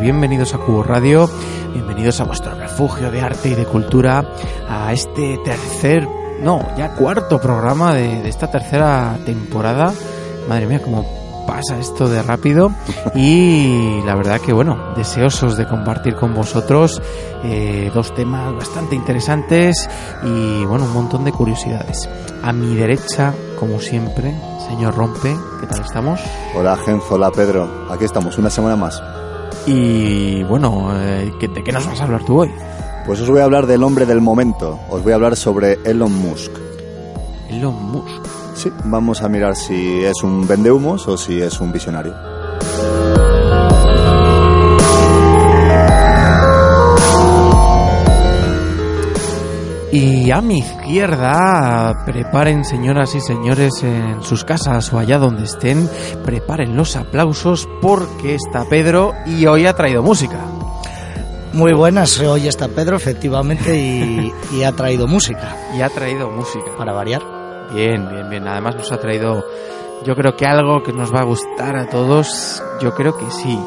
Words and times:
bienvenidos 0.00 0.54
a 0.54 0.58
Cubo 0.58 0.82
Radio, 0.82 1.28
bienvenidos 1.74 2.20
a 2.20 2.24
vuestro 2.24 2.54
refugio 2.54 3.10
de 3.10 3.20
arte 3.20 3.50
y 3.50 3.54
de 3.54 3.66
cultura, 3.66 4.24
a 4.68 4.92
este 4.92 5.38
tercer, 5.44 6.08
no, 6.42 6.66
ya 6.76 6.94
cuarto 6.94 7.38
programa 7.38 7.94
de, 7.94 8.28
esta 8.28 8.50
tercera 8.50 9.18
temporada. 9.26 9.92
Madre 10.48 10.66
mía, 10.66 10.80
cómo 10.82 11.04
pasa 11.46 11.78
esto 11.78 12.08
de 12.08 12.22
rápido 12.22 12.70
y 13.14 14.00
la 14.04 14.14
verdad 14.14 14.40
que 14.40 14.52
bueno, 14.52 14.94
deseosos 14.96 15.56
de 15.56 15.66
compartir 15.66 16.14
con 16.14 16.34
vosotros 16.34 17.00
eh, 17.44 17.90
dos 17.92 18.14
temas 18.14 18.54
bastante 18.54 18.94
interesantes 18.94 19.88
y 20.22 20.64
bueno, 20.64 20.86
un 20.86 20.94
montón 20.94 21.24
de 21.24 21.32
curiosidades. 21.32 22.08
A 22.42 22.52
mi 22.52 22.74
derecha, 22.74 23.34
como 23.58 23.80
siempre, 23.80 24.34
señor 24.66 24.94
Rompe, 24.94 25.36
¿qué 25.60 25.66
tal 25.66 25.80
estamos? 25.82 26.20
Hola 26.54 26.76
Genzo, 26.76 27.14
hola 27.14 27.30
Pedro, 27.30 27.86
aquí 27.90 28.04
estamos, 28.04 28.38
una 28.38 28.48
semana 28.48 28.76
más. 28.76 29.02
Y 29.66 30.42
bueno, 30.44 30.90
eh, 30.94 31.32
¿de 31.40 31.64
qué 31.64 31.72
nos 31.72 31.86
vas 31.86 32.00
a 32.00 32.04
hablar 32.04 32.24
tú 32.24 32.40
hoy? 32.40 32.50
Pues 33.06 33.20
os 33.20 33.28
voy 33.28 33.40
a 33.40 33.44
hablar 33.44 33.66
del 33.66 33.82
hombre 33.82 34.06
del 34.06 34.20
momento, 34.20 34.78
os 34.88 35.02
voy 35.02 35.12
a 35.12 35.16
hablar 35.16 35.36
sobre 35.36 35.78
Elon 35.84 36.12
Musk. 36.12 36.52
Elon 37.48 37.74
Musk. 37.90 38.26
Sí, 38.54 38.70
vamos 38.84 39.22
a 39.22 39.28
mirar 39.28 39.56
si 39.56 40.04
es 40.04 40.22
un 40.22 40.46
vendehumos 40.46 41.08
o 41.08 41.16
si 41.16 41.40
es 41.40 41.60
un 41.60 41.72
visionario. 41.72 42.29
Y 49.92 50.30
a 50.30 50.40
mi 50.40 50.58
izquierda, 50.58 52.04
preparen 52.06 52.64
señoras 52.64 53.16
y 53.16 53.20
señores 53.20 53.82
en 53.82 54.22
sus 54.22 54.44
casas 54.44 54.92
o 54.92 54.98
allá 54.98 55.18
donde 55.18 55.44
estén, 55.44 55.90
preparen 56.24 56.76
los 56.76 56.94
aplausos 56.94 57.68
porque 57.82 58.36
está 58.36 58.64
Pedro 58.66 59.12
y 59.26 59.46
hoy 59.46 59.66
ha 59.66 59.74
traído 59.74 60.02
música. 60.04 60.38
Muy 61.52 61.72
buenas, 61.72 62.20
hoy 62.20 62.46
está 62.46 62.68
Pedro 62.68 62.96
efectivamente 62.96 63.76
y, 63.76 64.32
y 64.52 64.62
ha 64.62 64.70
traído 64.72 65.08
música. 65.08 65.56
Y 65.76 65.82
ha 65.82 65.88
traído 65.88 66.30
música. 66.30 66.70
Para 66.76 66.92
variar. 66.92 67.22
Bien, 67.72 68.08
bien, 68.08 68.28
bien. 68.28 68.46
Además 68.46 68.76
nos 68.76 68.92
ha 68.92 68.98
traído, 68.98 69.44
yo 70.04 70.14
creo 70.14 70.36
que 70.36 70.46
algo 70.46 70.82
que 70.84 70.92
nos 70.92 71.12
va 71.12 71.20
a 71.20 71.24
gustar 71.24 71.76
a 71.76 71.88
todos. 71.88 72.62
Yo 72.80 72.94
creo 72.94 73.16
que 73.16 73.30
sí. 73.30 73.58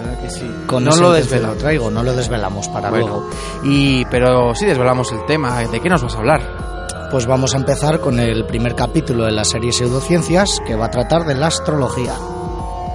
La 0.00 0.10
verdad 0.10 0.22
que 0.22 0.30
sí. 0.30 0.50
Con 0.66 0.84
no 0.84 0.96
lo 0.96 1.12
desvelamos. 1.12 1.58
traigo, 1.58 1.90
no 1.90 2.02
lo 2.02 2.14
desvelamos 2.14 2.68
para 2.68 2.90
luego. 2.90 3.28
Y, 3.64 4.04
pero 4.06 4.54
sí 4.54 4.66
desvelamos 4.66 5.12
el 5.12 5.24
tema. 5.26 5.58
¿De 5.60 5.80
qué 5.80 5.88
nos 5.88 6.02
vas 6.02 6.14
a 6.14 6.18
hablar? 6.18 7.08
Pues 7.10 7.26
vamos 7.26 7.54
a 7.54 7.58
empezar 7.58 8.00
con 8.00 8.20
el 8.20 8.46
primer 8.46 8.74
capítulo 8.74 9.24
de 9.24 9.32
la 9.32 9.44
serie 9.44 9.72
Pseudociencias 9.72 10.60
que 10.66 10.76
va 10.76 10.86
a 10.86 10.90
tratar 10.90 11.24
de 11.24 11.34
la 11.34 11.48
astrología. 11.48 12.14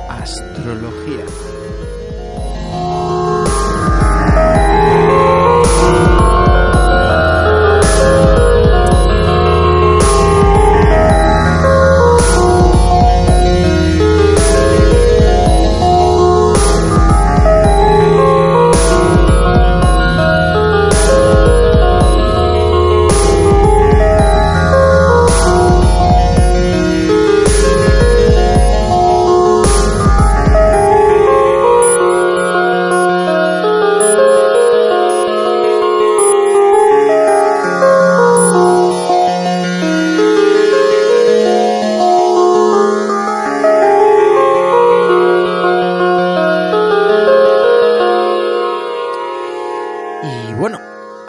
Astrología. 0.10 1.26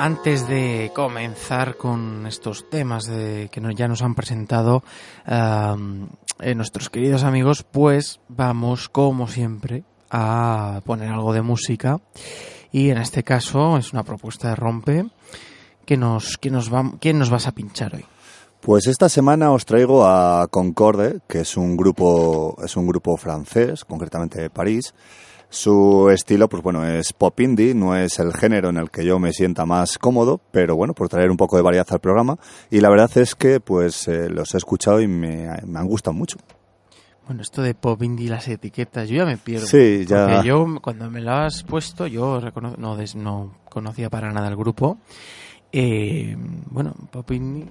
Antes 0.07 0.47
de 0.47 0.93
comenzar 0.95 1.77
con 1.77 2.29
estos 2.29 2.71
temas 2.71 3.07
de, 3.07 3.49
que 3.51 3.61
ya 3.75 3.89
nos 3.89 4.03
han 4.03 4.15
presentado 4.15 4.85
eh, 5.27 6.55
nuestros 6.55 6.91
queridos 6.91 7.25
amigos, 7.25 7.65
pues 7.65 8.21
vamos, 8.29 8.89
como 8.89 9.27
siempre, 9.27 9.83
a 10.09 10.81
poner 10.85 11.09
algo 11.09 11.33
de 11.33 11.43
música. 11.43 11.99
Y 12.71 12.91
en 12.91 12.99
este 12.99 13.25
caso 13.25 13.79
es 13.79 13.93
una 13.93 14.05
propuesta 14.05 14.51
de 14.51 14.55
Rompe. 14.55 15.07
que 15.85 15.97
nos, 15.97 16.39
que 16.39 16.53
nos, 16.53 16.73
va, 16.73 16.93
¿Quién 17.01 17.19
nos 17.19 17.31
vas 17.31 17.49
a 17.49 17.53
pinchar 17.53 17.97
hoy? 17.97 18.05
Pues 18.61 18.87
esta 18.87 19.09
semana 19.09 19.51
os 19.51 19.67
traigo 19.67 20.07
a 20.07 20.47
Concorde, 20.47 21.19
que 21.27 21.41
es 21.41 21.57
un 21.57 21.77
grupo, 21.77 22.57
es 22.65 22.77
un 22.77 22.87
grupo 22.87 23.17
francés, 23.17 23.85
concretamente 23.85 24.41
de 24.41 24.51
París, 24.51 24.95
su 25.57 26.11
estilo, 26.11 26.49
pues 26.49 26.63
bueno, 26.63 26.85
es 26.85 27.13
pop 27.13 27.41
indie, 27.41 27.75
no 27.75 27.97
es 27.97 28.19
el 28.19 28.33
género 28.35 28.69
en 28.69 28.77
el 28.77 28.91
que 28.91 29.05
yo 29.05 29.19
me 29.19 29.33
sienta 29.33 29.65
más 29.65 29.97
cómodo, 29.97 30.39
pero 30.51 30.77
bueno, 30.77 30.93
por 30.93 31.09
traer 31.09 31.31
un 31.31 31.39
poco 31.39 31.57
de 31.57 31.63
variedad 31.63 31.87
al 31.91 31.99
programa. 31.99 32.39
Y 32.71 32.81
la 32.81 32.91
verdad 32.91 33.11
es 33.17 33.35
que 33.35 33.59
pues 33.59 34.07
eh, 34.07 34.29
los 34.29 34.55
he 34.55 34.59
escuchado 34.59 35.01
y 35.01 35.09
me, 35.09 35.49
han 35.49 35.87
gustado 35.87 36.15
mucho. 36.15 36.37
Bueno, 37.27 37.43
esto 37.43 37.63
de 37.63 37.75
pop 37.75 38.03
indie, 38.03 38.29
las 38.29 38.47
etiquetas, 38.47 39.09
yo 39.09 39.17
ya 39.17 39.25
me 39.25 39.39
pierdo. 39.39 39.67
Sí, 39.67 40.05
ya. 40.07 40.27
Porque 40.27 40.49
yo, 40.49 40.67
cuando 40.81 41.11
me 41.11 41.21
lo 41.21 41.33
has 41.33 41.65
puesto, 41.65 42.07
yo 42.07 42.41
no, 42.61 42.97
no 43.15 43.55
conocía 43.69 44.11
para 44.11 44.31
nada 44.33 44.49
el 44.49 44.57
grupo. 44.57 44.99
Eh, 45.73 46.37
bueno, 46.71 46.95
pop 47.11 47.31
indie, 47.33 47.67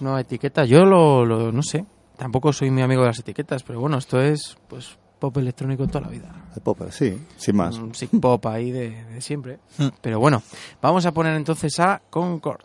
no 0.00 0.18
etiqueta, 0.18 0.64
yo 0.64 0.84
lo, 0.84 1.24
lo, 1.24 1.52
no 1.52 1.62
sé. 1.62 1.84
Tampoco 2.16 2.52
soy 2.52 2.70
muy 2.70 2.82
amigo 2.82 3.02
de 3.02 3.08
las 3.08 3.18
etiquetas, 3.18 3.62
pero 3.62 3.78
bueno, 3.78 3.98
esto 3.98 4.20
es, 4.20 4.56
pues, 4.68 4.96
pop 5.18 5.36
electrónico 5.36 5.86
toda 5.86 6.02
la 6.02 6.08
vida. 6.08 6.43
El 6.54 6.62
pop, 6.62 6.80
sí, 6.90 7.20
sin 7.36 7.56
más. 7.56 7.76
Un 7.78 7.92
pop 8.20 8.46
ahí 8.46 8.70
de, 8.70 9.04
de 9.06 9.20
siempre. 9.20 9.58
Mm. 9.78 9.88
Pero 10.00 10.20
bueno, 10.20 10.42
vamos 10.80 11.04
a 11.04 11.12
poner 11.12 11.34
entonces 11.34 11.78
a 11.80 12.00
Concord. 12.10 12.62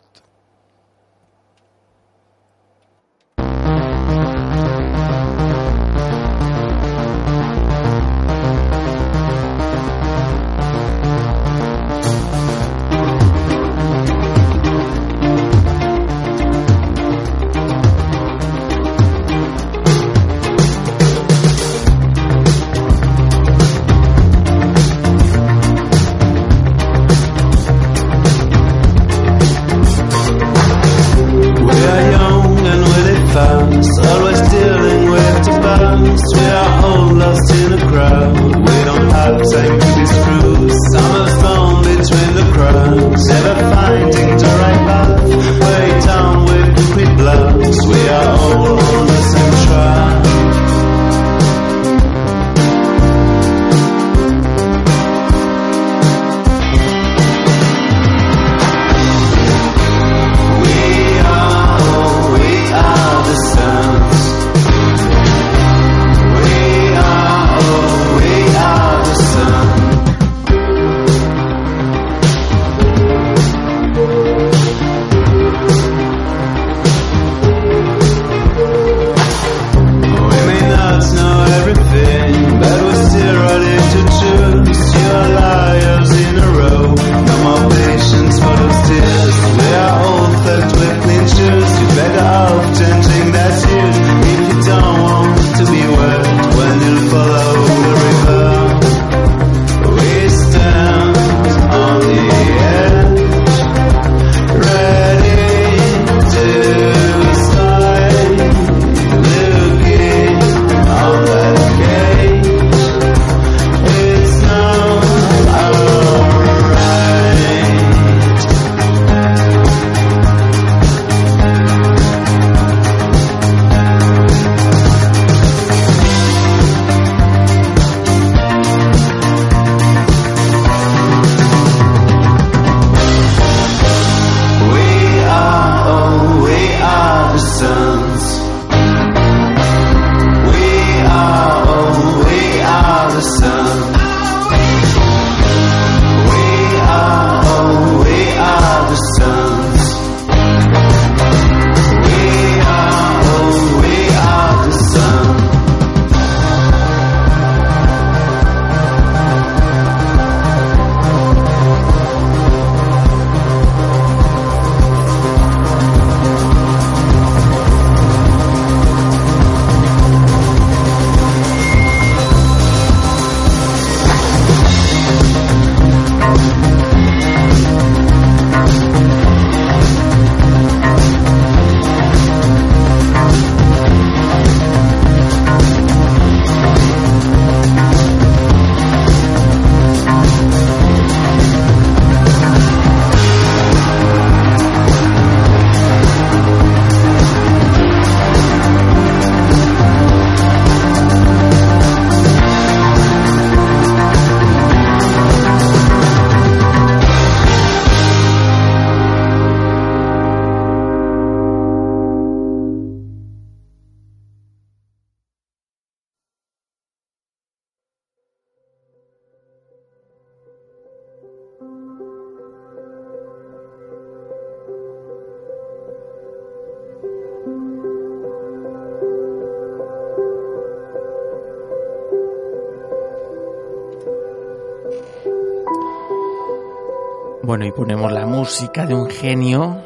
De 238.68 238.94
un 238.94 239.08
genio, 239.08 239.78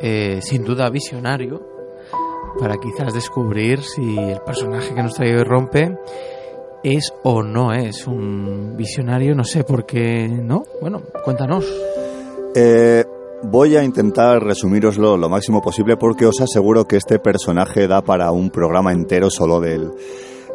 eh, 0.00 0.40
sin 0.42 0.64
duda 0.64 0.90
visionario, 0.90 1.62
para 2.58 2.76
quizás 2.76 3.14
descubrir 3.14 3.82
si 3.82 4.18
el 4.18 4.40
personaje 4.40 4.94
que 4.94 5.02
nos 5.02 5.14
trae 5.14 5.36
hoy 5.36 5.44
rompe 5.44 5.96
es 6.82 7.14
o 7.22 7.42
no 7.42 7.72
es 7.72 8.06
un 8.08 8.76
visionario, 8.76 9.36
no 9.36 9.44
sé 9.44 9.62
por 9.62 9.86
qué, 9.86 10.28
¿no? 10.28 10.64
Bueno, 10.80 11.02
cuéntanos. 11.24 11.64
Eh, 12.54 13.04
voy 13.44 13.76
a 13.76 13.84
intentar 13.84 14.42
resumiroslo 14.42 15.16
lo 15.16 15.28
máximo 15.28 15.62
posible 15.62 15.96
porque 15.96 16.26
os 16.26 16.40
aseguro 16.40 16.86
que 16.86 16.96
este 16.96 17.20
personaje 17.20 17.86
da 17.86 18.02
para 18.02 18.32
un 18.32 18.50
programa 18.50 18.92
entero 18.92 19.30
solo 19.30 19.60
de 19.60 19.74
él. 19.74 19.90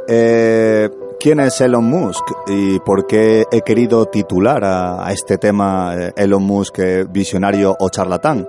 Eh, 0.10 0.90
¿Quién 1.28 1.42
es 1.42 1.60
Elon 1.60 1.84
Musk 1.84 2.24
y 2.48 2.80
por 2.80 3.06
qué 3.06 3.44
he 3.52 3.62
querido 3.62 4.06
titular 4.06 4.64
a, 4.64 5.12
este 5.12 5.38
tema 5.38 5.94
eh, 5.94 6.14
Elon 6.16 6.42
Musk 6.42 6.80
visionario 7.10 7.76
o 7.78 7.90
charlatán? 7.90 8.48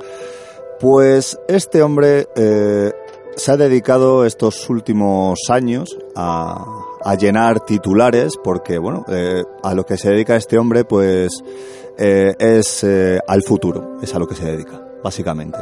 Pues 0.78 1.36
este 1.48 1.82
hombre 1.82 2.28
se 3.34 3.50
ha 3.50 3.56
dedicado 3.56 4.24
estos 4.24 4.70
últimos 4.70 5.40
años 5.48 5.98
a, 6.14 6.64
a 7.04 7.14
llenar 7.16 7.64
titulares 7.64 8.34
porque, 8.44 8.78
bueno, 8.78 9.04
eh, 9.08 9.42
a 9.64 9.74
lo 9.74 9.84
que 9.84 9.96
se 9.96 10.10
dedica 10.10 10.36
este 10.36 10.56
hombre, 10.56 10.84
pues 10.84 11.32
eh, 11.98 12.36
es 12.38 12.84
eh, 12.84 13.18
al 13.26 13.42
futuro, 13.42 13.96
es 14.00 14.14
a 14.14 14.20
lo 14.20 14.28
que 14.28 14.36
se 14.36 14.44
dedica, 14.44 14.80
básicamente. 15.02 15.58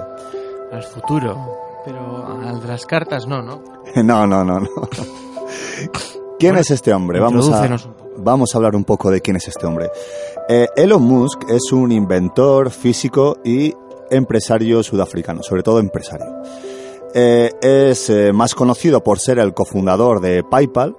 Al 0.71 0.83
futuro, 0.83 1.81
pero 1.83 2.27
a 2.27 2.53
las 2.67 2.85
cartas 2.85 3.27
no, 3.27 3.41
¿no? 3.41 3.63
no, 4.05 4.27
no, 4.27 4.45
no, 4.45 4.61
no. 4.61 4.69
¿Quién 6.39 6.57
es 6.57 6.71
este 6.71 6.93
hombre? 6.93 7.21
Vamos 7.21 7.51
a, 7.51 7.77
vamos 8.17 8.55
a 8.55 8.59
hablar 8.59 8.77
un 8.77 8.85
poco 8.85 9.11
de 9.11 9.21
quién 9.21 9.37
es 9.37 9.49
este 9.49 9.67
hombre. 9.67 9.91
Elon 10.77 11.03
Musk 11.03 11.51
es 11.51 11.73
un 11.73 11.93
inventor 11.93 12.71
físico 12.71 13.39
y 13.45 13.73
empresario 14.11 14.83
sudafricano, 14.83 15.43
sobre 15.43 15.63
todo 15.63 15.81
empresario. 15.81 16.27
es 17.15 18.13
más 18.33 18.55
conocido 18.55 19.03
por 19.03 19.19
ser 19.19 19.39
el 19.39 19.55
cofundador 19.55 20.21
de 20.21 20.45
PayPal, 20.45 20.95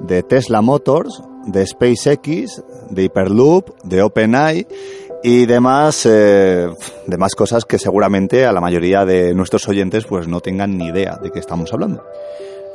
de 0.00 0.22
Tesla 0.22 0.60
Motors, 0.60 1.22
de 1.46 1.66
SpaceX, 1.66 2.62
de 2.90 3.04
Hyperloop, 3.04 3.82
de 3.82 4.02
OpenAI 4.02 4.66
y 5.22 5.46
demás, 5.46 6.06
eh, 6.06 6.68
demás 7.06 7.34
cosas 7.34 7.64
que 7.64 7.78
seguramente 7.78 8.44
a 8.44 8.52
la 8.52 8.60
mayoría 8.60 9.04
de 9.04 9.34
nuestros 9.34 9.66
oyentes 9.68 10.04
pues 10.04 10.28
no 10.28 10.40
tengan 10.40 10.76
ni 10.76 10.88
idea 10.88 11.18
de 11.22 11.30
qué 11.30 11.38
estamos 11.38 11.72
hablando. 11.72 12.04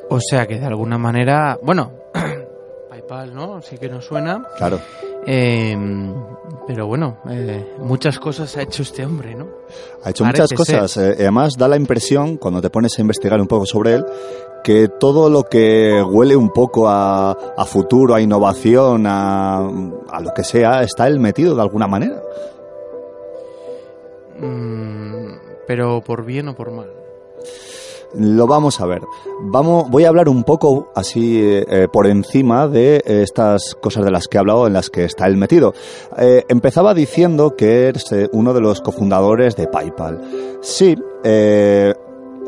O 0.09 0.19
sea 0.19 0.47
que 0.47 0.59
de 0.59 0.65
alguna 0.65 0.97
manera, 0.97 1.57
bueno, 1.61 1.91
PayPal, 2.89 3.33
¿no? 3.33 3.61
Sí 3.61 3.77
que 3.77 3.89
nos 3.89 4.05
suena. 4.05 4.43
Claro. 4.57 4.79
Eh, 5.25 5.77
pero 6.65 6.87
bueno, 6.87 7.17
eh, 7.29 7.75
muchas 7.79 8.19
cosas 8.19 8.55
ha 8.57 8.63
hecho 8.63 8.83
este 8.83 9.05
hombre, 9.05 9.35
¿no? 9.35 9.47
Ha 10.03 10.11
hecho 10.11 10.25
muchas 10.25 10.51
cosas. 10.53 10.97
Eh, 10.97 11.15
además, 11.19 11.53
da 11.57 11.67
la 11.67 11.75
impresión, 11.75 12.37
cuando 12.37 12.61
te 12.61 12.69
pones 12.69 12.97
a 12.97 13.01
investigar 13.01 13.39
un 13.39 13.47
poco 13.47 13.65
sobre 13.65 13.95
él, 13.95 14.05
que 14.63 14.87
todo 14.87 15.29
lo 15.29 15.43
que 15.43 16.01
huele 16.01 16.35
un 16.35 16.49
poco 16.49 16.87
a, 16.87 17.35
futuro, 17.65 18.15
a 18.15 18.21
innovación, 18.21 19.05
a, 19.07 19.57
a, 19.57 20.21
lo 20.21 20.33
que 20.35 20.43
sea, 20.43 20.81
está 20.81 21.07
él 21.07 21.19
metido 21.19 21.55
de 21.55 21.61
alguna 21.61 21.87
manera. 21.87 22.21
Mm, 24.39 25.33
pero 25.67 26.01
por 26.01 26.25
bien 26.25 26.47
o 26.47 26.55
por 26.55 26.71
mal. 26.71 26.89
Lo 28.15 28.47
vamos 28.47 28.81
a 28.81 28.85
ver. 28.85 29.01
Vamos, 29.41 29.89
voy 29.89 30.05
a 30.05 30.09
hablar 30.09 30.29
un 30.29 30.43
poco 30.43 30.91
así 30.95 31.39
eh, 31.41 31.87
por 31.91 32.07
encima 32.07 32.67
de 32.67 33.03
estas 33.05 33.75
cosas 33.75 34.03
de 34.03 34.11
las 34.11 34.27
que 34.27 34.37
he 34.37 34.39
hablado, 34.39 34.65
en 34.67 34.73
las 34.73 34.89
que 34.89 35.03
está 35.05 35.27
él 35.27 35.37
metido. 35.37 35.73
Eh, 36.17 36.43
empezaba 36.49 36.93
diciendo 36.93 37.55
que 37.55 37.89
es 37.89 38.11
eh, 38.11 38.27
uno 38.31 38.53
de 38.53 38.61
los 38.61 38.81
cofundadores 38.81 39.55
de 39.55 39.67
PayPal. 39.67 40.21
Sí, 40.61 40.97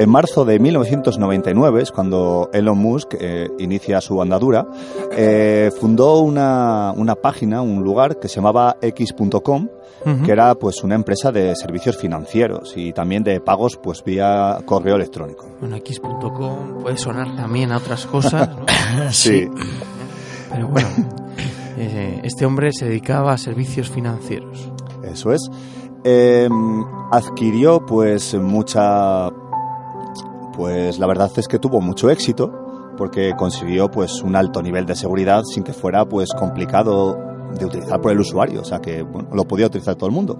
en 0.01 0.10
marzo 0.10 0.46
de 0.46 0.60
1999, 0.60 1.81
es 1.81 1.91
cuando 1.91 2.50
Elon 2.53 2.77
Musk 2.77 3.15
inicia 3.60 4.01
su 4.01 4.22
andadura, 4.22 4.65
fundó 5.79 6.20
una, 6.22 6.93
una 6.96 7.15
página, 7.15 7.62
un 7.62 7.84
lugar 7.84 8.20
que 8.20 8.27
se 8.27 8.36
llamaba 8.36 8.77
x.com, 8.81 9.67
que 10.25 10.31
era 10.31 10.55
pues 10.55 10.84
una 10.84 10.96
empresa 10.96 11.31
de 11.31 11.55
servicios 11.55 11.98
financieros 11.98 12.74
y 12.75 12.91
también 12.93 13.24
de 13.24 13.39
pagos 13.39 13.77
pues 13.81 14.03
vía 14.03 14.60
correo 14.65 14.96
electrónico. 14.96 15.46
Bueno, 15.60 15.75
X.com 15.75 16.81
puede 16.81 16.98
sonar 16.98 17.36
también 17.36 17.72
a 17.72 17.77
otras 17.77 18.05
cosas, 18.08 18.50
¿no? 18.50 18.65
sí. 19.12 19.48
Pero 20.51 20.67
bueno, 20.67 20.88
eh, 21.77 22.22
este 22.24 22.46
hombre 22.46 22.72
se 22.74 22.86
dedicaba 22.86 23.34
a 23.34 23.38
servicios 23.38 23.89
financieros. 23.89 24.72
Eso 25.03 25.31
es. 25.34 25.50
Em, 26.03 26.84
adquirió 27.12 27.86
pues 27.86 28.34
mucha... 28.36 29.29
Pues 30.55 31.00
la 31.00 31.08
verdad 31.08 31.31
es 31.38 31.48
que 31.48 31.60
tuvo 31.60 31.81
mucho 31.81 32.10
éxito 32.10 32.51
porque 32.98 33.34
consiguió 33.38 33.89
pues 33.89 34.22
un 34.22 34.36
alto 34.36 34.62
nivel 34.62 34.86
de 34.86 34.96
seguridad 34.96 35.43
sin 35.43 35.63
que 35.63 35.74
fuera 35.74 36.05
pues 36.05 36.34
complicado 36.34 37.17
de 37.58 37.65
utilizar 37.65 38.00
por 38.00 38.12
el 38.12 38.20
usuario, 38.20 38.62
o 38.62 38.65
sea 38.65 38.79
que 38.79 39.05
lo 39.31 39.46
podía 39.46 39.67
utilizar 39.67 39.96
todo 39.96 40.08
el 40.08 40.15
mundo. 40.15 40.39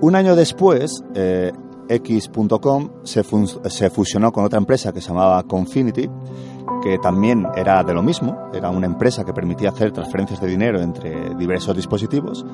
Un 0.00 0.16
año 0.16 0.34
después, 0.34 1.02
eh, 1.14 1.52
X.com 1.88 2.90
se, 3.04 3.22
se, 3.68 3.90
fusionó 3.90 4.32
con 4.32 4.44
otra 4.44 4.58
empresa 4.58 4.92
que 4.92 5.00
se 5.00 5.08
llamaba 5.08 5.42
Confinity, 5.44 6.10
que 6.82 6.98
también 6.98 7.46
era 7.56 7.82
de 7.82 7.94
lo 7.94 8.02
mismo, 8.02 8.50
era 8.52 8.70
una 8.70 8.86
empresa 8.86 9.24
que 9.24 9.32
permitía 9.32 9.70
hacer 9.70 9.92
transferencias 9.92 10.40
de 10.40 10.46
dinero 10.48 10.80
entre 10.80 11.34
diversos 11.36 11.76
dispositivos. 11.76 12.44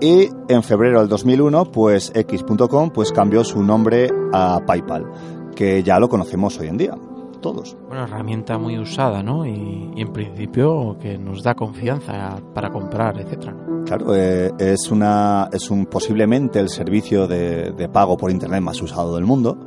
Y 0.00 0.28
en 0.48 0.62
febrero 0.62 1.00
del 1.00 1.08
2001, 1.08 1.66
pues 1.66 2.10
X.com 2.14 2.90
pues 2.90 3.12
cambió 3.12 3.44
su 3.44 3.62
nombre 3.62 4.10
a 4.32 4.60
PayPal, 4.66 5.06
que 5.54 5.82
ya 5.82 5.98
lo 5.98 6.08
conocemos 6.08 6.58
hoy 6.58 6.68
en 6.68 6.78
día 6.78 6.94
todos. 7.42 7.76
Una 7.90 8.04
herramienta 8.04 8.56
muy 8.56 8.78
usada, 8.78 9.22
¿no? 9.22 9.44
Y, 9.44 9.90
en 9.94 10.10
principio 10.14 10.96
que 10.98 11.18
nos 11.18 11.42
da 11.42 11.54
confianza 11.54 12.40
para 12.54 12.70
comprar, 12.70 13.20
etcétera. 13.20 13.54
Claro, 13.84 14.14
eh, 14.16 14.50
es 14.58 14.90
una 14.90 15.50
es 15.52 15.70
un 15.70 15.84
posiblemente 15.84 16.58
el 16.60 16.70
servicio 16.70 17.26
de, 17.26 17.88
pago 17.92 18.16
por 18.16 18.30
internet 18.30 18.62
más 18.62 18.80
usado 18.80 19.16
del 19.16 19.26
mundo. 19.26 19.58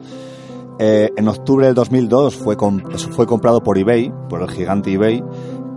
Eh, 0.80 1.12
en 1.16 1.28
octubre 1.28 1.68
del 1.68 1.76
2002 1.76 2.36
fue 2.36 2.58
fue 3.12 3.28
comprado 3.28 3.62
por 3.62 3.78
eBay, 3.78 4.12
por 4.28 4.42
el 4.42 4.50
gigante 4.50 4.92
eBay, 4.92 5.24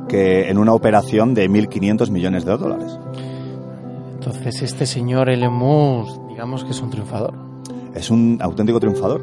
que 0.08 0.48
en 0.48 0.56
una 0.56 0.72
operación 0.72 1.34
de 1.34 1.50
1.500 1.50 2.10
millones 2.10 2.44
de 2.46 2.56
dólares. 2.56 2.98
Entonces 4.14 4.62
este 4.62 4.86
señor 4.86 5.28
Elon 5.28 6.28
digamos 6.28 6.64
que 6.64 6.70
es 6.70 6.80
un 6.80 6.90
triunfador. 6.90 7.34
Es 7.94 8.10
un 8.10 8.38
auténtico 8.40 8.80
triunfador. 8.80 9.22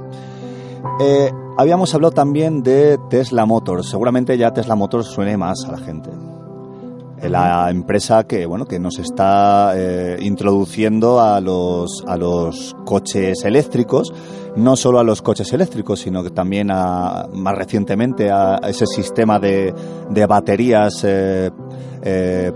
Eh, 1.00 1.32
habíamos 1.58 1.94
hablado 1.94 2.12
también 2.14 2.64
de 2.64 2.98
Tesla 3.10 3.46
Motors. 3.46 3.90
Seguramente 3.90 4.38
ya 4.38 4.54
Tesla 4.54 4.76
Motors 4.76 5.08
suene 5.08 5.36
más 5.38 5.66
a 5.66 5.72
la 5.72 5.78
gente. 5.78 6.10
Eh, 7.22 7.30
la 7.30 7.70
empresa 7.70 8.26
que 8.26 8.46
bueno 8.46 8.66
que 8.66 8.78
nos 8.80 9.00
está 9.00 9.74
eh, 9.76 10.18
introduciendo 10.22 11.22
a 11.22 11.40
los 11.40 12.04
a 12.08 12.18
los 12.18 12.76
coches 12.86 13.46
eléctricos 13.46 14.14
no 14.58 14.76
solo 14.76 15.00
a 15.00 15.04
los 15.04 15.22
coches 15.22 15.54
eléctricos 15.54 16.02
sino 16.02 16.24
que 16.24 16.30
también 16.30 16.70
a, 16.72 17.28
más 17.34 17.56
recientemente 17.56 18.30
a 18.32 18.58
ese 18.68 18.86
sistema 18.86 19.40
de, 19.40 19.74
de 20.10 20.26
baterías 20.26 21.06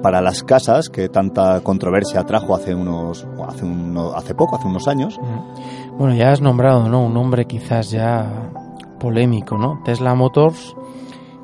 para 0.03 0.21
las 0.21 0.43
casas 0.43 0.89
que 0.89 1.09
tanta 1.09 1.61
controversia 1.61 2.23
trajo 2.25 2.53
hace 2.53 2.75
unos 2.75 3.25
hace 3.47 3.65
hace 4.13 4.35
poco 4.35 4.57
hace 4.57 4.67
unos 4.67 4.87
años 4.89 5.17
bueno, 5.99 6.15
ya 6.15 6.31
has 6.31 6.39
nombrado, 6.39 6.87
¿no? 6.87 7.03
Un 7.03 7.13
nombre 7.13 7.43
quizás 7.43 7.91
ya 7.91 8.51
polémico, 9.01 9.57
¿no? 9.57 9.81
Tesla 9.83 10.15
Motors 10.15 10.73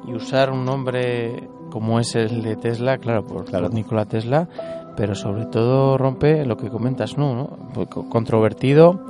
y 0.08 0.14
usar 0.14 0.50
un 0.50 0.64
nombre 0.64 1.50
como 1.70 2.00
es 2.00 2.16
el 2.16 2.42
de 2.42 2.56
Tesla, 2.56 2.98
claro, 2.98 3.26
por, 3.26 3.44
claro. 3.44 3.68
Nikola 3.68 4.06
Tesla, 4.06 4.48
pero 4.96 5.14
sobre 5.14 5.46
todo 5.48 5.98
rompe 5.98 6.46
lo 6.46 6.56
que 6.56 6.70
comentas, 6.70 7.18
¿no? 7.18 7.36
¿no? 7.36 7.50
Pues 7.74 7.90
controvertido, 7.90 9.02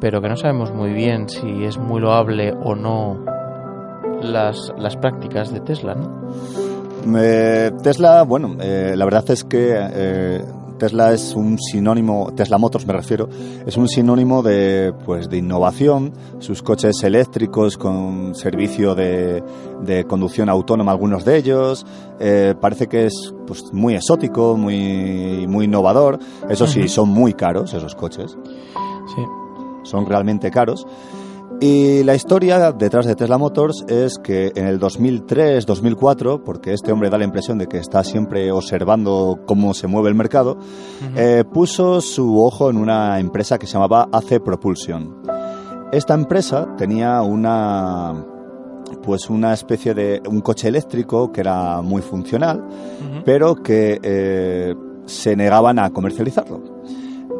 pero 0.00 0.22
que 0.22 0.28
no 0.28 0.36
sabemos 0.36 0.72
muy 0.72 0.92
bien 0.92 1.28
si 1.28 1.64
es 1.64 1.76
muy 1.76 2.00
loable 2.00 2.52
o 2.52 2.76
no 2.76 3.18
las, 4.22 4.72
las 4.78 4.96
prácticas 4.96 5.52
de 5.52 5.58
Tesla, 5.58 5.96
¿no? 5.96 7.18
Eh, 7.18 7.72
Tesla, 7.82 8.22
bueno, 8.22 8.56
eh, 8.60 8.94
la 8.96 9.04
verdad 9.04 9.28
es 9.30 9.42
que 9.42 9.76
eh, 9.76 10.44
Tesla 10.78 11.12
es 11.12 11.34
un 11.34 11.58
sinónimo, 11.58 12.32
Tesla 12.34 12.58
Motors 12.58 12.86
me 12.86 12.92
refiero, 12.92 13.28
es 13.66 13.76
un 13.76 13.88
sinónimo 13.88 14.42
de, 14.42 14.92
pues, 15.04 15.28
de 15.28 15.38
innovación, 15.38 16.12
sus 16.38 16.62
coches 16.62 17.02
eléctricos 17.02 17.76
con 17.76 18.34
servicio 18.34 18.94
de, 18.94 19.42
de 19.82 20.04
conducción 20.04 20.48
autónoma, 20.48 20.92
algunos 20.92 21.24
de 21.24 21.36
ellos, 21.36 21.86
eh, 22.18 22.54
parece 22.60 22.88
que 22.88 23.06
es 23.06 23.34
pues, 23.46 23.72
muy 23.72 23.94
exótico, 23.94 24.56
muy, 24.56 25.46
muy 25.46 25.66
innovador, 25.66 26.18
eso 26.48 26.66
sí, 26.66 26.88
son 26.88 27.08
muy 27.08 27.34
caros 27.34 27.74
esos 27.74 27.94
coches. 27.94 28.36
Sí. 29.14 29.22
Son 29.84 30.06
realmente 30.06 30.50
caros. 30.50 30.86
Y 31.60 32.02
la 32.02 32.14
historia 32.14 32.72
detrás 32.72 33.06
de 33.06 33.14
Tesla 33.14 33.38
Motors 33.38 33.84
es 33.88 34.18
que 34.18 34.52
en 34.54 34.66
el 34.66 34.78
2003-2004, 34.80 36.42
porque 36.44 36.72
este 36.72 36.92
hombre 36.92 37.08
da 37.10 37.16
la 37.16 37.24
impresión 37.24 37.58
de 37.58 37.68
que 37.68 37.78
está 37.78 38.04
siempre 38.04 38.52
observando 38.52 39.40
cómo 39.46 39.72
se 39.72 39.86
mueve 39.86 40.10
el 40.10 40.14
mercado, 40.14 40.58
eh, 41.16 41.44
puso 41.50 42.00
su 42.00 42.42
ojo 42.42 42.70
en 42.70 42.76
una 42.76 43.18
empresa 43.18 43.58
que 43.58 43.66
se 43.66 43.74
llamaba 43.74 44.08
AC 44.12 44.40
Propulsion. 44.44 45.22
Esta 45.92 46.14
empresa 46.14 46.74
tenía 46.76 47.22
una 47.22 48.26
pues 49.02 49.28
una 49.28 49.52
especie 49.52 49.94
de 49.94 50.22
un 50.26 50.40
coche 50.40 50.68
eléctrico 50.68 51.30
que 51.30 51.40
era 51.40 51.82
muy 51.82 52.02
funcional, 52.02 52.64
pero 53.24 53.54
que 53.56 54.00
eh, 54.02 54.74
se 55.06 55.36
negaban 55.36 55.78
a 55.78 55.90
comercializarlo. 55.90 56.62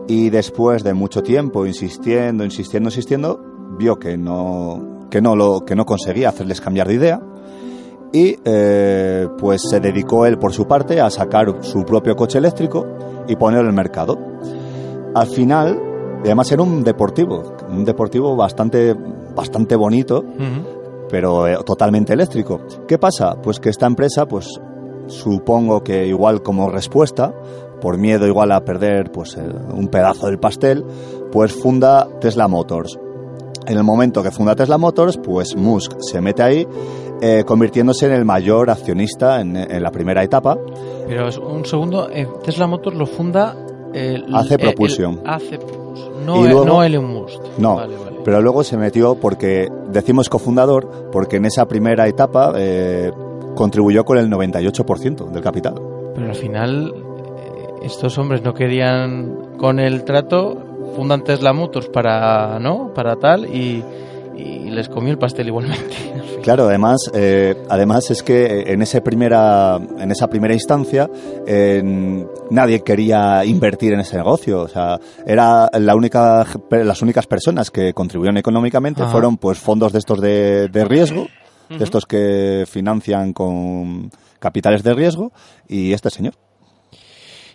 Y 0.06 0.28
después 0.30 0.85
de 0.85 0.92
mucho 0.92 1.23
tiempo 1.23 1.66
insistiendo, 1.66 2.44
insistiendo, 2.44 2.88
insistiendo, 2.88 3.54
vio 3.78 3.99
que 3.99 4.16
no, 4.16 5.07
que 5.11 5.21
no, 5.21 5.37
lo, 5.37 5.64
que 5.64 5.75
no 5.75 5.87
conseguía 5.87 6.28
hacerles 6.28 6.61
cambiar 6.61 6.88
de 6.88 6.95
idea 6.95 7.21
y 8.14 8.38
eh, 8.45 9.28
pues 9.38 9.62
se 9.69 9.81
dedicó 9.81 10.25
él 10.25 10.38
por 10.38 10.52
su 10.52 10.69
parte 10.69 11.00
a 11.00 11.11
sacar 11.11 11.52
su 11.62 11.85
propio 11.85 12.14
coche 12.14 12.38
eléctrico 12.38 12.87
y 13.26 13.35
ponerlo 13.35 13.64
en 13.64 13.71
el 13.71 13.75
mercado. 13.75 14.16
Al 15.14 15.26
final, 15.26 15.81
además 16.21 16.52
era 16.52 16.62
un 16.62 16.85
deportivo, 16.85 17.57
un 17.69 17.85
deportivo 17.85 18.37
bastante, 18.37 18.95
bastante 19.35 19.75
bonito, 19.75 20.25
pero 21.11 21.49
eh, 21.49 21.59
totalmente 21.66 22.12
eléctrico. 22.12 22.61
¿Qué 22.87 22.99
pasa? 22.99 23.35
Pues 23.43 23.59
que 23.59 23.71
esta 23.71 23.87
empresa, 23.87 24.26
pues 24.26 24.61
supongo 25.09 25.83
que 25.83 26.07
igual 26.07 26.40
como 26.40 26.71
respuesta, 26.71 27.35
por 27.81 27.99
miedo 27.99 28.28
igual 28.28 28.52
a 28.52 28.64
perder 28.64 29.11
pues 29.11 29.37
un 29.37 29.88
pedazo 29.88 30.26
del 30.26 30.38
pastel, 30.38 30.85
pues 31.33 31.52
funda 31.52 32.09
Tesla 32.21 32.47
Motors. 32.47 32.97
En 33.66 33.76
el 33.76 33.85
momento 33.85 34.23
que 34.23 34.30
funda 34.30 34.54
Tesla 34.54 34.78
Motors, 34.78 35.18
pues 35.18 35.56
Musk 35.56 35.92
se 36.00 36.21
mete 36.21 36.42
ahí, 36.42 36.66
eh, 37.21 37.44
convirtiéndose 37.47 38.06
en 38.06 38.12
el 38.12 38.25
mayor 38.25 38.71
accionista 38.71 39.40
en, 39.40 39.83
la 39.83 39.90
primera 39.90 40.23
etapa. 40.23 40.59
Pero 41.06 41.28
un 41.42 41.64
segundo, 41.64 42.09
eh, 42.11 42.28
Tesla 42.42 42.66
Motors 42.66 42.97
lo 42.97 43.06
funda... 43.06 43.56
hace 44.33 44.59
Propulsion. 44.59 45.21
hace 45.25 45.59
no, 46.25 46.64
no 46.64 46.83
Elon 46.83 47.06
Musk. 47.06 47.40
No, 47.59 47.80
pero 48.25 48.40
luego 48.40 48.64
se 48.64 48.76
metió 48.76 49.14
porque, 49.14 49.68
decimos 49.88 50.28
cofundador, 50.28 51.11
porque 51.12 51.37
en 51.37 51.44
esa 51.44 51.66
primera 51.66 52.09
etapa 52.09 52.52
eh, 52.56 53.12
contribuyó 53.54 54.04
con 54.04 54.18
el 54.18 54.30
98% 54.30 55.30
del 55.30 55.42
capital. 55.42 55.75
Pero 56.14 56.28
al 56.28 56.35
final, 56.35 56.94
estos 57.83 58.16
hombres 58.18 58.42
no 58.42 58.54
querían 58.54 59.56
con 59.59 59.78
el 59.78 60.04
trato 60.04 60.74
fundan 60.95 61.23
Tesla 61.23 61.53
Motors 61.53 61.89
para, 61.89 62.59
¿no? 62.59 62.93
para 62.95 63.17
tal 63.17 63.47
y, 63.47 63.85
les 64.37 64.89
comió 64.89 65.13
el 65.13 65.19
pastel 65.19 65.49
igualmente. 65.49 65.95
Claro, 66.43 66.69
además, 66.69 67.11
eh, 67.15 67.57
además 67.71 68.11
es 68.11 68.23
que 68.23 68.65
en, 68.67 68.83
ese 68.83 69.01
primera, 69.01 69.81
en 69.99 70.11
esa 70.11 70.29
primera 70.29 70.53
instancia 70.53 71.09
nadie 72.51 72.83
quería 72.83 73.47
invertir 73.47 73.95
en 73.95 74.01
ese 74.01 74.19
negocio. 74.19 74.61
O 74.61 74.69
sea, 74.69 75.01
era 75.27 75.71
la 75.73 75.95
única, 75.95 76.47
las 76.71 77.01
únicas 77.01 77.27
personas 77.27 77.71
que 77.71 77.95
contribuyeron 77.95 78.37
económicamente 78.37 79.07
fueron 79.07 79.39
pues 79.39 79.59
fondos 79.59 79.95
de 79.95 80.01
estos 80.01 80.21
de, 80.21 80.69
riesgo, 80.87 81.29
de 81.71 81.83
estos 81.83 82.05
que 82.05 82.65
financian 82.69 83.33
con 83.33 84.11
capitales 84.39 84.83
de 84.83 84.93
riesgo, 84.93 85.33
y 85.67 85.95
este 85.95 86.11
señor. 86.11 86.35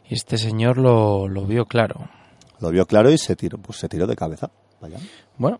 Y 0.09 0.15
este 0.15 0.39
señor 0.39 0.79
lo, 0.79 1.27
lo 1.27 1.45
vio 1.45 1.65
claro 1.65 2.09
lo 2.59 2.69
vio 2.69 2.85
claro 2.85 3.11
y 3.11 3.17
se 3.17 3.35
tiró, 3.35 3.57
pues 3.57 3.79
se 3.79 3.89
tiró 3.89 4.07
de 4.07 4.15
cabeza. 4.15 4.51
Bueno, 5.37 5.59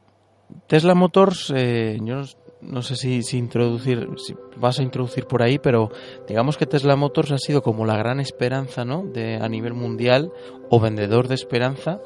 Tesla 0.67 0.95
Motors, 0.95 1.51
eh, 1.55 1.97
yo 2.01 2.23
no, 2.61 2.81
sé 2.81 2.95
si, 2.95 3.23
si, 3.23 3.37
introducir, 3.37 4.09
si 4.17 4.35
vas 4.57 4.79
a 4.79 4.83
introducir 4.83 5.25
por 5.25 5.41
ahí, 5.41 5.59
pero 5.59 5.91
digamos 6.27 6.57
que 6.57 6.65
Tesla 6.65 6.95
Motors 6.95 7.31
ha 7.31 7.37
sido 7.37 7.61
como 7.61 7.85
la 7.85 7.97
gran 7.97 8.19
esperanza, 8.19 8.85
¿no? 8.85 9.03
De, 9.03 9.35
a 9.35 9.47
nivel 9.47 9.73
mundial 9.73 10.31
o 10.69 10.79
vendedor 10.79 11.27
de 11.27 11.35
esperanza 11.35 11.99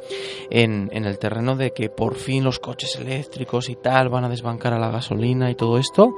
en, 0.50 0.90
en 0.94 1.06
el 1.06 1.20
terreno 1.20 1.56
de 1.56 1.72
que 1.72 1.90
por 1.90 2.16
fin 2.16 2.44
los 2.44 2.60
coches 2.60 2.96
eléctricos 2.98 3.70
y 3.70 3.76
tal 3.76 4.10
van 4.10 4.26
a 4.26 4.30
desbancar 4.30 4.74
a 4.74 4.80
la 4.80 4.92
gasolina 4.92 5.52
y 5.52 5.56
todo 5.56 5.78
esto. 5.78 6.16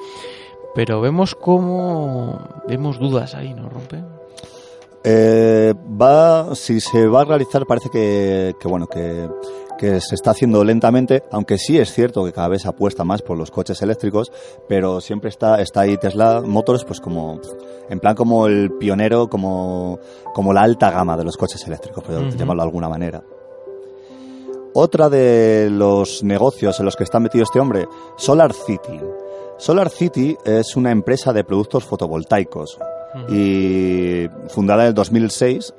Pero 0.73 0.99
vemos 0.99 1.35
cómo 1.35 2.63
vemos 2.67 2.99
dudas 2.99 3.33
ahí, 3.33 3.53
¿no, 3.53 3.69
Rompe? 3.69 4.03
Eh, 5.07 5.71
va, 6.01 6.55
si 6.55 6.79
se 6.79 7.05
va 7.05 7.21
a 7.21 7.25
realizar, 7.25 7.67
parece 7.67 7.89
que, 7.91 8.55
bueno, 8.63 8.87
que, 8.87 9.29
se 9.79 10.15
está 10.15 10.31
haciendo 10.31 10.63
lentamente, 10.63 11.21
aunque 11.31 11.59
sí 11.59 11.77
es 11.77 11.93
cierto 11.93 12.25
que 12.25 12.33
cada 12.33 12.47
vez 12.47 12.65
apuesta 12.65 13.03
más 13.03 13.21
por 13.21 13.37
los 13.37 13.51
coches 13.51 13.79
eléctricos, 13.83 14.31
pero 14.67 14.99
siempre 15.01 15.29
está, 15.29 15.61
está 15.61 15.81
ahí 15.81 15.95
Tesla 15.97 16.41
Motors, 16.41 16.85
pues 16.85 16.99
como, 16.99 17.39
en 17.87 17.99
plan 17.99 18.15
como 18.15 18.47
el 18.47 18.71
pionero, 18.79 19.29
como, 19.29 19.99
como 20.33 20.53
la 20.53 20.63
alta 20.63 20.89
gama 20.89 21.15
de 21.15 21.23
los 21.23 21.37
coches 21.37 21.63
eléctricos, 21.67 22.03
por 22.03 22.35
llamarlo 22.35 22.63
de 22.63 22.67
alguna 22.67 22.89
manera. 22.89 23.23
Otra 24.73 25.07
de 25.07 25.69
los 25.69 26.23
negocios 26.23 26.79
en 26.79 26.85
los 26.85 26.95
que 26.95 27.03
está 27.03 27.19
metido 27.19 27.43
este 27.43 27.59
hombre, 27.59 27.87
Solar 28.17 28.53
City. 28.53 28.99
Solar 29.57 29.91
City 29.91 30.35
es 30.43 30.75
una 30.75 30.89
empresa 30.89 31.31
de 31.31 31.43
productos 31.43 31.83
fotovoltaicos 31.83 32.79
y 33.29 34.27
fundada 34.49 34.83
en 34.83 34.87
el 34.89 34.93
2006 34.93 35.73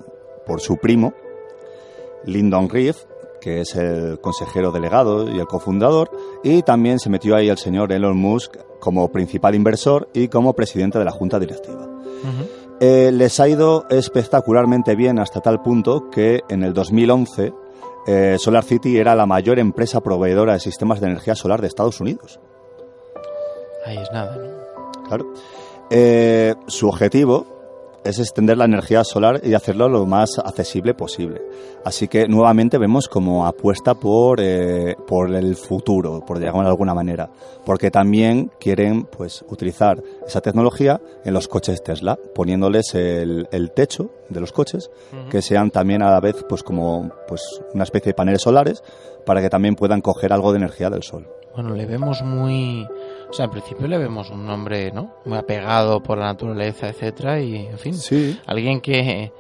por 0.47 0.61
su 0.61 0.77
primo, 0.77 1.13
Lyndon 2.25 2.69
Reeve, 2.69 2.99
que 3.41 3.61
es 3.61 3.77
el 3.77 4.21
consejero 4.21 4.73
delegado 4.73 5.31
y 5.31 5.39
el 5.39 5.47
cofundador, 5.47 6.11
y 6.43 6.63
también 6.63 6.99
se 6.99 7.11
metió 7.11 7.37
ahí 7.37 7.49
el 7.49 7.59
señor 7.59 7.93
Elon 7.93 8.17
Musk 8.17 8.57
como 8.81 9.11
principal 9.11 9.55
inversor 9.55 10.09
y 10.13 10.29
como 10.29 10.55
presidente 10.55 10.99
de 10.99 11.05
la 11.05 11.11
junta 11.11 11.39
directiva. 11.39 11.89
Eh, 12.81 13.11
les 13.13 13.41
ha 13.41 13.49
ido 13.49 13.87
espectacularmente 13.89 14.95
bien 14.97 15.19
hasta 15.19 15.41
tal 15.41 15.63
punto 15.63 16.11
que 16.11 16.43
en 16.49 16.63
el 16.63 16.75
2011 16.75 17.53
eh, 18.07 18.37
Solar 18.39 18.65
City 18.65 18.99
era 18.99 19.15
la 19.15 19.27
mayor 19.27 19.59
empresa 19.59 20.01
proveedora 20.01 20.53
de 20.53 20.61
sistemas 20.61 21.01
de 21.01 21.07
energía 21.07 21.35
solar 21.35 21.61
de 21.61 21.67
Estados 21.67 22.01
Unidos. 22.01 22.39
Ahí 23.85 23.97
es 23.97 24.11
nada, 24.13 24.37
¿no? 24.37 25.03
Claro. 25.09 25.33
Eh, 25.91 26.55
su 26.67 26.89
objetivo 26.89 27.57
es 28.07 28.19
extender 28.19 28.57
la 28.57 28.65
energía 28.65 29.03
solar 29.05 29.41
y 29.43 29.55
hacerlo 29.55 29.89
lo 29.89 30.07
más 30.07 30.39
accesible 30.39 30.95
posible. 30.95 31.43
Así 31.85 32.09
que 32.09 32.29
nuevamente 32.29 32.79
vemos 32.79 33.09
como 33.09 33.47
apuesta 33.47 33.95
por, 33.95 34.41
eh, 34.41 34.97
por 35.07 35.35
el 35.35 35.57
futuro, 35.57 36.21
por 36.25 36.39
llamarlo 36.39 36.63
de 36.65 36.71
alguna 36.71 36.95
manera, 36.95 37.29
porque 37.65 37.91
también 37.91 38.51
quieren 38.61 39.05
pues 39.05 39.45
utilizar 39.49 40.03
esa 40.27 40.41
tecnología 40.41 41.01
en 41.25 41.35
los 41.35 41.49
coches 41.49 41.83
Tesla, 41.83 42.19
poniéndoles 42.35 42.95
el, 42.95 43.49
techo 43.75 44.11
de 44.29 44.41
los 44.41 44.53
coches 44.53 44.91
que 45.31 45.43
sean 45.43 45.71
también 45.71 46.03
a 46.03 46.11
la 46.11 46.21
vez 46.21 46.45
pues 46.49 46.63
como 46.63 47.11
pues 47.27 47.61
una 47.75 47.85
especie 47.85 48.11
de 48.11 48.15
paneles 48.15 48.43
solares 48.43 48.83
para 49.25 49.43
que 49.43 49.51
también 49.51 49.75
puedan 49.75 50.01
coger 50.01 50.33
algo 50.33 50.53
de 50.53 50.59
energía 50.59 50.89
del 50.89 51.03
sol. 51.03 51.29
Bueno, 51.55 51.75
le 51.75 51.87
vemos 51.87 52.23
muy 52.23 52.87
o 53.29 53.33
sea, 53.33 53.47
en 53.47 53.51
principio 53.51 53.87
le 53.87 53.99
vemos 53.99 54.31
un 54.31 54.49
hombre, 54.49 54.93
¿no? 54.93 55.17
Muy 55.25 55.39
apegado 55.39 56.03
por 56.03 56.19
la 56.19 56.27
naturaleza, 56.27 56.89
etcétera, 56.89 57.41
y 57.41 57.67
en 57.67 57.79
fin, 57.79 57.95
sí. 57.95 58.39
alguien 58.47 58.81
que 58.81 59.33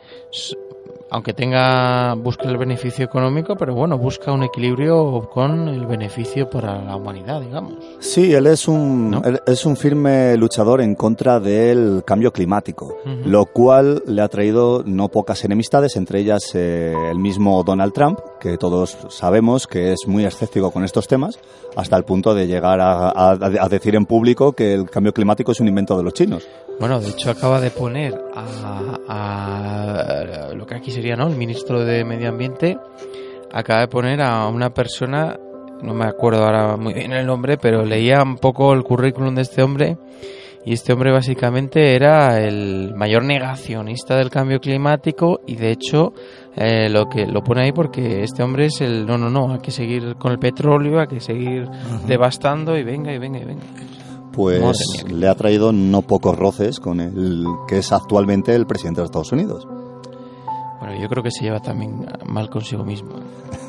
aunque 1.11 1.33
tenga 1.33 2.15
busca 2.15 2.49
el 2.49 2.57
beneficio 2.57 3.05
económico, 3.05 3.57
pero 3.57 3.75
bueno, 3.75 3.99
busca 3.99 4.33
un 4.33 4.43
equilibrio 4.43 5.29
con 5.33 5.69
el 5.69 5.87
beneficio 5.87 6.51
para 6.51 6.83
la 6.83 6.97
humanidad, 6.97 7.41
digamos. 7.41 7.75
Sí, 8.01 8.33
él 8.33 8.47
es 8.47 8.67
un 8.69 9.23
es 9.47 9.67
un 9.67 9.77
firme 9.77 10.37
luchador 10.37 10.81
en 10.81 10.95
contra 10.95 11.39
del 11.41 12.03
cambio 12.05 12.33
climático, 12.33 12.97
lo 13.25 13.47
cual 13.47 14.03
le 14.07 14.23
ha 14.23 14.29
traído 14.29 14.83
no 14.85 15.09
pocas 15.09 15.45
enemistades, 15.45 15.97
entre 15.97 16.21
ellas 16.21 16.55
eh, 16.55 16.95
el 17.11 17.19
mismo 17.19 17.63
Donald 17.63 17.93
Trump, 17.93 18.19
que 18.41 18.59
todos 18.59 18.97
sabemos 19.09 19.67
que 19.67 19.93
es 19.93 20.07
muy 20.07 20.25
escéptico 20.25 20.71
con 20.71 20.85
estos 20.85 21.07
temas, 21.07 21.39
hasta 21.77 21.97
el 21.97 22.05
punto 22.05 22.35
de 22.35 22.47
llegar 22.47 22.81
a 22.81 23.69
decir 23.69 23.95
en 23.95 24.07
público 24.07 24.53
que 24.53 24.75
el 24.75 24.91
cambio 24.91 25.13
climático 25.13 25.53
es 25.53 25.61
un 25.61 25.69
invento 25.69 25.97
de 25.97 26.03
los 26.03 26.15
chinos. 26.15 26.47
Bueno, 26.79 27.01
de 27.01 27.09
hecho 27.09 27.31
acaba 27.31 27.59
de 27.61 27.71
poner 27.71 28.15
a, 29.09 30.51
lo 30.55 30.67
que 30.67 30.75
aquí 30.75 30.91
sería, 30.91 31.17
¿no? 31.17 31.27
El 31.27 31.37
ministro 31.37 31.85
de 31.85 32.05
Medio 32.05 32.29
Ambiente. 32.29 32.77
Acaba 33.53 33.81
de 33.81 33.89
poner 33.89 34.21
a 34.21 34.47
una 34.49 34.71
persona, 34.71 35.39
no 35.83 35.95
me 35.95 36.05
acuerdo 36.05 36.45
ahora 36.45 36.77
muy 36.77 36.93
bien 36.93 37.13
el 37.13 37.27
nombre, 37.27 37.57
pero 37.57 37.85
leía 37.85 38.23
un 38.23 38.37
poco 38.37 38.75
el 38.75 38.83
currículum 38.83 39.35
de 39.35 39.43
este 39.43 39.63
hombre. 39.63 39.97
Y 40.67 40.73
este 40.73 40.93
hombre 40.93 41.13
básicamente 41.13 41.95
era 41.95 42.41
el 42.41 42.93
mayor 42.95 43.23
negacionista 43.25 44.17
del 44.17 44.31
cambio 44.31 44.61
climático. 44.61 45.41
Y 45.47 45.57
de 45.57 45.71
hecho 45.71 46.13
eh, 46.57 46.91
lo 46.91 47.09
que 47.09 47.25
lo 47.27 47.43
pone 47.43 47.63
ahí 47.63 47.73
porque 47.73 48.23
este 48.23 48.43
hombre 48.43 48.67
es 48.67 48.81
el 48.81 49.07
no 49.07 49.17
no 49.17 49.31
no 49.31 49.53
hay 49.53 49.61
que 49.61 49.71
seguir 49.71 50.17
con 50.17 50.33
el 50.33 50.39
petróleo 50.39 51.01
hay 51.01 51.07
que 51.07 51.21
seguir 51.21 51.69
devastando 52.07 52.79
y 52.79 52.83
venga 52.83 53.13
y 53.13 53.19
venga 53.19 53.39
y 53.39 53.45
venga 53.45 53.67
pues 54.37 54.79
le 55.11 55.27
ha 55.29 55.35
traído 55.35 55.73
no 55.73 56.03
pocos 56.03 56.37
roces 56.39 56.79
con 56.79 57.01
el 57.01 57.45
que 57.67 57.79
es 57.79 57.91
actualmente 57.93 58.55
el 58.55 58.67
presidente 58.67 59.01
de 59.01 59.07
Estados 59.07 59.33
Unidos. 59.33 59.67
Bueno, 60.79 61.01
yo 61.01 61.09
creo 61.09 61.23
que 61.23 61.31
se 61.31 61.43
lleva 61.45 61.61
también 61.61 62.07
mal 62.27 62.49
consigo 62.51 62.85
mismo. 62.85 63.11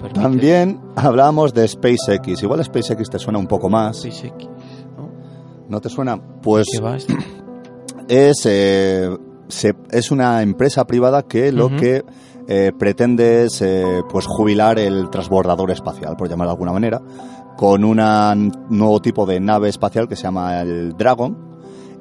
permites. 0.00 0.12
También 0.22 0.80
hablábamos 0.96 1.52
de 1.52 1.66
SpaceX. 1.68 2.42
Igual 2.42 2.64
SpaceX 2.64 3.10
te 3.10 3.18
suena 3.18 3.38
un 3.38 3.46
poco 3.46 3.68
más. 3.68 3.98
SpaceX, 3.98 4.44
¿no? 4.96 5.10
¿No 5.68 5.80
te 5.80 5.88
suena? 5.88 6.18
Pues 6.42 6.66
¿Qué 6.72 6.80
va 6.80 6.96
esto? 6.96 7.14
es, 8.08 8.42
eh, 8.46 9.08
se- 9.48 9.74
es 9.90 10.10
una 10.10 10.42
empresa 10.42 10.86
privada 10.86 11.22
que 11.24 11.52
lo 11.52 11.68
que 11.76 12.04
eh, 12.52 12.72
pretende 12.76 13.44
es 13.44 13.62
eh, 13.62 14.02
pues 14.10 14.26
jubilar 14.26 14.80
el 14.80 15.08
transbordador 15.08 15.70
espacial, 15.70 16.16
por 16.16 16.28
llamarlo 16.28 16.50
de 16.50 16.54
alguna 16.54 16.72
manera, 16.72 17.00
con 17.56 17.84
un 17.84 18.52
nuevo 18.70 19.00
tipo 19.00 19.24
de 19.24 19.38
nave 19.38 19.68
espacial 19.68 20.08
que 20.08 20.16
se 20.16 20.24
llama 20.24 20.60
el 20.60 20.96
Dragon 20.96 21.38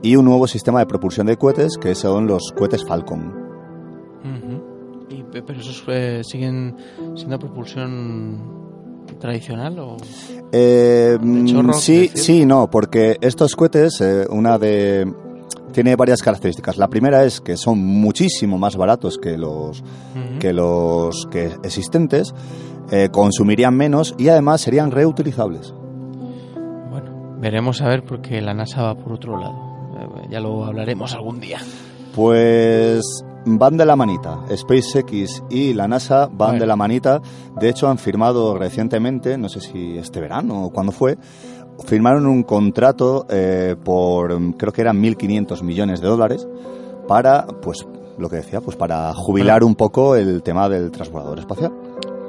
y 0.02 0.16
un 0.16 0.26
nuevo 0.26 0.48
sistema 0.48 0.80
de 0.80 0.88
propulsión 0.88 1.28
de 1.28 1.38
cohetes 1.38 1.78
que 1.78 1.94
son 1.94 2.26
los 2.26 2.52
cohetes 2.58 2.84
Falcon. 2.84 3.32
Y, 5.08 5.24
¿Pero 5.32 5.60
esos 5.60 5.84
eh, 5.88 6.22
siguen 6.24 6.76
siendo 7.16 7.38
propulsión 7.38 9.06
tradicional 9.20 9.78
o...? 9.78 9.98
Mm, 10.52 11.46
chorro, 11.46 11.74
sí, 11.74 12.10
sí, 12.16 12.48
no, 12.48 12.72
porque 12.72 13.18
estos 13.22 13.56
cohetes, 13.56 14.04
una 14.32 14.58
de 14.58 15.06
tiene 15.72 15.96
varias 15.96 16.22
características. 16.22 16.78
La 16.78 16.88
primera 16.88 17.24
es 17.24 17.42
que 17.42 17.58
son 17.58 17.80
muchísimo 17.80 18.58
más 18.58 18.76
baratos 18.76 19.18
que 19.18 19.38
los 19.38 19.84
que 20.40 20.54
los 20.54 21.28
que 21.32 21.52
existentes, 21.64 22.34
eh, 22.92 23.10
consumirían 23.12 23.76
menos 23.76 24.16
y 24.18 24.30
además 24.30 24.62
serían 24.62 24.92
reutilizables. 24.92 25.74
Bueno, 26.90 27.38
veremos 27.40 27.82
a 27.82 27.88
ver 27.88 28.04
porque 28.04 28.42
la 28.42 28.54
NASA 28.54 28.82
va 28.84 28.96
por 28.96 29.14
otro 29.14 29.38
lado. 29.38 29.56
Eh, 30.00 30.28
Ya 30.32 30.40
lo 30.40 30.66
hablaremos 30.66 31.14
algún 31.14 31.40
día. 31.40 31.60
Pues 32.16 33.02
van 33.46 33.78
de 33.78 33.86
la 33.86 33.96
manita. 33.96 34.40
SpaceX 34.56 35.44
y 35.50 35.74
la 35.74 35.88
NASA 35.88 36.26
van 36.28 36.36
Bueno. 36.52 36.60
de 36.60 36.68
la 36.68 36.76
manita. 36.76 37.22
De 37.60 37.70
hecho, 37.70 37.88
han 37.88 37.98
firmado 37.98 38.58
recientemente, 38.58 39.38
no 39.38 39.50
sé 39.50 39.62
si 39.62 39.98
este 39.98 40.20
verano 40.20 40.66
o 40.66 40.70
cuándo 40.72 40.92
fue, 40.92 41.18
firmaron 41.86 42.26
un 42.28 42.44
contrato 42.44 43.26
eh, 43.30 43.76
por, 43.84 44.38
creo 44.58 44.72
que 44.74 44.82
eran 44.82 45.02
1.500 45.02 45.62
millones 45.64 46.02
de 46.02 46.08
dólares 46.08 46.48
para, 47.08 47.46
pues, 47.48 47.86
lo 48.18 48.30
que 48.30 48.38
decía, 48.38 48.62
pues 48.62 48.76
para 48.78 49.14
jubilar 49.14 49.64
un 49.64 49.76
poco 49.76 50.16
el 50.16 50.44
tema 50.44 50.68
del 50.70 50.92
transbordador 50.92 51.40
espacial. 51.40 51.72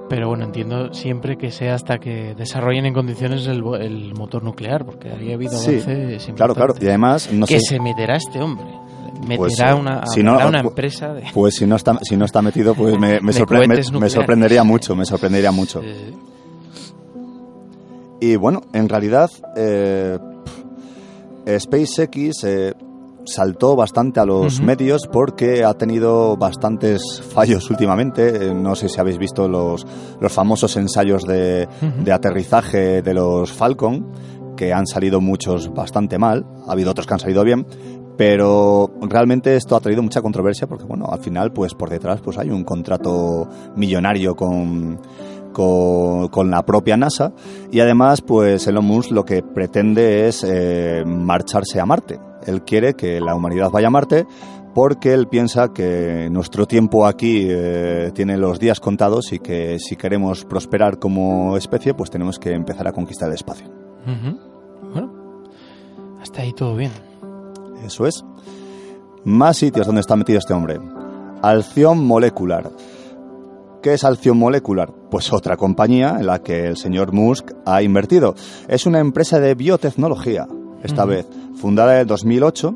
Pero 0.08 0.28
bueno, 0.28 0.44
entiendo 0.44 0.92
siempre 0.92 1.36
que 1.38 1.50
sea 1.52 1.74
hasta 1.74 1.98
que 1.98 2.34
desarrollen 2.34 2.86
en 2.86 2.94
condiciones 2.94 3.46
el, 3.46 3.62
el 3.80 4.12
motor 4.14 4.42
nuclear, 4.42 4.84
porque 4.84 5.10
había 5.10 5.34
habido 5.34 5.52
Sí, 5.56 5.76
avances 5.80 6.30
Claro, 6.34 6.54
claro. 6.54 6.74
Y 6.80 6.86
además, 6.86 7.32
no 7.32 7.46
¿Qué 7.46 7.60
sé. 7.60 7.76
se 7.76 7.80
meterá 7.80 8.16
este 8.16 8.40
hombre? 8.40 8.64
Meterá 9.20 9.36
Pues, 9.36 9.60
una, 9.78 10.06
si 10.06 10.22
no, 10.22 10.36
una 10.48 10.60
empresa 10.60 11.12
de... 11.14 11.24
Pues 11.34 11.54
si 11.54 11.66
no 11.66 11.76
está, 11.76 11.98
si 12.02 12.16
no 12.16 12.24
está 12.24 12.40
metido, 12.42 12.74
pues 12.74 12.98
me, 12.98 13.20
me, 13.20 13.32
sorpre- 13.32 13.68
me- 13.68 14.00
me 14.00 14.10
sorprendería 14.10 14.64
mucho, 14.64 14.96
me 14.96 15.04
sorprendería 15.04 15.52
mucho. 15.52 15.80
Eh, 15.84 16.12
Y 18.20 18.36
bueno, 18.36 18.62
en 18.74 18.88
realidad, 18.88 19.30
eh, 19.56 20.18
SpaceX 21.58 22.44
eh, 22.44 22.74
saltó 23.24 23.74
bastante 23.76 24.20
a 24.20 24.26
los 24.26 24.60
medios 24.60 25.08
porque 25.10 25.64
ha 25.64 25.72
tenido 25.74 26.36
bastantes 26.36 27.22
fallos 27.32 27.70
últimamente. 27.70 28.48
Eh, 28.48 28.54
no 28.54 28.74
sé 28.74 28.90
si 28.90 29.00
habéis 29.00 29.16
visto 29.16 29.48
los, 29.48 29.86
los 30.20 30.32
famosos 30.32 30.76
ensayos 30.76 31.24
de, 31.24 31.66
de 32.04 32.12
aterrizaje 32.12 33.00
de 33.00 33.14
los 33.14 33.52
Falcon, 33.52 34.12
que 34.54 34.74
han 34.74 34.86
salido 34.86 35.22
muchos 35.22 35.72
bastante 35.72 36.18
mal. 36.18 36.44
Ha 36.66 36.72
habido 36.72 36.90
otros 36.90 37.06
que 37.06 37.14
han 37.14 37.20
salido 37.20 37.42
bien. 37.42 37.66
Pero 38.18 38.90
realmente 39.00 39.56
esto 39.56 39.76
ha 39.76 39.80
traído 39.80 40.02
mucha 40.02 40.20
controversia 40.20 40.66
porque, 40.66 40.84
bueno, 40.84 41.06
al 41.10 41.20
final, 41.20 41.54
pues 41.54 41.72
por 41.72 41.88
detrás 41.88 42.20
pues 42.20 42.36
hay 42.36 42.50
un 42.50 42.64
contrato 42.64 43.48
millonario 43.76 44.36
con, 44.36 45.00
con, 45.52 46.28
con 46.28 46.50
la 46.50 46.64
propia 46.64 46.96
NASA 46.96 47.32
y 47.70 47.80
además, 47.80 48.20
pues 48.20 48.66
Elon 48.66 48.84
Musk 48.84 49.10
lo 49.10 49.24
que 49.24 49.42
pretende 49.42 50.28
es 50.28 50.44
eh, 50.46 51.04
marcharse 51.06 51.80
a 51.80 51.86
Marte. 51.86 52.18
Él 52.46 52.62
quiere 52.62 52.94
que 52.94 53.20
la 53.20 53.34
humanidad 53.34 53.70
vaya 53.70 53.88
a 53.88 53.90
Marte 53.90 54.26
porque 54.74 55.12
él 55.12 55.26
piensa 55.26 55.72
que 55.72 56.28
nuestro 56.30 56.66
tiempo 56.66 57.06
aquí 57.06 57.46
eh, 57.48 58.12
tiene 58.14 58.36
los 58.36 58.58
días 58.58 58.80
contados 58.80 59.32
y 59.32 59.38
que 59.38 59.78
si 59.78 59.96
queremos 59.96 60.44
prosperar 60.44 60.98
como 60.98 61.56
especie, 61.56 61.94
pues 61.94 62.10
tenemos 62.10 62.38
que 62.38 62.52
empezar 62.52 62.86
a 62.86 62.92
conquistar 62.92 63.28
el 63.28 63.34
espacio. 63.34 63.66
Bueno, 64.92 65.12
hasta 66.20 66.42
ahí 66.42 66.52
todo 66.52 66.76
bien. 66.76 66.92
Eso 67.84 68.06
es. 68.06 68.24
Más 69.24 69.58
sitios 69.58 69.86
donde 69.86 70.00
está 70.00 70.16
metido 70.16 70.38
este 70.38 70.54
hombre. 70.54 70.78
Alción 71.42 72.06
molecular. 72.06 72.70
¿Qué 73.82 73.94
es 73.94 74.04
Alción 74.04 74.38
Molecular? 74.38 74.92
Pues 75.10 75.32
otra 75.32 75.56
compañía 75.56 76.16
en 76.18 76.26
la 76.26 76.40
que 76.42 76.66
el 76.66 76.76
señor 76.76 77.12
Musk 77.12 77.52
ha 77.64 77.82
invertido. 77.82 78.34
Es 78.68 78.84
una 78.86 78.98
empresa 78.98 79.40
de 79.40 79.54
biotecnología, 79.54 80.46
esta 80.82 81.04
vez, 81.06 81.26
fundada 81.56 81.94
en 81.94 82.00
el 82.02 82.06
2008 82.06 82.74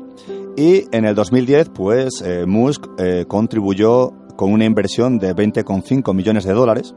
y 0.57 0.83
en 0.91 1.05
el 1.05 1.13
2010 1.15 1.69
pues 1.69 2.21
eh, 2.25 2.45
Musk 2.47 2.85
eh, 2.97 3.25
contribuyó 3.27 4.11
con 4.35 4.51
una 4.51 4.65
inversión 4.65 5.19
de 5.19 5.35
20,5 5.35 6.13
millones 6.13 6.43
de 6.43 6.53
dólares. 6.53 6.95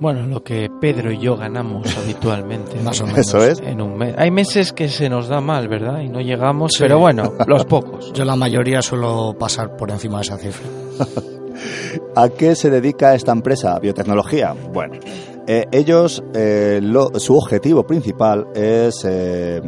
Bueno, 0.00 0.26
lo 0.26 0.42
que 0.42 0.70
Pedro 0.80 1.12
y 1.12 1.18
yo 1.18 1.36
ganamos 1.36 1.94
habitualmente. 2.02 2.80
Más 2.82 3.02
o 3.02 3.06
menos. 3.06 3.18
Eso 3.18 3.44
es. 3.44 3.60
En 3.60 3.82
un 3.82 3.98
mes. 3.98 4.14
Hay 4.16 4.30
meses 4.30 4.72
que 4.72 4.88
se 4.88 5.10
nos 5.10 5.28
da 5.28 5.42
mal, 5.42 5.68
¿verdad? 5.68 6.00
Y 6.00 6.08
no 6.08 6.20
llegamos, 6.22 6.72
Sí. 6.72 6.78
pero 6.80 6.98
bueno, 6.98 7.34
los 7.46 7.66
pocos. 7.66 8.14
Yo 8.14 8.24
la 8.24 8.34
mayoría 8.34 8.80
suelo 8.80 9.36
pasar 9.38 9.76
por 9.76 9.90
encima 9.90 10.16
de 10.16 10.22
esa 10.22 10.38
cifra. 10.38 10.66
¿A 12.16 12.28
qué 12.28 12.54
se 12.54 12.70
dedica 12.70 13.14
esta 13.14 13.32
empresa? 13.32 13.78
Biotecnología. 13.78 14.54
Bueno, 14.72 14.94
eh, 15.46 15.66
ellos, 15.72 16.22
eh, 16.34 16.80
lo- 16.82 17.18
su 17.18 17.36
objetivo 17.36 17.84
principal 17.84 18.46
es 18.54 19.04
eh, 19.08 19.60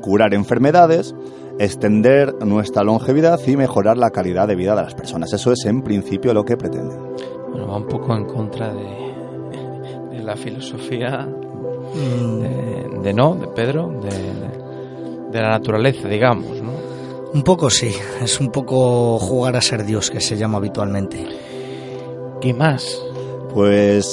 curar 0.00 0.34
enfermedades, 0.34 1.14
extender 1.58 2.34
nuestra 2.44 2.82
longevidad 2.84 3.40
y 3.46 3.56
mejorar 3.56 3.96
la 3.98 4.10
calidad 4.10 4.46
de 4.48 4.54
vida 4.56 4.74
de 4.76 4.82
las 4.82 4.94
personas. 4.94 5.32
Eso 5.32 5.52
es 5.52 5.64
en 5.64 5.82
principio 5.82 6.32
lo 6.34 6.44
que 6.44 6.56
pretenden. 6.56 6.98
Bueno, 7.50 7.66
va 7.68 7.76
un 7.76 7.86
poco 7.86 8.14
en 8.14 8.24
contra 8.26 8.72
de, 8.74 10.16
de 10.16 10.22
la 10.22 10.36
filosofía 10.36 11.28
Mm, 11.94 12.40
de, 12.40 12.98
de 13.04 13.14
no, 13.14 13.36
de 13.36 13.46
Pedro, 13.48 13.88
de, 13.88 14.08
de- 14.10 15.30
de 15.30 15.40
la 15.40 15.50
naturaleza, 15.50 16.08
digamos, 16.08 16.60
¿no? 16.60 16.72
Un 17.32 17.42
poco 17.42 17.70
sí, 17.70 17.92
es 18.22 18.40
un 18.40 18.50
poco 18.50 19.18
jugar 19.18 19.56
a 19.56 19.60
ser 19.60 19.84
Dios, 19.84 20.10
que 20.10 20.20
se 20.20 20.36
llama 20.36 20.58
habitualmente. 20.58 21.26
¿Qué 22.40 22.54
más? 22.54 23.02
Pues 23.52 24.10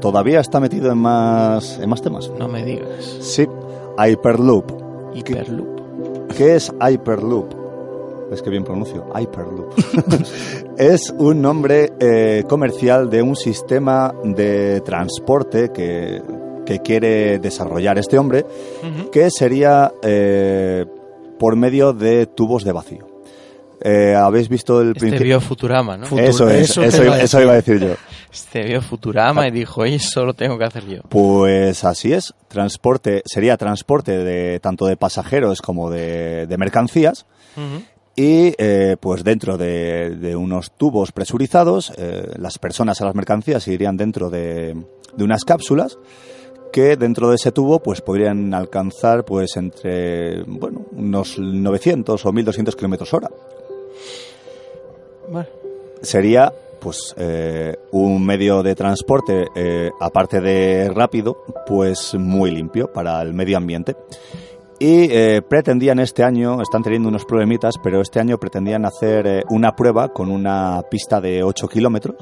todavía 0.00 0.40
está 0.40 0.60
metido 0.60 0.90
en 0.92 0.98
más, 0.98 1.78
en 1.78 1.88
más 1.88 2.02
temas. 2.02 2.30
No 2.38 2.48
me 2.48 2.64
digas. 2.64 3.04
Sí, 3.20 3.46
Hyperloop. 3.98 4.70
Hiperloop. 5.14 6.32
¿Qué 6.36 6.56
es 6.56 6.72
Hyperloop? 6.80 7.62
Es 8.32 8.42
que 8.42 8.50
bien 8.50 8.64
pronuncio, 8.64 9.06
Hyperloop. 9.14 9.74
es 10.78 11.12
un 11.18 11.42
nombre 11.42 11.92
eh, 12.00 12.44
comercial 12.48 13.10
de 13.10 13.22
un 13.22 13.36
sistema 13.36 14.14
de 14.24 14.80
transporte 14.80 15.70
que, 15.70 16.22
que 16.64 16.80
quiere 16.80 17.38
desarrollar 17.38 17.98
este 17.98 18.18
hombre, 18.18 18.46
que 19.10 19.30
sería 19.30 19.92
eh, 20.02 20.86
por 21.42 21.56
medio 21.56 21.92
de 21.92 22.26
tubos 22.26 22.62
de 22.62 22.70
vacío. 22.72 23.08
Eh, 23.84 24.14
¿Habéis 24.16 24.48
visto 24.48 24.80
el 24.80 24.88
Este 24.90 25.00
principio? 25.00 25.26
vio 25.26 25.40
Futurama, 25.40 25.96
¿no? 25.96 26.06
Fu- 26.06 26.16
Eso 26.16 26.48
es, 26.48 26.76
Eso 26.78 27.02
iba, 27.04 27.20
eso 27.20 27.42
iba 27.42 27.50
a 27.52 27.56
decir 27.56 27.80
yo. 27.80 27.94
Este 28.32 28.62
vio 28.62 28.80
Futurama 28.80 29.48
y 29.48 29.50
dijo, 29.50 29.84
eso 29.84 30.24
lo 30.24 30.34
tengo 30.34 30.56
que 30.56 30.64
hacer 30.64 30.86
yo. 30.86 31.02
Pues 31.08 31.82
así 31.84 32.12
es, 32.12 32.32
transporte 32.48 33.22
sería 33.26 33.56
transporte 33.56 34.16
de 34.18 34.60
tanto 34.60 34.86
de 34.86 34.96
pasajeros 34.96 35.60
como 35.60 35.90
de, 35.90 36.46
de 36.46 36.56
mercancías 36.58 37.26
Ujú. 37.56 37.82
y 38.16 38.54
eh, 38.56 38.96
pues 39.00 39.24
dentro 39.24 39.58
de, 39.58 40.10
de 40.16 40.36
unos 40.36 40.70
tubos 40.70 41.10
presurizados 41.12 41.92
eh, 41.98 42.28
las 42.36 42.58
personas 42.58 43.00
a 43.02 43.04
las 43.06 43.14
mercancías 43.16 43.66
irían 43.68 43.96
dentro 43.96 44.30
de, 44.30 44.76
de 45.16 45.24
unas 45.24 45.44
cápsulas 45.44 45.98
que 46.72 46.96
dentro 46.96 47.28
de 47.28 47.36
ese 47.36 47.52
tubo 47.52 47.80
pues 47.80 48.00
podrían 48.00 48.52
alcanzar 48.54 49.24
pues 49.24 49.56
entre 49.56 50.42
bueno 50.44 50.86
unos 50.92 51.38
900 51.38 52.26
o 52.26 52.32
1200 52.32 52.74
kilómetros 52.74 53.14
hora. 53.14 53.30
Bueno, 55.28 55.48
sería 56.00 56.52
pues 56.80 57.14
eh, 57.16 57.76
un 57.92 58.24
medio 58.26 58.62
de 58.62 58.74
transporte 58.74 59.46
eh, 59.54 59.90
aparte 60.00 60.40
de 60.40 60.90
rápido 60.92 61.44
pues 61.66 62.14
muy 62.14 62.50
limpio 62.50 62.92
para 62.92 63.22
el 63.22 63.32
medio 63.34 63.56
ambiente. 63.56 63.94
Y 64.80 65.06
eh, 65.12 65.42
pretendían 65.48 66.00
este 66.00 66.24
año 66.24 66.60
están 66.60 66.82
teniendo 66.82 67.08
unos 67.08 67.24
problemitas 67.24 67.76
pero 67.80 68.00
este 68.00 68.18
año 68.18 68.38
pretendían 68.38 68.84
hacer 68.84 69.44
una 69.50 69.76
prueba 69.76 70.08
con 70.08 70.28
una 70.28 70.82
pista 70.90 71.20
de 71.20 71.44
8 71.44 71.68
kilómetros 71.68 72.16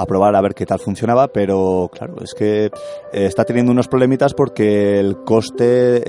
a 0.00 0.06
probar 0.06 0.34
a 0.36 0.40
ver 0.40 0.54
qué 0.54 0.66
tal 0.66 0.78
funcionaba, 0.78 1.28
pero 1.28 1.90
claro, 1.92 2.14
es 2.22 2.34
que 2.34 2.66
eh, 2.66 2.70
está 3.12 3.44
teniendo 3.44 3.72
unos 3.72 3.88
problemitas 3.88 4.34
porque 4.34 4.98
el 4.98 5.18
coste 5.24 6.02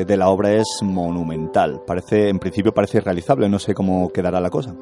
eh, 0.00 0.04
de 0.06 0.16
la 0.16 0.28
obra 0.28 0.52
es 0.52 0.66
monumental. 0.82 1.80
Parece, 1.86 2.28
en 2.28 2.38
principio 2.38 2.72
parece 2.72 3.00
realizable, 3.00 3.48
no 3.48 3.58
sé 3.58 3.74
cómo 3.74 4.10
quedará 4.10 4.40
la 4.40 4.50
cosa. 4.50 4.74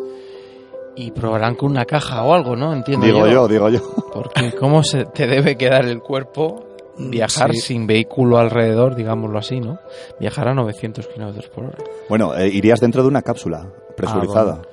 y 0.98 1.10
probarán 1.10 1.54
con 1.56 1.70
una 1.72 1.84
caja 1.84 2.22
o 2.24 2.32
algo, 2.32 2.56
¿no? 2.56 2.72
Entiendo 2.72 3.04
Digo 3.04 3.26
yo. 3.26 3.32
yo, 3.32 3.48
digo 3.48 3.68
yo. 3.68 3.80
Porque 4.14 4.52
¿cómo 4.58 4.82
se 4.82 5.04
te 5.04 5.26
debe 5.26 5.56
quedar 5.56 5.84
el 5.84 6.00
cuerpo 6.00 6.64
viajar 6.98 7.52
Sí. 7.52 7.60
sin 7.60 7.86
vehículo 7.86 8.38
alrededor, 8.38 8.94
digámoslo 8.94 9.38
así, 9.38 9.60
¿no? 9.60 9.78
Viajar 10.18 10.48
a 10.48 10.54
900 10.54 11.06
kilómetros 11.08 11.48
por 11.50 11.64
hora. 11.66 11.76
Bueno, 12.08 12.34
eh, 12.34 12.48
irías 12.48 12.80
dentro 12.80 13.02
de 13.02 13.08
una 13.08 13.20
cápsula 13.20 13.66
presurizada, 13.94 14.62
Ah, 14.62 14.68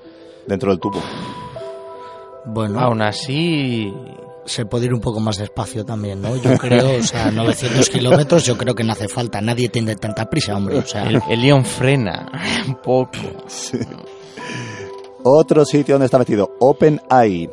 dentro 0.48 0.70
del 0.72 0.80
tubo. 0.80 1.02
Bueno, 2.46 2.80
Aún 2.80 3.02
así, 3.02 3.94
se 4.46 4.66
puede 4.66 4.86
ir 4.88 4.94
un 4.94 5.00
poco 5.00 5.20
más 5.20 5.38
despacio 5.38 5.86
también, 5.86 6.22
¿no? 6.22 6.36
Yo 6.36 6.58
creo, 6.58 7.00
o 7.00 7.04
sea, 7.04 7.32
900 7.32 7.90
kilómetros 7.90 8.46
yo 8.46 8.58
creo 8.58 8.76
que 8.76 8.84
no 8.84 8.92
hace 8.94 9.08
falta. 9.08 9.40
Nadie 9.42 9.70
tiene 9.70 9.96
tanta 9.96 10.30
prisa, 10.30 10.56
hombre. 10.58 10.78
O 10.80 10.86
sea, 10.86 11.04
el, 11.10 11.22
el 11.30 11.42
León 11.42 11.64
frena 11.66 12.30
un 12.68 12.76
poco. 12.76 13.12
Otro 15.24 15.64
sitio 15.66 15.96
donde 15.96 16.06
está 16.06 16.20
metido, 16.20 16.52
OpenAI. 16.60 17.50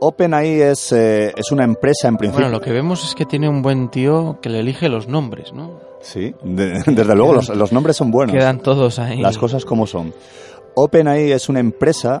OpenAI 0.00 0.60
es, 0.60 0.92
eh, 0.92 1.32
es 1.34 1.50
una 1.50 1.64
empresa 1.64 2.08
en 2.08 2.16
principio. 2.18 2.44
Bueno, 2.44 2.58
lo 2.58 2.62
que 2.62 2.72
vemos 2.72 3.02
es 3.08 3.14
que 3.14 3.24
tiene 3.24 3.48
un 3.48 3.62
buen 3.62 3.88
tío 3.90 4.38
que 4.42 4.50
le 4.50 4.60
elige 4.60 4.90
los 4.90 5.08
nombres, 5.08 5.52
¿no? 5.54 5.80
Sí, 6.02 6.34
de- 6.42 6.82
desde 6.86 7.14
luego, 7.14 7.32
los, 7.34 7.48
los 7.48 7.72
nombres 7.72 7.96
son 7.96 8.10
buenos. 8.10 8.36
Quedan 8.36 8.58
todos 8.60 8.98
ahí. 8.98 9.18
Las 9.22 9.38
cosas 9.38 9.64
como 9.64 9.86
son. 9.86 10.12
OpenAI 10.74 11.32
es 11.32 11.48
una 11.48 11.60
empresa, 11.60 12.20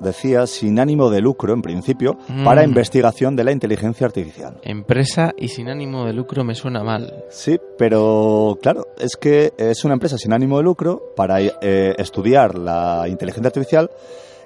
decía, 0.00 0.46
sin 0.46 0.78
ánimo 0.80 1.10
de 1.10 1.20
lucro, 1.20 1.52
en 1.52 1.62
principio, 1.62 2.16
Mm. 2.28 2.44
para 2.44 2.64
investigación 2.64 3.36
de 3.36 3.44
la 3.44 3.52
inteligencia 3.52 4.06
artificial. 4.06 4.58
Empresa 4.62 5.32
y 5.36 5.48
sin 5.48 5.68
ánimo 5.68 6.04
de 6.06 6.12
lucro 6.12 6.42
me 6.44 6.54
suena 6.54 6.82
mal. 6.82 7.24
Sí, 7.30 7.58
pero 7.78 8.58
claro, 8.62 8.86
es 8.98 9.16
que 9.16 9.52
es 9.56 9.84
una 9.84 9.94
empresa 9.94 10.18
sin 10.18 10.32
ánimo 10.32 10.58
de 10.58 10.64
lucro 10.64 11.02
para 11.16 11.40
eh, 11.40 11.94
estudiar 11.98 12.56
la 12.58 13.06
inteligencia 13.08 13.48
artificial 13.48 13.90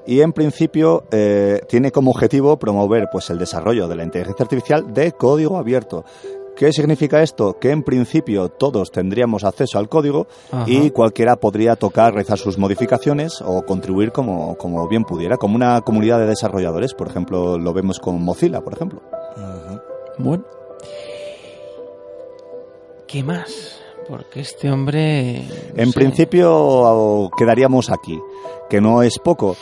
y 0.06 0.20
en 0.20 0.32
principio 0.32 1.04
eh, 1.10 1.60
tiene 1.68 1.90
como 1.90 2.10
objetivo 2.10 2.58
promover 2.58 3.08
pues 3.10 3.30
el 3.30 3.38
desarrollo 3.38 3.88
de 3.88 3.96
la 3.96 4.04
inteligencia 4.04 4.42
artificial 4.42 4.92
de 4.92 5.12
código 5.12 5.56
abierto. 5.56 6.04
¿Qué 6.56 6.72
significa 6.72 7.20
esto? 7.22 7.58
Que 7.58 7.70
en 7.72 7.82
principio 7.82 8.48
todos 8.48 8.90
tendríamos 8.92 9.42
acceso 9.44 9.78
al 9.78 9.88
código 9.88 10.28
Ajá. 10.52 10.64
y 10.68 10.90
cualquiera 10.90 11.34
podría 11.36 11.74
tocar, 11.74 12.12
realizar 12.12 12.38
sus 12.38 12.58
modificaciones 12.58 13.42
o 13.44 13.62
contribuir 13.62 14.12
como, 14.12 14.56
como 14.56 14.86
bien 14.88 15.04
pudiera, 15.04 15.36
como 15.36 15.56
una 15.56 15.80
comunidad 15.80 16.18
de 16.20 16.26
desarrolladores. 16.26 16.94
Por 16.94 17.08
ejemplo, 17.08 17.58
lo 17.58 17.72
vemos 17.72 17.98
con 17.98 18.22
Mozilla, 18.22 18.60
por 18.60 18.72
ejemplo. 18.74 19.02
ujú. 19.36 19.80
Bueno. 20.18 20.44
¿Qué 23.06 23.22
más? 23.22 23.80
Porque 24.08 24.40
este 24.40 24.70
hombre... 24.70 25.44
no 25.74 25.82
En 25.82 25.88
sé, 25.92 25.94
principio 25.98 27.30
quedaríamos 27.36 27.90
aquí, 27.90 28.20
que 28.68 28.80
no 28.80 29.02
es 29.02 29.18
poco. 29.18 29.56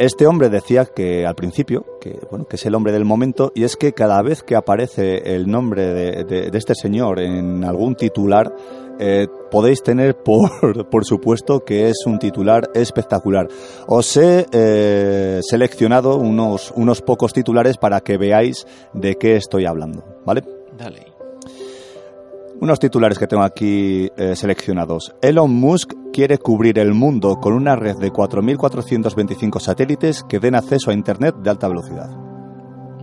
Este 0.00 0.26
hombre 0.26 0.48
decía 0.48 0.86
que 0.86 1.26
al 1.26 1.34
principio, 1.34 1.84
que 2.00 2.18
bueno, 2.30 2.46
que 2.46 2.56
es 2.56 2.64
el 2.64 2.74
hombre 2.74 2.90
del 2.90 3.04
momento, 3.04 3.52
y 3.54 3.64
es 3.64 3.76
que 3.76 3.92
cada 3.92 4.22
vez 4.22 4.42
que 4.42 4.56
aparece 4.56 5.34
el 5.34 5.46
nombre 5.46 5.92
de, 5.92 6.24
de- 6.24 6.56
este 6.56 6.74
señor 6.74 7.20
en 7.20 7.64
algún 7.64 7.94
titular, 7.96 8.50
eh, 8.98 9.26
podéis 9.50 9.82
tener 9.82 10.16
por, 10.24 10.88
por 10.88 11.04
supuesto 11.04 11.66
que 11.66 11.90
es 11.90 11.98
un 12.06 12.18
titular 12.18 12.70
espectacular. 12.72 13.48
Os 13.88 14.16
he 14.16 14.46
eh, 14.50 15.40
seleccionado 15.42 16.16
unos, 16.16 16.72
unos 16.74 17.02
pocos 17.02 17.34
titulares 17.34 17.76
para 17.76 18.00
que 18.00 18.16
veáis 18.16 18.66
de 18.94 19.16
qué 19.16 19.36
estoy 19.36 19.66
hablando, 19.66 20.02
¿vale? 20.24 20.42
Dale. 20.78 21.09
Unos 22.60 22.78
titulares 22.78 23.18
que 23.18 23.26
tengo 23.26 23.42
aquí 23.42 24.10
eh, 24.18 24.36
seleccionados. 24.36 25.14
Elon 25.22 25.50
Musk 25.50 25.94
quiere 26.12 26.36
cubrir 26.36 26.78
el 26.78 26.92
mundo 26.92 27.40
con 27.40 27.54
una 27.54 27.74
red 27.74 27.96
de 27.96 28.12
4.425 28.12 29.58
satélites 29.60 30.22
que 30.24 30.40
den 30.40 30.54
acceso 30.54 30.90
a 30.90 30.94
Internet 30.94 31.36
de 31.36 31.48
alta 31.48 31.68
velocidad. 31.68 32.10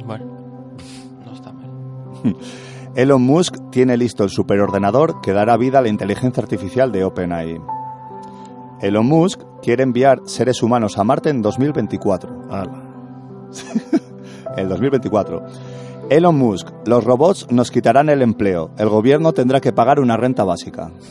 Bueno, 0.06 0.26
no 1.26 1.34
está 1.34 1.52
mal. 1.52 1.72
Elon 2.96 3.24
Musk 3.24 3.56
tiene 3.72 3.98
listo 3.98 4.24
el 4.24 4.30
superordenador 4.30 5.22
que 5.22 5.34
dará 5.34 5.58
vida 5.58 5.80
a 5.80 5.82
la 5.82 5.90
inteligencia 5.90 6.44
artificial 6.44 6.92
de 6.92 7.04
OpenAI. 7.04 7.60
Elon 8.82 9.08
Musk 9.08 9.42
quiere 9.64 9.82
enviar 9.82 10.20
seres 10.26 10.62
humanos 10.62 11.00
a 11.00 11.04
Marte 11.04 11.32
en 11.32 11.42
2024. 11.42 12.48
El 14.56 14.70
2024. 14.70 15.44
Elon 16.10 16.38
Musk, 16.38 16.68
los 16.86 17.04
robots 17.04 17.48
nos 17.52 17.72
quitarán 17.72 18.10
el 18.10 18.22
empleo. 18.22 18.72
El 18.78 18.90
gobierno 18.90 19.34
tendrá 19.34 19.60
que 19.60 19.74
pagar 19.74 20.00
una 20.00 20.18
renta 20.18 20.44
básica. 20.44 20.92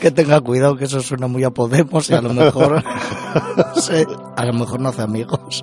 que 0.00 0.10
tenga 0.10 0.40
cuidado 0.40 0.76
que 0.76 0.84
eso 0.84 1.00
suena 1.00 1.28
muy 1.28 1.44
a 1.44 1.50
Podemos 1.50 2.10
y 2.10 2.14
a 2.14 2.20
lo 2.20 2.32
mejor, 2.32 2.82
sí, 3.76 4.04
a 4.36 4.44
lo 4.44 4.52
mejor 4.52 4.80
no 4.80 4.90
hace 4.90 5.02
amigos. 5.02 5.62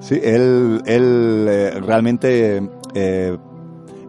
Sí, 0.00 0.18
él, 0.22 0.82
él 0.86 1.46
eh, 1.48 1.80
realmente 1.80 2.62
eh, 2.94 3.36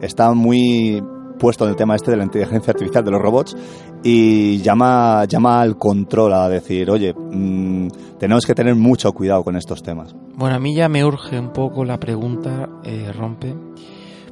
está 0.02 0.34
muy 0.34 1.02
puesto 1.38 1.66
en 1.66 1.72
el 1.72 1.76
tema 1.76 1.96
este 1.96 2.12
de 2.12 2.18
la 2.18 2.24
inteligencia 2.24 2.72
artificial 2.72 3.04
de 3.04 3.12
los 3.12 3.22
robots 3.22 3.56
y 4.04 4.58
llama, 4.62 5.26
llama 5.26 5.62
al 5.62 5.78
control 5.78 6.34
a 6.34 6.48
decir, 6.50 6.90
oye, 6.90 7.14
mm, 7.14 7.88
tenemos 8.20 8.46
que 8.46 8.54
tener 8.56 8.76
mucho 8.76 9.12
cuidado 9.14 9.44
con 9.44 9.56
estos 9.56 9.82
temas. 9.84 10.16
Bueno, 10.36 10.56
a 10.56 10.60
mí 10.60 10.74
ya 10.76 10.88
me 10.90 11.04
urge 11.04 11.40
un 11.40 11.52
poco 11.52 11.84
la 11.86 12.00
pregunta, 12.00 12.70
eh, 12.84 13.12
Rompe, 13.12 13.56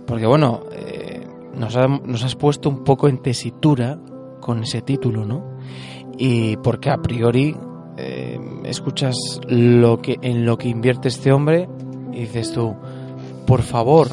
porque 0.05 0.25
bueno, 0.27 0.61
eh, 0.71 1.25
nos, 1.57 1.75
ha- 1.75 1.87
nos 1.87 2.23
has 2.23 2.35
puesto 2.35 2.69
un 2.69 2.83
poco 2.83 3.07
en 3.07 3.17
tesitura 3.21 3.99
con 4.39 4.61
ese 4.63 4.81
título, 4.81 5.25
¿no? 5.25 5.43
Y 6.17 6.55
porque 6.57 6.89
a 6.89 6.97
priori 6.97 7.55
eh, 7.97 8.39
escuchas 8.63 9.15
lo 9.47 10.01
que 10.01 10.17
en 10.21 10.45
lo 10.45 10.57
que 10.57 10.69
invierte 10.69 11.07
este 11.07 11.31
hombre 11.31 11.67
y 12.13 12.19
dices 12.21 12.53
tú, 12.53 12.75
por 13.47 13.61
favor, 13.63 14.07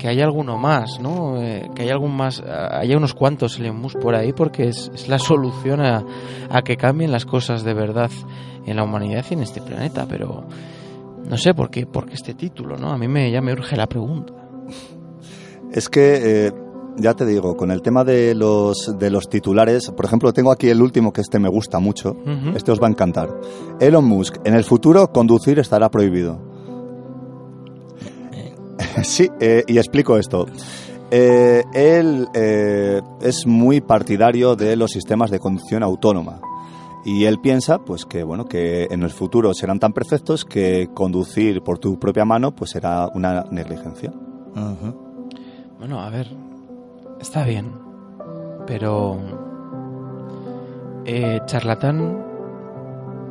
que 0.00 0.08
haya 0.08 0.24
alguno 0.24 0.56
más, 0.56 0.98
¿no? 0.98 1.36
Eh, 1.42 1.70
que 1.74 1.82
haya 1.82 1.92
algún 1.92 2.16
más, 2.16 2.42
ah, 2.46 2.78
haya 2.80 2.96
unos 2.96 3.12
cuantos 3.12 3.58
Elon 3.58 3.78
Musk 3.78 3.98
por 3.98 4.14
ahí 4.14 4.32
porque 4.32 4.68
es, 4.68 4.90
es 4.94 5.08
la 5.08 5.18
solución 5.18 5.82
a, 5.82 6.02
a 6.48 6.62
que 6.62 6.78
cambien 6.78 7.12
las 7.12 7.26
cosas 7.26 7.64
de 7.64 7.74
verdad 7.74 8.10
en 8.64 8.76
la 8.76 8.82
humanidad 8.82 9.26
y 9.28 9.34
en 9.34 9.42
este 9.42 9.60
planeta, 9.60 10.06
pero 10.08 10.48
no 11.28 11.36
sé 11.36 11.52
por 11.52 11.70
qué, 11.70 11.84
por 11.84 12.06
qué 12.06 12.14
este 12.14 12.32
título, 12.32 12.78
¿no? 12.78 12.90
A 12.90 12.96
mí 12.96 13.08
me, 13.08 13.30
ya 13.30 13.42
me 13.42 13.52
urge 13.52 13.76
la 13.76 13.86
pregunta. 13.86 14.32
Es 15.70 15.90
que, 15.90 16.46
eh, 16.46 16.52
ya 16.96 17.12
te 17.12 17.26
digo, 17.26 17.54
con 17.54 17.70
el 17.70 17.82
tema 17.82 18.02
de 18.02 18.34
los, 18.34 18.96
de 18.98 19.10
los 19.10 19.28
titulares, 19.28 19.90
por 19.90 20.06
ejemplo, 20.06 20.32
tengo 20.32 20.50
aquí 20.50 20.70
el 20.70 20.80
último 20.80 21.12
que 21.12 21.20
este 21.20 21.38
me 21.38 21.50
gusta 21.50 21.78
mucho. 21.78 22.16
Este 22.54 22.72
os 22.72 22.80
va 22.80 22.86
a 22.86 22.90
encantar. 22.90 23.28
Elon 23.80 24.04
Musk, 24.04 24.38
en 24.44 24.54
el 24.54 24.64
futuro 24.64 25.12
conducir 25.12 25.58
estará 25.58 25.90
prohibido. 25.90 26.49
sí, 29.02 29.30
eh, 29.40 29.64
y 29.66 29.78
explico 29.78 30.16
esto. 30.16 30.46
Eh, 31.10 31.64
él 31.74 32.28
eh, 32.34 33.00
es 33.20 33.46
muy 33.46 33.80
partidario 33.80 34.54
de 34.54 34.76
los 34.76 34.92
sistemas 34.92 35.30
de 35.30 35.40
conducción 35.40 35.82
autónoma. 35.82 36.40
Y 37.04 37.24
él 37.24 37.40
piensa, 37.40 37.78
pues 37.78 38.04
que 38.04 38.22
bueno, 38.22 38.44
que 38.44 38.84
en 38.90 39.02
el 39.02 39.10
futuro 39.10 39.54
serán 39.54 39.80
tan 39.80 39.92
perfectos 39.92 40.44
que 40.44 40.90
conducir 40.94 41.62
por 41.62 41.78
tu 41.78 41.98
propia 41.98 42.24
mano, 42.24 42.54
pues 42.54 42.72
será 42.72 43.08
una 43.14 43.44
negligencia. 43.50 44.12
Bueno, 45.78 46.00
a 46.00 46.10
ver, 46.10 46.28
está 47.20 47.44
bien, 47.44 47.72
pero 48.66 49.18
eh, 51.06 51.40
charlatán 51.46 52.26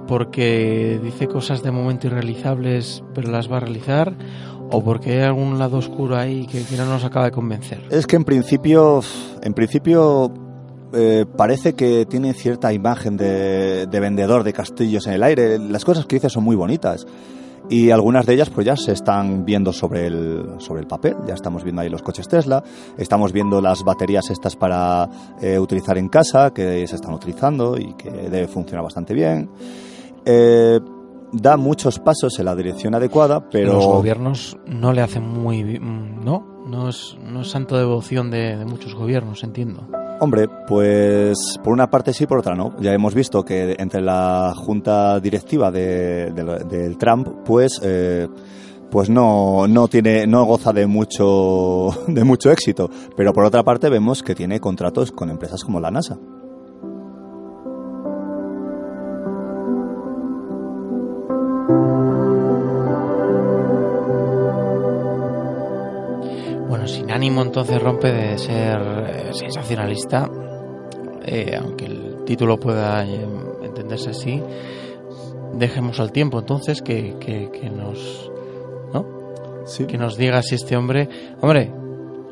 porque 0.07 0.99
dice 1.03 1.27
cosas 1.27 1.62
de 1.62 1.69
momento 1.69 2.07
irrealizables, 2.07 3.03
pero 3.13 3.29
las 3.29 3.51
va 3.51 3.57
a 3.57 3.59
realizar, 3.59 4.15
o 4.71 4.84
porque 4.84 5.13
hay 5.13 5.23
algún 5.23 5.58
lado 5.58 5.77
oscuro 5.77 6.15
ahí 6.17 6.45
que, 6.47 6.63
no 6.77 6.86
nos 6.86 7.03
acaba 7.03 7.25
de 7.25 7.32
convencer. 7.32 7.82
Es 7.89 8.08
que 8.08 8.15
en 8.15 8.23
principio, 8.23 9.01
en 9.41 9.53
principio 9.53 10.32
eh, 10.93 11.25
parece 11.38 11.73
que 11.73 12.05
tiene 12.05 12.34
cierta 12.34 12.71
imagen 12.73 13.17
de, 13.17 13.88
de 13.88 13.99
vendedor 13.99 14.43
de 14.43 14.53
castillos 14.53 15.08
en 15.08 15.13
el 15.13 15.23
aire. 15.23 15.60
Las 15.60 15.86
cosas 15.86 16.05
que 16.05 16.15
dice 16.15 16.29
son 16.29 16.43
muy 16.43 16.55
bonitas. 16.55 17.05
Y 17.69 17.91
algunas 17.91 18.25
de 18.25 18.34
ellas 18.34 18.49
pues 18.49 18.65
ya 18.65 18.75
se 18.75 18.93
están 18.93 19.45
viendo 19.45 19.71
sobre 19.71 20.08
el, 20.08 20.55
sobre 20.58 20.82
el 20.82 20.88
papel. 20.88 21.15
Ya 21.27 21.36
estamos 21.36 21.63
viendo 21.63 21.82
ahí 21.82 21.89
los 21.89 22.01
coches 22.01 22.27
Tesla. 22.27 22.63
Estamos 22.97 23.32
viendo 23.32 23.62
las 23.62 23.84
baterías 23.84 24.29
estas 24.32 24.55
para 24.55 25.08
eh, 25.39 25.60
utilizar 25.60 25.97
en 25.99 26.10
casa, 26.10 26.51
que 26.51 26.88
se 26.88 26.95
están 26.95 27.13
utilizando 27.13 27.77
y 27.77 27.93
que 27.93 28.10
debe 28.10 28.47
funcionar 28.47 28.84
bastante 28.84 29.13
bien. 29.13 29.49
Eh, 30.25 30.79
da 31.32 31.58
muchos 31.58 32.00
pasos 32.00 32.38
en 32.39 32.46
la 32.46 32.56
dirección 32.56 32.96
adecuada, 32.96 33.50
pero... 33.50 33.74
Los 33.74 33.86
gobiernos 33.86 34.58
no 34.65 34.94
le 34.94 35.02
hacen 35.02 35.28
muy 35.28 35.63
bien, 35.63 36.24
¿no? 36.24 36.46
No 36.68 36.89
es, 36.89 37.18
no 37.24 37.42
es 37.42 37.50
santo 37.50 37.78
devoción 37.78 38.30
de, 38.32 38.56
de 38.58 38.65
muchos 38.65 38.94
gobiernos, 38.96 39.44
entiendo. 39.44 39.88
Hombre, 40.22 40.48
pues 40.68 41.38
por 41.63 41.72
una 41.74 41.89
parte 41.89 42.13
sí, 42.13 42.28
por 42.28 42.39
otra 42.39 42.54
no. 42.54 42.76
Ya 42.80 42.94
hemos 42.94 43.13
visto 43.15 43.44
que 43.46 43.76
entre 43.80 44.02
la 44.02 44.54
junta 44.56 45.20
directiva 45.20 45.72
de, 45.72 46.32
de- 46.32 46.63
del 46.65 46.98
Trump, 46.98 47.28
pues, 47.46 47.80
eh, 47.84 48.28
pues 48.92 49.10
no, 49.10 49.65
no 49.68 49.88
tiene, 49.88 50.28
no 50.28 50.44
goza 50.46 50.74
de 50.74 50.88
mucho, 50.88 51.89
de 52.08 52.24
mucho 52.24 52.52
éxito. 52.52 52.89
Pero 53.15 53.32
por 53.34 53.46
otra 53.46 53.63
parte 53.63 53.89
vemos 53.89 54.22
que 54.22 54.36
tiene 54.36 54.60
contratos 54.60 55.12
con 55.12 55.30
empresas 55.30 55.63
como 55.63 55.80
la 55.80 55.89
NASA. 55.89 56.18
Ánimo 67.12 67.41
entonces 67.41 67.82
rompe 67.82 68.12
de 68.12 68.38
ser 68.38 68.80
eh, 68.82 69.30
sensacionalista, 69.34 70.30
eh, 71.26 71.58
aunque 71.62 71.86
el 71.86 72.24
título 72.26 72.60
pueda 72.60 73.06
eh, 73.06 73.26
entenderse 73.63 74.12
así, 74.12 74.41
dejemos 75.54 76.00
al 76.00 76.12
tiempo 76.12 76.39
entonces 76.39 76.82
que, 76.82 77.15
que, 77.19 77.50
que 77.52 77.69
nos 77.69 78.32
¿no? 78.93 79.06
Sí. 79.65 79.86
que 79.86 79.98
nos 79.98 80.15
diga 80.17 80.41
si 80.41 80.56
este 80.56 80.76
hombre 80.78 81.10
hombre 81.41 81.72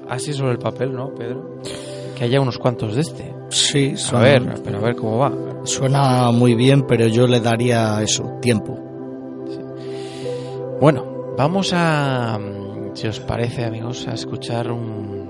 así 0.10 0.34
sobre 0.34 0.52
el 0.54 0.60
papel 0.60 0.94
no 0.94 1.10
Pedro 1.16 1.60
que 2.16 2.24
haya 2.24 2.40
unos 2.42 2.58
cuantos 2.58 2.96
de 2.96 3.02
este 3.02 3.34
Sí, 3.50 3.94
a 3.96 3.98
son- 3.98 4.22
ver 4.22 4.44
pero 4.64 4.78
a 4.78 4.82
ver 4.82 4.96
cómo 4.96 5.18
va 5.18 5.32
suena 5.64 6.32
muy 6.32 6.54
bien, 6.56 6.84
pero 6.88 7.08
yo 7.08 7.28
le 7.28 7.40
daría 7.42 8.02
eso, 8.02 8.38
tiempo. 8.42 8.78
bueno 10.80 11.34
vamos 11.38 11.72
a 11.74 12.40
si 12.98 13.06
os 13.06 13.20
parece 13.20 13.64
amigos 13.64 14.08
a 14.08 14.14
escuchar 14.16 14.72
un, 14.72 15.30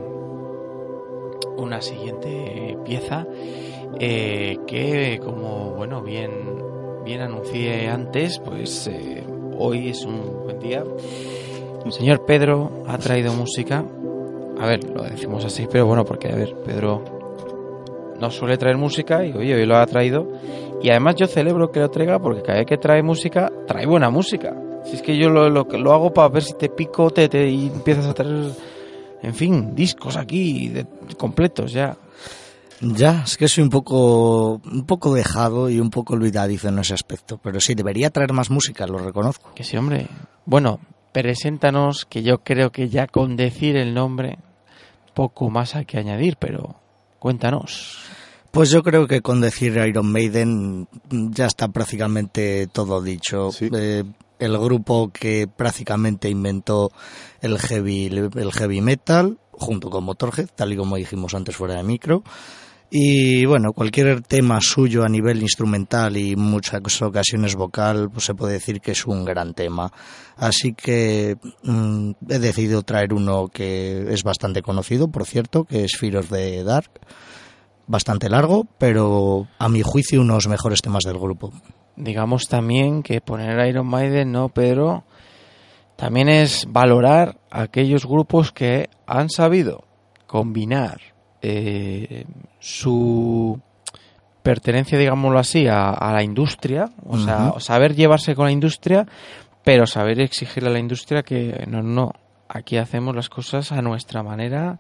una 1.58 1.82
siguiente 1.82 2.78
pieza 2.86 3.28
eh, 4.00 4.56
que 4.66 5.20
como 5.22 5.72
bueno 5.72 6.02
bien 6.02 6.32
bien 7.04 7.20
anuncié 7.20 7.90
antes 7.90 8.40
pues 8.40 8.88
eh, 8.88 9.22
hoy 9.58 9.90
es 9.90 10.06
un 10.06 10.44
buen 10.46 10.60
día. 10.60 10.86
El 11.86 11.92
señor 11.92 12.26
Pedro 12.26 12.72
ha 12.88 12.98
traído 13.00 13.34
música. 13.34 13.84
A 14.58 14.66
ver 14.66 14.86
lo 14.86 15.04
decimos 15.04 15.44
así 15.44 15.68
pero 15.70 15.88
bueno 15.88 16.06
porque 16.06 16.32
a 16.32 16.36
ver 16.36 16.56
Pedro 16.64 17.04
no 18.18 18.32
suele 18.32 18.56
traer 18.56 18.78
música 18.78 19.26
y 19.26 19.34
oye 19.34 19.56
hoy 19.56 19.66
lo 19.66 19.76
ha 19.76 19.86
traído. 19.88 20.26
Y 20.82 20.90
además 20.90 21.16
yo 21.16 21.28
celebro 21.28 21.70
que 21.70 21.82
lo 21.82 21.92
traiga 21.92 22.18
porque 22.18 22.44
cada 22.44 22.60
vez 22.60 22.66
que 22.66 22.78
trae 22.78 23.04
música 23.04 23.52
trae 23.68 23.86
buena 23.86 24.10
música 24.10 24.56
si 24.90 24.96
es 24.96 25.02
que 25.02 25.18
yo 25.18 25.30
lo, 25.30 25.50
lo, 25.50 25.64
lo 25.66 25.94
hago 25.94 26.14
para 26.14 26.30
ver 26.30 26.44
si 26.44 26.54
te 26.54 26.70
pico 26.70 27.10
te, 27.12 27.28
te- 27.30 27.50
y 27.50 27.68
empiezas 27.68 28.06
a 28.06 28.14
traer 28.14 28.52
en 29.24 29.34
fin 29.36 29.76
discos 29.76 30.16
aquí 30.18 30.70
de- 30.70 30.86
completos 31.18 31.72
ya 31.72 31.96
Ya, 32.80 33.24
es 33.26 33.38
que 33.38 33.48
soy 33.48 33.64
un 33.64 33.70
poco, 33.72 34.62
un 34.64 34.86
poco 34.86 35.14
dejado 35.14 35.68
y 35.70 35.80
un 35.80 35.90
poco 35.90 36.14
olvidadizo 36.14 36.68
en 36.70 36.78
ese 36.78 36.94
aspecto, 36.94 37.40
pero 37.42 37.60
sí, 37.60 37.74
debería 37.74 38.12
traer 38.12 38.34
más 38.34 38.52
música, 38.52 38.86
lo 38.86 39.00
reconozco. 39.00 39.50
Que 39.56 39.64
sí, 39.64 39.76
hombre. 39.78 40.08
Bueno, 40.46 40.80
preséntanos, 41.12 42.06
que 42.06 42.22
yo 42.22 42.38
creo 42.44 42.72
que 42.72 42.88
ya 42.90 43.08
con 43.08 43.36
decir 43.36 43.76
el 43.78 43.96
nombre, 43.96 44.38
poco 45.16 45.50
más 45.50 45.76
hay 45.76 45.86
que 45.86 45.98
añadir, 45.98 46.38
pero 46.38 46.76
cuéntanos. 47.18 47.98
Pues 48.52 48.70
yo 48.70 48.84
creo 48.84 49.08
que 49.08 49.22
con 49.22 49.42
decir 49.42 49.76
Iron 49.78 50.12
Maiden 50.12 50.88
ya 51.10 51.48
está 51.48 51.70
prácticamente 51.70 52.68
todo 52.72 53.02
dicho. 53.02 53.52
Sí. 53.52 53.70
Eh, 53.74 54.04
el 54.40 54.58
grupo 54.58 55.12
que 55.12 55.48
prácticamente 55.48 56.30
inventó 56.30 56.92
el 57.42 57.60
heavy, 57.60 58.06
el 58.08 58.52
heavy 58.52 58.82
metal, 58.82 59.40
junto 59.52 59.90
con 59.90 60.04
Motorhead, 60.04 60.50
tal 60.56 60.74
y 60.74 60.78
como 60.78 60.96
dijimos 60.96 61.34
antes 61.34 61.56
fuera 61.56 61.76
de 61.76 61.84
micro. 61.84 62.24
Y 62.90 63.46
bueno, 63.46 63.74
cualquier 63.74 64.22
tema 64.22 64.62
suyo 64.62 65.04
a 65.04 65.10
nivel 65.10 65.42
instrumental 65.42 66.16
y 66.16 66.38
muchas 66.38 67.02
ocasiones 67.02 67.56
vocal, 67.56 68.10
pues 68.10 68.26
se 68.26 68.34
puede 68.34 68.54
decir 68.54 68.80
que 68.80 68.92
es 68.92 69.06
un 69.06 69.26
gran 69.26 69.54
tema. 69.54 69.92
Así 70.38 70.74
que 70.74 71.38
mm, 71.64 72.12
he 72.30 72.40
decidido 72.40 72.84
traer 72.84 73.14
uno 73.14 73.50
que 73.50 74.14
es 74.14 74.24
bastante 74.24 74.62
conocido, 74.62 75.10
por 75.10 75.26
cierto, 75.26 75.66
que 75.66 75.84
es 75.84 75.98
Fear 75.98 76.18
of 76.18 76.30
the 76.30 76.64
Dark 76.64 76.92
bastante 77.88 78.30
largo, 78.30 78.68
pero 78.78 79.48
a 79.58 79.70
mi 79.70 79.82
juicio 79.82 80.22
unos 80.22 80.48
mejores 80.48 80.82
temas 80.82 81.04
del 81.04 81.18
grupo. 81.18 81.52
Digamos 81.98 82.48
también 82.48 83.04
que 83.04 83.20
poner 83.22 83.68
Iron 83.68 83.88
Maiden, 83.88 84.32
no, 84.32 84.50
Pedro, 84.50 85.04
también 85.98 86.30
es 86.30 86.66
valorar 86.70 87.40
aquellos 87.50 88.06
grupos 88.06 88.52
que 88.52 88.90
han 89.08 89.30
sabido 89.30 89.84
combinar 90.28 91.02
eh, 91.42 92.26
su 92.60 93.60
pertenencia, 94.44 94.98
digámoslo 94.98 95.40
así, 95.40 95.68
a, 95.68 95.90
a 95.90 96.14
la 96.14 96.24
industria, 96.24 96.90
o 97.06 97.18
sea, 97.18 97.54
saber 97.60 97.96
llevarse 97.96 98.36
con 98.36 98.46
la 98.46 98.52
industria, 98.52 99.06
pero 99.64 99.86
saber 99.86 100.22
exigirle 100.22 100.70
a 100.70 100.74
la 100.74 100.80
industria 100.80 101.24
que 101.24 101.66
no, 101.68 101.82
no, 101.82 102.14
aquí 102.48 102.78
hacemos 102.78 103.16
las 103.16 103.28
cosas 103.28 103.72
a 103.72 103.82
nuestra 103.82 104.24
manera 104.24 104.80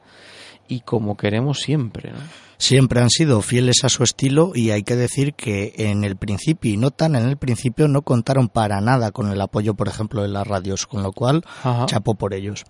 y 0.67 0.82
como 0.82 1.17
queremos 1.17 1.60
siempre, 1.60 2.12
¿no? 2.12 2.46
Siempre 2.57 3.01
han 3.01 3.09
sido 3.09 3.41
fieles 3.41 3.83
a 3.83 3.89
su 3.89 4.03
estilo 4.03 4.51
y 4.55 4.71
hay 4.71 4.83
que 4.83 4.95
decir 4.95 5.35
que 5.35 5.73
en 5.77 6.03
el 6.03 6.15
principio 6.17 6.73
y 6.73 6.77
no 6.77 6.91
tan 6.91 7.15
en 7.15 7.27
el 7.27 7.37
principio 7.37 7.87
no 7.87 8.01
contaron 8.01 8.49
para 8.49 8.81
nada 8.81 9.11
con 9.11 9.31
el 9.31 9.39
apoyo, 9.41 9.75
por 9.75 9.87
ejemplo, 9.87 10.23
de 10.23 10.29
las 10.29 10.47
radios, 10.47 10.87
con 10.87 11.03
lo 11.03 11.11
cual 11.11 11.43
Ajá. 11.63 11.85
chapó 11.85 12.15
por 12.15 12.33
ellos. 12.33 12.65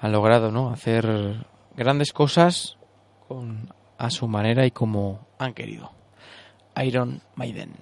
han 0.00 0.12
logrado 0.12 0.50
no 0.50 0.70
hacer 0.70 1.46
grandes 1.76 2.12
cosas 2.12 2.76
con, 3.28 3.72
a 3.98 4.10
su 4.10 4.26
manera 4.26 4.66
y 4.66 4.70
como 4.70 5.26
han 5.38 5.54
querido. 5.54 5.92
Iron 6.82 7.22
Maiden. 7.36 7.72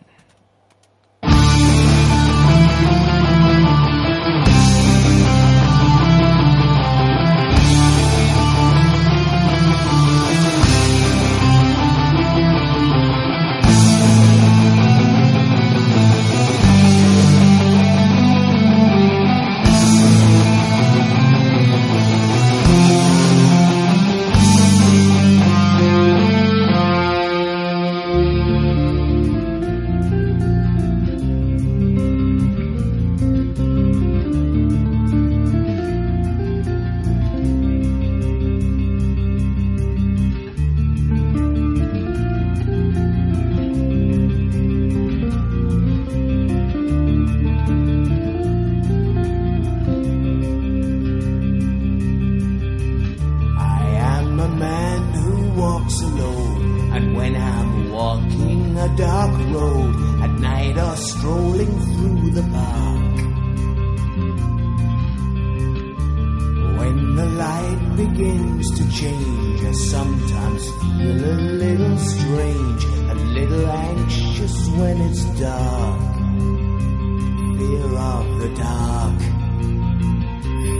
The 78.42 78.54
dark, 78.56 79.20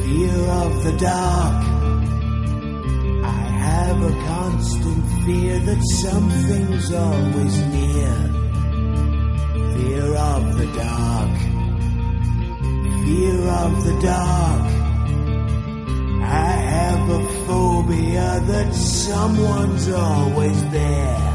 fear 0.03 0.39
of 0.63 0.83
the 0.83 0.95
dark. 0.99 1.63
I 3.25 3.43
have 3.69 4.03
a 4.03 4.13
constant 4.27 5.03
fear 5.25 5.61
that 5.61 5.81
something's 6.03 6.93
always 6.93 7.57
near. 7.77 8.15
Fear 9.77 10.09
of 10.17 10.59
the 10.59 10.67
dark. 10.75 11.35
Fear 13.05 13.39
of 13.63 13.73
the 13.87 13.97
dark. 14.03 14.67
I 16.45 16.53
have 16.77 17.11
a 17.11 17.23
phobia 17.47 18.41
that 18.51 18.75
someone's 18.75 19.89
always 19.89 20.59
there. 20.71 21.32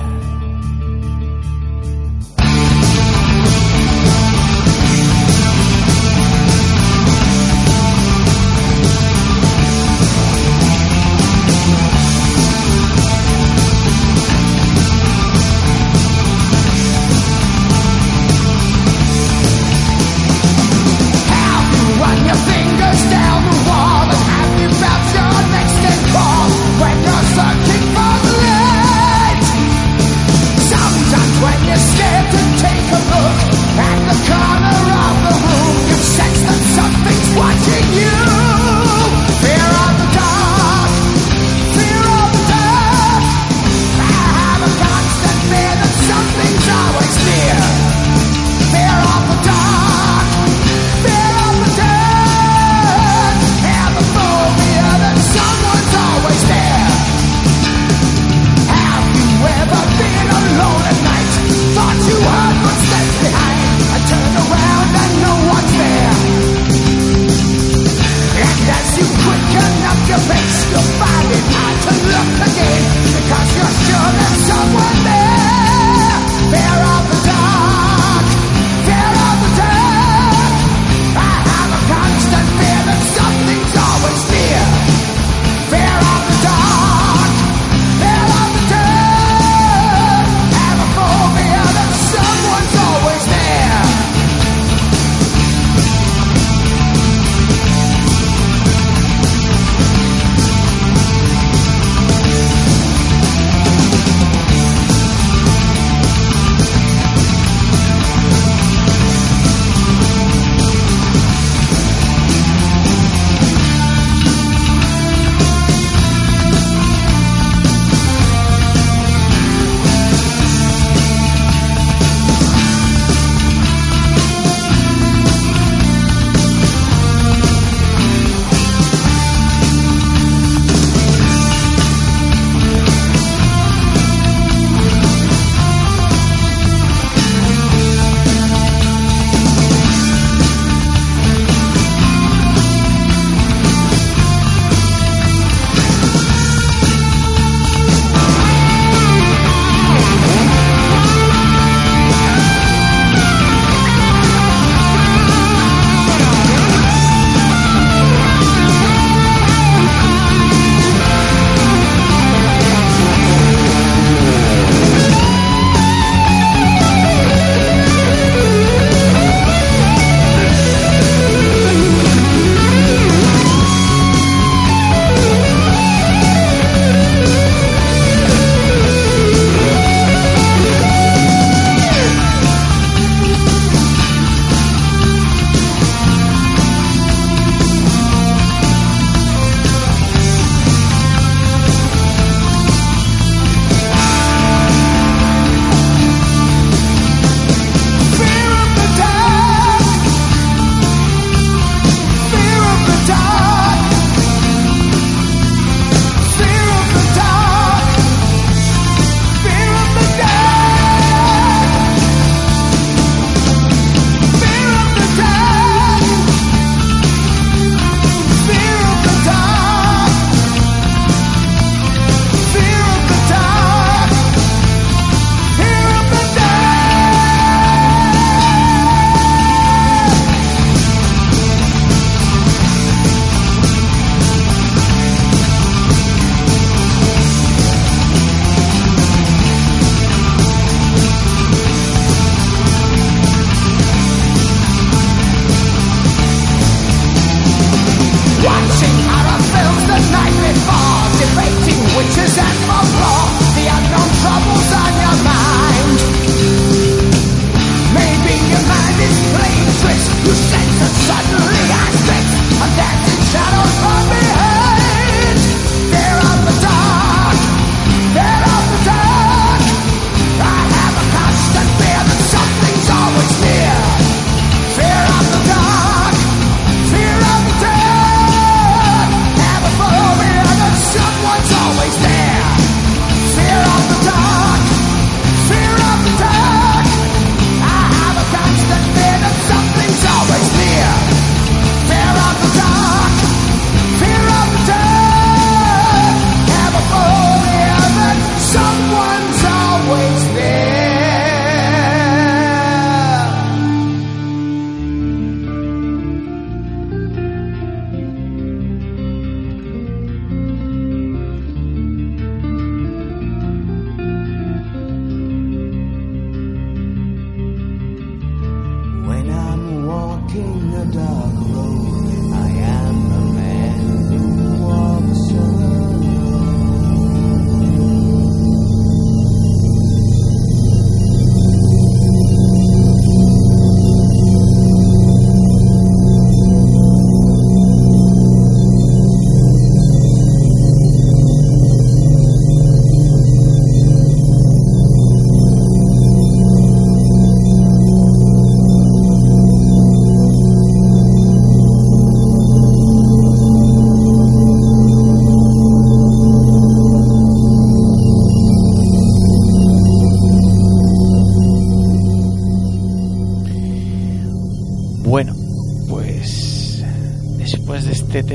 on 321.23 321.35
the 321.35 321.45
road. 321.55 322.33
I 322.33 322.49
am 322.49 323.16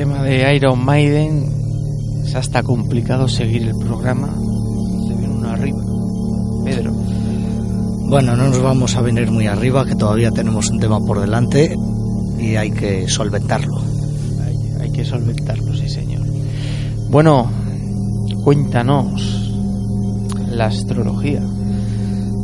tema 0.02 0.20
de 0.24 0.56
Iron 0.56 0.84
Maiden, 0.84 1.44
es 2.24 2.34
hasta 2.34 2.64
complicado 2.64 3.28
seguir 3.28 3.62
el 3.62 3.78
programa. 3.78 4.34
Se 5.06 5.14
viene 5.14 5.32
uno 5.32 5.48
arriba. 5.48 5.78
Pedro. 6.64 6.90
Bueno, 8.08 8.34
no 8.34 8.48
nos 8.48 8.60
vamos 8.60 8.96
a 8.96 9.00
venir 9.00 9.30
muy 9.30 9.46
arriba, 9.46 9.86
que 9.86 9.94
todavía 9.94 10.32
tenemos 10.32 10.70
un 10.70 10.80
tema 10.80 10.98
por 10.98 11.20
delante 11.20 11.76
y 12.36 12.56
hay 12.56 12.72
que 12.72 13.06
solventarlo. 13.06 13.80
Hay, 14.44 14.82
hay 14.82 14.90
que 14.90 15.04
solventarlo, 15.04 15.72
sí, 15.72 15.88
señor. 15.88 16.26
Bueno, 17.08 17.48
cuéntanos 18.42 19.52
la 20.50 20.66
astrología. 20.66 21.42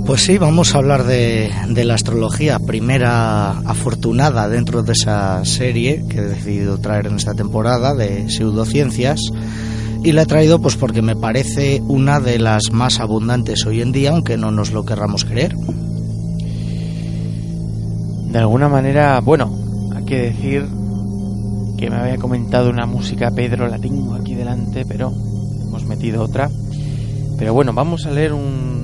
Pues 0.09 0.23
sí, 0.23 0.39
vamos 0.39 0.75
a 0.75 0.79
hablar 0.79 1.05
de, 1.05 1.51
la 1.85 1.93
astrología, 1.93 2.59
primera 2.59 3.51
afortunada 3.51 4.49
dentro 4.49 4.83
de 4.83 4.93
esa 4.93 5.45
serie 5.45 6.03
que 6.09 6.17
he 6.17 6.23
decidido 6.23 6.79
traer 6.79 7.09
en 7.09 7.17
esta 7.17 7.35
temporada 7.35 7.95
de 7.95 8.31
pseudociencias. 8.31 9.21
Y 10.03 10.13
la 10.13 10.23
he 10.23 10.27
traído 10.27 10.63
pues 10.63 10.77
porque 10.77 11.03
me 11.03 11.15
parece 11.15 11.83
una 11.87 12.21
de 12.21 12.39
las 12.39 12.73
más 12.73 13.01
abundantes 13.01 13.67
hoy 13.67 13.83
en 13.83 13.93
día, 13.93 14.13
aunque 14.13 14.39
no 14.39 14.51
nos 14.51 14.73
lo 14.73 14.87
querramos 14.87 15.27
creer. 15.27 15.55
De 18.33 18.39
alguna 18.39 18.71
manera, 18.71 19.21
bueno, 19.21 19.55
hay 19.95 20.07
que 20.07 20.23
decir 20.23 20.67
que 21.77 21.91
me 21.91 21.97
había 21.97 22.17
comentado 22.17 22.71
una 22.71 22.87
música, 22.87 23.31
Pedro, 23.31 23.69
la 23.69 23.79
tengo 23.79 24.15
aquí 24.15 24.35
delante, 24.35 24.87
pero 24.87 25.13
hemos 25.61 25.85
metido 25.85 26.23
otra. 26.23 26.49
Pero 27.37 27.53
bueno, 27.53 27.75
vamos 27.75 28.07
a 28.07 28.11
leer 28.11 28.33
un 28.33 28.78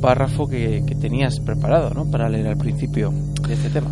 párrafo 0.00 0.48
que, 0.48 0.82
tenías 1.00 1.40
preparado, 1.40 1.90
¿no? 1.90 2.10
Para 2.10 2.28
leer 2.28 2.48
al 2.48 2.56
principio 2.56 3.12
de 3.46 3.54
este 3.54 3.70
tema. 3.70 3.90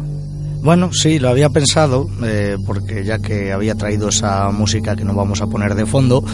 Bueno, 0.60 0.92
sí, 0.92 1.20
lo 1.20 1.28
había 1.28 1.50
pensado, 1.50 2.08
eh, 2.24 2.56
porque 2.66 3.04
ya 3.04 3.20
que 3.20 3.52
había 3.52 3.76
traído 3.76 4.08
esa 4.08 4.50
música 4.50 4.96
que 4.96 5.04
no 5.04 5.14
vamos 5.14 5.40
a 5.40 5.46
poner 5.46 5.76
de 5.76 5.86
fondo, 5.86 6.24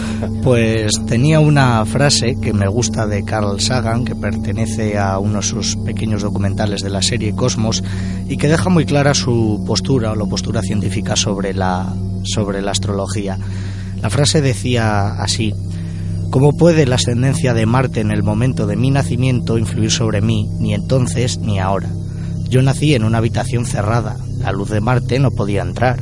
pues 0.43 0.93
tenía 1.07 1.41
una 1.41 1.85
frase 1.85 2.37
que 2.41 2.55
me 2.55 2.67
gusta 2.67 3.07
de 3.07 3.23
Carl 3.23 3.61
Sagan, 3.61 4.05
que 4.05 4.17
pertenece 4.17 4.99
a 4.99 5.19
uno 5.19 5.37
de 5.37 5.43
sus 5.43 5.77
pequeños 5.77 6.23
documentales 6.23 6.81
de 6.81 6.89
la 6.89 7.03
serie 7.03 7.35
Cosmos, 7.35 7.85
y 8.27 8.39
que 8.39 8.49
deja 8.49 8.71
muy 8.71 8.87
clara 8.87 9.13
su 9.13 9.63
postura 9.67 10.13
o 10.13 10.17
la 10.17 10.25
postura 10.25 10.63
científica 10.63 11.17
sobre 11.17 11.53
la, 11.53 11.95
sobre 12.23 12.63
la 12.63 12.71
astrología. 12.71 13.39
La 14.01 14.09
frase 14.09 14.41
decía 14.41 15.23
así, 15.23 15.55
¿Cómo 16.35 16.51
puede 16.53 16.85
la 16.85 16.97
ascendencia 16.97 17.55
de 17.55 17.65
Marte 17.65 18.01
en 18.01 18.11
el 18.11 18.25
momento 18.25 18.67
de 18.67 18.75
mi 18.75 18.91
nacimiento 18.91 19.57
influir 19.57 19.93
sobre 19.93 20.21
mí, 20.21 20.51
ni 20.59 20.75
entonces 20.75 21.39
ni 21.39 21.61
ahora? 21.61 21.89
Yo 22.49 22.61
nací 22.61 22.93
en 22.93 23.05
una 23.05 23.19
habitación 23.19 23.67
cerrada, 23.67 24.17
la 24.39 24.51
luz 24.51 24.69
de 24.71 24.81
Marte 24.81 25.21
no 25.21 25.31
podía 25.31 25.63
entrar. 25.63 26.01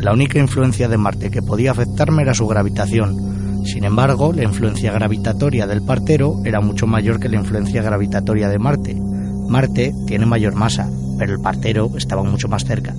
La 0.00 0.14
única 0.14 0.38
influencia 0.38 0.88
de 0.88 0.96
Marte 0.96 1.30
que 1.30 1.42
podía 1.42 1.72
afectarme 1.72 2.22
era 2.22 2.32
su 2.32 2.46
gravitación. 2.46 3.66
Sin 3.66 3.84
embargo, 3.84 4.32
la 4.32 4.44
influencia 4.44 4.92
gravitatoria 4.92 5.66
del 5.66 5.82
partero 5.82 6.40
era 6.46 6.62
mucho 6.62 6.86
mayor 6.86 7.20
que 7.20 7.28
la 7.28 7.36
influencia 7.36 7.82
gravitatoria 7.82 8.48
de 8.48 8.58
Marte. 8.58 8.94
Marte 8.94 9.92
tiene 10.06 10.24
mayor 10.24 10.54
masa, 10.54 10.88
pero 11.18 11.34
el 11.34 11.40
partero 11.42 11.90
estaba 11.98 12.22
mucho 12.22 12.48
más 12.48 12.64
cerca. 12.64 12.94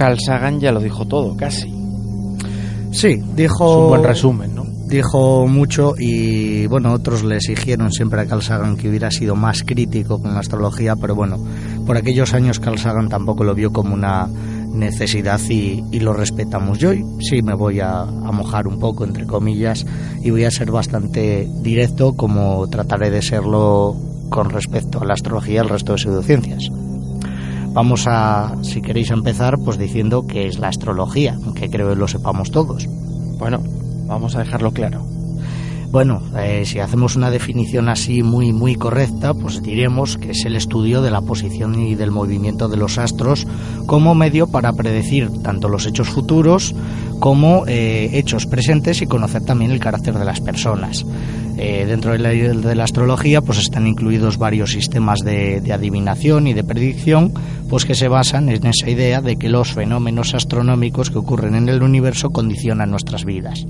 Carl 0.00 0.18
Sagan 0.18 0.60
ya 0.60 0.72
lo 0.72 0.80
dijo 0.80 1.04
todo, 1.04 1.36
casi. 1.36 1.70
Sí, 2.90 3.22
dijo. 3.36 3.70
Es 3.70 3.76
un 3.82 3.88
buen 3.88 4.02
resumen, 4.02 4.54
¿no? 4.54 4.64
Dijo 4.86 5.46
mucho 5.46 5.92
y, 5.98 6.66
bueno, 6.68 6.94
otros 6.94 7.22
le 7.22 7.36
exigieron 7.36 7.92
siempre 7.92 8.22
a 8.22 8.24
Carl 8.24 8.40
Sagan 8.40 8.78
que 8.78 8.88
hubiera 8.88 9.10
sido 9.10 9.36
más 9.36 9.62
crítico 9.62 10.18
con 10.22 10.32
la 10.32 10.40
astrología, 10.40 10.96
pero 10.96 11.14
bueno, 11.14 11.36
por 11.84 11.98
aquellos 11.98 12.32
años 12.32 12.60
Carl 12.60 12.78
Sagan 12.78 13.10
tampoco 13.10 13.44
lo 13.44 13.54
vio 13.54 13.74
como 13.74 13.92
una 13.92 14.26
necesidad 14.72 15.38
y, 15.50 15.84
y 15.92 16.00
lo 16.00 16.14
respetamos. 16.14 16.78
Yo 16.78 16.92
sí 17.18 17.42
me 17.42 17.52
voy 17.52 17.80
a, 17.80 18.00
a, 18.00 18.32
mojar 18.32 18.68
un 18.68 18.78
poco, 18.78 19.04
entre 19.04 19.26
comillas, 19.26 19.84
y 20.22 20.30
voy 20.30 20.44
a 20.44 20.50
ser 20.50 20.70
bastante 20.70 21.46
directo 21.60 22.14
como 22.14 22.66
trataré 22.70 23.10
de 23.10 23.20
serlo 23.20 23.98
con 24.30 24.48
respecto 24.48 25.02
a 25.02 25.04
la 25.04 25.12
astrología 25.12 25.56
y 25.56 25.58
al 25.58 25.68
resto 25.68 25.92
de 25.92 25.98
pseudociencias. 25.98 26.70
Vamos 27.72 28.06
a, 28.06 28.56
si 28.62 28.82
queréis 28.82 29.10
empezar, 29.10 29.58
pues 29.58 29.78
diciendo 29.78 30.26
que 30.26 30.46
es 30.46 30.58
la 30.58 30.68
astrología, 30.68 31.38
que 31.54 31.70
creo 31.70 31.88
que 31.90 31.96
lo 31.96 32.08
sepamos 32.08 32.50
todos. 32.50 32.88
Bueno, 33.38 33.62
vamos 34.06 34.34
a 34.34 34.40
dejarlo 34.40 34.72
claro. 34.72 35.04
Bueno, 35.90 36.22
eh, 36.38 36.62
si 36.66 36.78
hacemos 36.78 37.16
una 37.16 37.32
definición 37.32 37.88
así 37.88 38.22
muy 38.22 38.52
muy 38.52 38.76
correcta, 38.76 39.34
pues 39.34 39.60
diremos 39.60 40.18
que 40.18 40.30
es 40.30 40.44
el 40.44 40.54
estudio 40.54 41.02
de 41.02 41.10
la 41.10 41.20
posición 41.20 41.80
y 41.80 41.96
del 41.96 42.12
movimiento 42.12 42.68
de 42.68 42.76
los 42.76 42.96
astros 42.96 43.44
como 43.86 44.14
medio 44.14 44.46
para 44.46 44.72
predecir 44.72 45.30
tanto 45.42 45.68
los 45.68 45.86
hechos 45.86 46.08
futuros 46.08 46.76
como 47.18 47.66
eh, 47.66 48.10
hechos 48.12 48.46
presentes 48.46 49.02
y 49.02 49.06
conocer 49.06 49.44
también 49.44 49.72
el 49.72 49.80
carácter 49.80 50.16
de 50.16 50.24
las 50.24 50.40
personas. 50.40 51.04
Eh, 51.62 51.84
dentro 51.84 52.12
de 52.12 52.18
la, 52.18 52.30
de 52.30 52.74
la, 52.74 52.84
astrología 52.84 53.42
pues 53.42 53.58
están 53.58 53.86
incluidos 53.86 54.38
varios 54.38 54.72
sistemas 54.72 55.20
de, 55.20 55.60
de, 55.60 55.74
adivinación 55.74 56.46
y 56.46 56.54
de 56.54 56.64
predicción 56.64 57.34
pues 57.68 57.84
que 57.84 57.94
se 57.94 58.08
basan 58.08 58.48
en 58.48 58.66
esa 58.66 58.88
idea 58.88 59.20
de 59.20 59.36
que 59.36 59.50
los 59.50 59.74
fenómenos 59.74 60.32
astronómicos 60.32 61.10
que 61.10 61.18
ocurren 61.18 61.54
en 61.54 61.68
el 61.68 61.82
universo 61.82 62.30
condicionan 62.30 62.90
nuestras 62.90 63.26
vidas. 63.26 63.66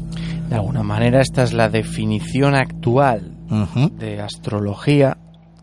De 0.48 0.54
alguna 0.54 0.84
manera 0.84 1.20
esta 1.20 1.42
es 1.42 1.52
la 1.52 1.68
definición 1.68 2.54
actual 2.54 3.32
uh 3.50 3.64
-huh. 3.64 3.90
de 3.90 4.20
astrología 4.20 5.16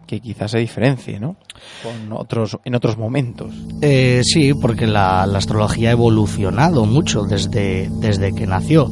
que 0.06 0.20
quizás 0.20 0.52
se 0.52 0.60
diferencie, 0.60 1.22
¿no? 1.22 1.38
Con 1.82 2.12
otros, 2.12 2.58
en 2.66 2.76
otros 2.76 2.98
momentos. 2.98 3.54
Eh, 3.82 4.22
sí, 4.26 4.54
porque 4.54 4.86
la, 4.86 5.26
la, 5.26 5.38
astrología 5.38 5.90
ha 5.90 5.92
evolucionado 5.94 6.86
mucho 6.86 7.24
desde, 7.24 7.90
desde 8.02 8.34
que 8.34 8.48
nació. 8.48 8.92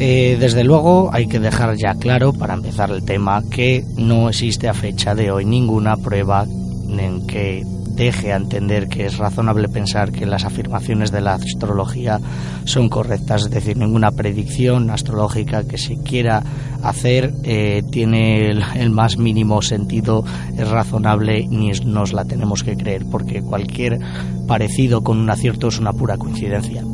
Eh, 0.00 0.36
desde 0.38 0.62
luego 0.62 1.10
hay 1.12 1.26
que 1.26 1.40
dejar 1.40 1.76
ya 1.76 1.94
claro, 1.94 2.32
para 2.32 2.54
empezar 2.54 2.90
el 2.92 3.04
tema, 3.04 3.42
que 3.50 3.84
no 3.96 4.28
existe 4.28 4.68
a 4.68 4.74
fecha 4.74 5.16
de 5.16 5.32
hoy 5.32 5.44
ninguna 5.44 5.96
prueba 5.96 6.46
en 6.88 7.26
que 7.26 7.64
deje 7.98 8.32
a 8.32 8.36
entender 8.36 8.86
que 8.88 9.06
es 9.06 9.18
razonable 9.18 9.68
pensar 9.68 10.12
que 10.12 10.24
las 10.24 10.44
afirmaciones 10.44 11.10
de 11.10 11.20
la 11.20 11.34
astrología 11.34 12.20
son 12.64 12.88
correctas, 12.88 13.42
es 13.46 13.50
decir, 13.50 13.76
ninguna 13.76 14.12
predicción 14.12 14.88
astrológica 14.90 15.64
que 15.64 15.78
se 15.78 15.96
quiera 15.96 16.44
hacer 16.80 17.34
eh, 17.42 17.82
tiene 17.90 18.50
el, 18.50 18.62
el, 18.76 18.90
más 18.90 19.18
mínimo 19.18 19.62
sentido, 19.62 20.24
es 20.56 20.68
razonable 20.68 21.48
ni 21.48 21.72
nos 21.84 22.12
la 22.12 22.24
tenemos 22.24 22.62
que 22.62 22.76
creer, 22.76 23.04
porque 23.10 23.42
cualquier 23.42 23.98
parecido 24.46 25.02
con 25.02 25.18
un 25.18 25.28
acierto 25.28 25.66
es 25.66 25.80
una 25.80 25.92
pura 25.92 26.16
coincidencia. 26.16 26.84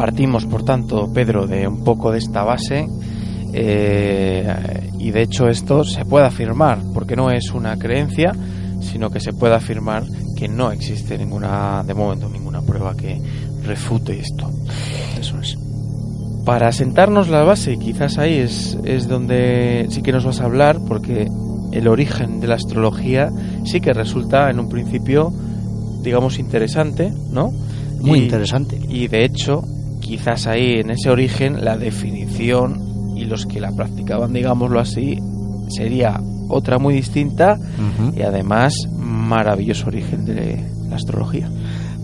Partimos, 0.00 0.46
por 0.46 0.62
tanto, 0.62 1.12
Pedro, 1.12 1.46
de 1.46 1.68
un 1.68 1.84
poco 1.84 2.10
de 2.10 2.16
esta 2.16 2.42
base. 2.42 2.88
Eh, 3.52 4.90
y 4.98 5.10
de 5.10 5.20
hecho 5.20 5.46
esto 5.46 5.84
se 5.84 6.06
puede 6.06 6.24
afirmar, 6.24 6.78
porque 6.94 7.16
no 7.16 7.30
es 7.30 7.50
una 7.50 7.76
creencia, 7.76 8.32
sino 8.80 9.10
que 9.10 9.20
se 9.20 9.34
puede 9.34 9.56
afirmar 9.56 10.04
que 10.38 10.48
no 10.48 10.72
existe 10.72 11.18
ninguna, 11.18 11.84
de 11.86 11.92
momento, 11.92 12.30
ninguna 12.30 12.62
prueba 12.62 12.96
que 12.96 13.20
refute 13.62 14.18
esto. 14.18 14.50
Eso 15.20 15.38
es. 15.38 15.58
Para 16.46 16.72
sentarnos 16.72 17.28
la 17.28 17.42
base, 17.42 17.76
quizás 17.76 18.16
ahí 18.16 18.36
es, 18.36 18.78
es 18.84 19.06
donde 19.06 19.84
sí 19.90 20.00
que 20.00 20.12
nos 20.12 20.24
vas 20.24 20.40
a 20.40 20.46
hablar, 20.46 20.80
porque 20.88 21.28
el 21.72 21.88
origen 21.88 22.40
de 22.40 22.46
la 22.46 22.54
astrología 22.54 23.30
sí 23.66 23.82
que 23.82 23.92
resulta 23.92 24.48
en 24.48 24.60
un 24.60 24.70
principio, 24.70 25.30
digamos, 26.02 26.38
interesante, 26.38 27.12
¿no? 27.30 27.52
Muy 28.00 28.20
y, 28.20 28.22
interesante. 28.22 28.80
Y 28.88 29.06
de 29.06 29.26
hecho, 29.26 29.62
quizás 30.10 30.48
ahí 30.48 30.80
en 30.80 30.90
ese 30.90 31.08
origen 31.08 31.64
la 31.64 31.78
definición 31.78 33.14
y 33.16 33.26
los 33.26 33.46
que 33.46 33.60
la 33.60 33.70
practicaban, 33.70 34.32
digámoslo 34.32 34.80
así, 34.80 35.20
sería 35.68 36.20
otra 36.48 36.80
muy 36.80 36.94
distinta 36.94 37.56
uh 37.56 38.08
-huh. 38.10 38.18
y 38.18 38.22
además 38.22 38.74
maravilloso 38.98 39.86
origen 39.86 40.24
de 40.24 40.66
la 40.88 40.96
astrología. 40.96 41.48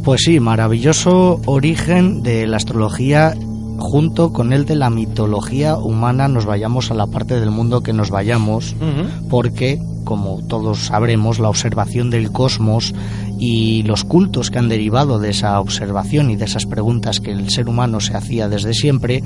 Pues 0.04 0.20
sí, 0.24 0.38
maravilloso 0.38 1.40
origen 1.46 2.22
de 2.22 2.46
la 2.46 2.59
astrología 2.59 3.34
junto 3.78 4.32
con 4.32 4.52
el 4.52 4.66
de 4.66 4.76
la 4.76 4.88
mitología 4.88 5.76
humana 5.76 6.28
nos 6.28 6.46
vayamos 6.46 6.92
a 6.92 6.94
la 6.94 7.09
parte 7.09 7.40
del 7.40 7.50
mundo 7.50 7.82
que 7.82 7.92
nos 7.92 8.11
vayamos, 8.11 8.76
uh 8.80 8.84
-huh. 8.84 9.28
porque 9.28 9.80
como 10.07 10.40
todos 10.46 10.86
sabremos, 10.86 11.38
la 11.38 11.50
observación 11.50 12.09
del 12.09 12.30
cosmos 12.30 12.94
y 13.39 13.82
los 13.82 14.05
cultos 14.05 14.51
que 14.51 14.59
han 14.59 14.68
derivado 14.68 15.18
de 15.18 15.30
esa 15.30 15.61
observación 15.61 16.30
y 16.30 16.37
de 16.37 16.47
esas 16.47 16.66
preguntas 16.66 17.20
que 17.20 17.32
el 17.32 17.51
ser 17.51 17.68
humano 17.68 18.01
se 18.01 18.16
hacía 18.16 18.49
desde 18.49 18.74
siempre, 18.74 19.22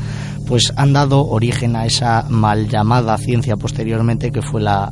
pues 0.46 0.72
han 0.76 0.92
dado 0.92 1.26
origen 1.26 1.76
a 1.76 1.86
esa 1.86 2.26
mal 2.28 2.68
llamada 2.68 3.16
ciencia 3.18 3.56
posteriormente 3.56 4.30
que 4.30 4.42
fue 4.42 4.60
la, 4.60 4.90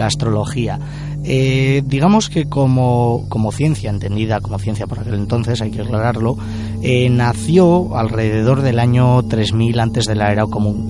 astrología. 0.00 0.78
Eh, 1.24 1.82
digamos 1.84 2.30
que 2.30 2.46
como, 2.46 3.26
como, 3.28 3.52
ciencia, 3.52 3.90
entendida 3.90 4.40
como 4.40 4.58
ciencia 4.58 4.86
por 4.86 5.00
aquel 5.00 5.14
entonces, 5.14 5.60
hay 5.60 5.70
que 5.70 5.82
aclararlo, 5.82 6.38
eh, 6.80 7.10
nació 7.10 7.96
alrededor 7.96 8.62
del 8.62 8.78
año 8.78 9.22
3000 9.24 9.80
antes 9.80 10.06
de 10.06 10.14
la 10.14 10.32
era 10.32 10.46
común 10.46 10.88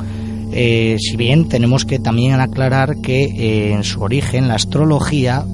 Eh, 0.53 0.97
si 0.99 1.17
bien 1.17 1.49
tenemos 1.49 1.85
que 1.85 2.01
también 2.01 2.41
aclarar 2.41 2.97
que 3.01 3.73
en 3.73 3.85
su 3.85 4.03
origen 4.03 4.49
la 4.49 4.55
astrología, 4.55 5.45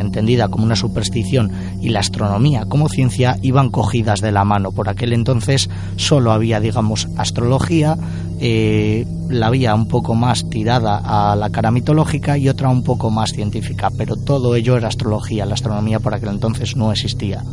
entendida 0.00 0.48
como 0.48 0.64
una 0.64 0.76
superstición, 0.76 1.50
y 1.80 1.90
la 1.90 2.00
astronomía 2.00 2.64
como 2.66 2.88
ciencia 2.88 3.36
iban 3.42 3.70
cogidas 3.70 4.20
de 4.20 4.32
la 4.32 4.44
mano. 4.44 4.72
Por 4.72 4.88
aquel 4.88 5.12
entonces 5.12 5.68
solo 5.96 6.32
había, 6.32 6.60
digamos, 6.60 7.08
astrología, 7.16 7.96
eh, 8.40 9.06
la 9.28 9.50
vía 9.50 9.74
un 9.74 9.86
poco 9.86 10.14
más 10.14 10.48
tirada 10.48 11.00
a 11.04 11.36
la 11.36 11.50
cara 11.50 11.70
mitológica 11.70 12.36
y 12.38 12.48
otra 12.48 12.68
un 12.68 12.82
poco 12.82 13.10
más 13.10 13.32
científica, 13.32 13.90
pero 13.96 14.16
todo 14.16 14.54
ello 14.54 14.76
era 14.76 14.88
astrología. 14.88 15.46
La 15.46 15.54
astronomía 15.54 16.00
por 16.00 16.14
aquel 16.14 16.30
entonces 16.30 16.76
no 16.76 16.90
existía. 16.90 17.44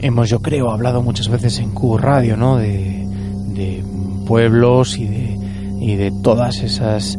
Hemos, 0.00 0.28
yo 0.28 0.40
creo, 0.40 0.70
hablado 0.72 1.02
muchas 1.02 1.28
veces 1.28 1.58
en 1.58 1.70
Q 1.70 1.98
Radio, 1.98 2.36
¿no? 2.36 2.56
De, 2.56 3.06
de 3.54 3.84
pueblos 4.26 4.98
y 4.98 5.06
de, 5.06 5.38
y 5.80 5.94
de 5.96 6.10
todas 6.22 6.60
esas 6.62 7.18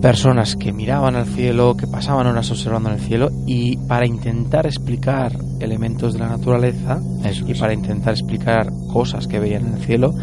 personas 0.00 0.56
que 0.56 0.72
miraban 0.72 1.16
al 1.16 1.26
cielo, 1.26 1.76
que 1.76 1.86
pasaban 1.86 2.26
horas 2.26 2.50
observando 2.50 2.90
el 2.90 3.00
cielo 3.00 3.30
y 3.46 3.76
para 3.76 4.06
intentar 4.06 4.66
explicar 4.66 5.32
elementos 5.60 6.12
de 6.12 6.20
la 6.20 6.28
naturaleza 6.28 7.00
Eso 7.24 7.44
y 7.46 7.52
es. 7.52 7.58
para 7.58 7.72
intentar 7.72 8.12
explicar 8.12 8.70
cosas 8.92 9.26
que 9.26 9.40
veían 9.40 9.66
en 9.66 9.74
el 9.74 9.84
cielo, 9.84 10.14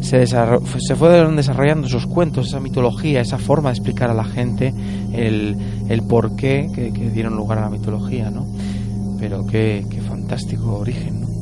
se, 0.00 0.26
se 0.26 0.96
fueron 0.96 1.36
desarrollando 1.36 1.86
esos 1.86 2.06
cuentos, 2.06 2.48
esa 2.48 2.60
mitología, 2.60 3.20
esa 3.20 3.38
forma 3.38 3.70
de 3.70 3.74
explicar 3.74 4.10
a 4.10 4.14
la 4.14 4.24
gente 4.24 4.72
el, 5.12 5.56
el 5.88 6.02
porqué 6.02 6.70
que, 6.74 6.92
que 6.92 7.10
dieron 7.10 7.36
lugar 7.36 7.58
a 7.58 7.62
la 7.62 7.70
mitología, 7.70 8.30
¿no? 8.30 8.46
Pero 9.18 9.46
qué, 9.46 9.84
qué 9.90 10.00
fantástico 10.00 10.78
origen, 10.78 11.22
¿no? 11.22 11.33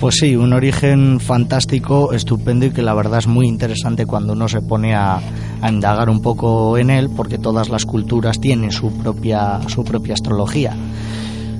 Pues 0.00 0.16
sí, 0.16 0.34
un 0.34 0.54
origen 0.54 1.20
fantástico, 1.20 2.14
estupendo 2.14 2.64
y 2.64 2.70
que 2.70 2.80
la 2.80 2.94
verdad 2.94 3.18
es 3.18 3.26
muy 3.26 3.46
interesante 3.46 4.06
cuando 4.06 4.32
uno 4.32 4.48
se 4.48 4.62
pone 4.62 4.94
a, 4.94 5.20
indagar 5.68 6.08
un 6.08 6.22
poco 6.22 6.78
en 6.78 6.88
él, 6.88 7.10
porque 7.14 7.36
todas 7.36 7.68
las 7.68 7.84
culturas 7.84 8.40
tienen 8.40 8.72
su 8.72 8.94
propia, 8.94 9.60
su 9.68 9.84
propia 9.84 10.14
astrología. 10.14 10.74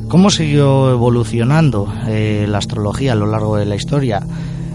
¿Cómo 0.09 0.31
siguió 0.31 0.91
evolucionando 0.91 1.93
eh, 2.09 2.47
la 2.49 2.57
astrología 2.57 3.13
a 3.13 3.15
lo 3.15 3.27
largo 3.27 3.59
de 3.59 3.67
la 3.67 3.75
historia? 3.75 4.23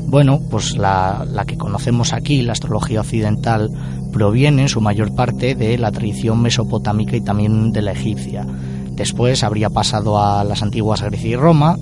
Bueno, 0.05 0.41
pues 0.51 0.77
la, 0.77 1.25
la 1.27 1.45
que 1.45 1.57
conocemos 1.57 2.13
aquí, 2.13 2.43
la 2.43 2.51
astrología 2.51 3.01
occidental, 3.01 3.71
proviene 4.13 4.61
en 4.61 4.69
su 4.69 4.79
mayor 4.79 5.15
parte 5.15 5.55
de 5.55 5.79
la 5.79 5.91
tradición 5.91 6.39
mesopotámica 6.39 7.15
y 7.15 7.21
también 7.21 7.71
de 7.71 7.81
la 7.81 7.93
egipcia. 7.93 8.45
Después 8.91 9.43
habría 9.43 9.71
pasado 9.71 10.21
a 10.21 10.43
las 10.43 10.61
antiguas 10.61 11.01
Grecia 11.01 11.31
y 11.31 11.35
Roma, 11.35 11.77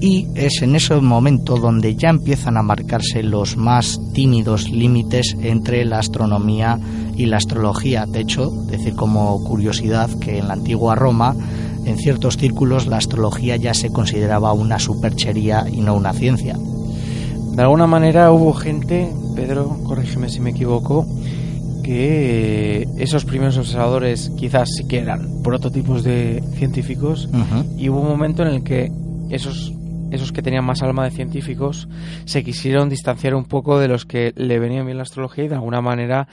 y 0.00 0.26
es 0.34 0.62
en 0.62 0.74
ese 0.74 0.94
momento 1.00 1.56
donde 1.56 1.96
ya 1.96 2.10
empiezan 2.10 2.56
a 2.56 2.62
marcarse 2.62 3.22
los 3.22 3.56
más 3.56 4.00
tímidos 4.12 4.70
límites 4.70 5.36
entre 5.40 5.84
la 5.84 5.98
astronomía 5.98 6.78
y 7.16 7.26
la 7.26 7.38
astrología. 7.38 8.06
De 8.06 8.20
hecho, 8.20 8.50
decir 8.50 8.94
como 8.94 9.42
curiosidad 9.44 10.10
que 10.18 10.38
en 10.38 10.48
la 10.48 10.54
antigua 10.54 10.94
Roma, 10.94 11.34
en 11.84 11.96
ciertos 11.98 12.36
círculos, 12.36 12.86
la 12.86 12.98
astrología 12.98 13.56
ya 13.56 13.74
se 13.74 13.90
consideraba 13.90 14.52
una 14.52 14.78
superchería 14.78 15.66
y 15.70 15.80
no 15.80 15.94
una 15.94 16.12
ciencia. 16.12 16.56
De 16.56 17.62
alguna 17.62 17.86
manera 17.86 18.32
hubo 18.32 18.52
gente, 18.52 19.12
Pedro, 19.36 19.78
corrígeme 19.84 20.28
si 20.28 20.40
me 20.40 20.50
equivoco, 20.50 21.06
que 21.84 22.88
esos 22.98 23.24
primeros 23.24 23.58
observadores 23.58 24.32
quizás 24.36 24.70
sí 24.74 24.84
que 24.88 24.98
eran 24.98 25.42
prototipos 25.42 26.02
de 26.02 26.42
científicos 26.54 27.28
y 27.76 27.90
hubo 27.90 28.00
un 28.00 28.08
momento 28.08 28.42
en 28.42 28.48
el 28.48 28.64
que 28.64 28.90
esos 29.28 29.72
esos 30.14 30.32
que 30.32 30.42
tenían 30.42 30.64
más 30.64 30.82
alma 30.82 31.04
de 31.04 31.10
científicos 31.10 31.88
se 32.24 32.44
quisieron 32.44 32.88
distanciar 32.88 33.34
un 33.34 33.44
poco 33.44 33.78
de 33.78 33.88
los 33.88 34.04
que 34.04 34.32
le 34.36 34.58
venían 34.58 34.86
bien 34.86 34.96
la 34.96 35.02
astrología 35.02 35.44
y 35.44 35.48
de 35.48 35.54
alguna 35.54 35.80
manera 35.80 36.28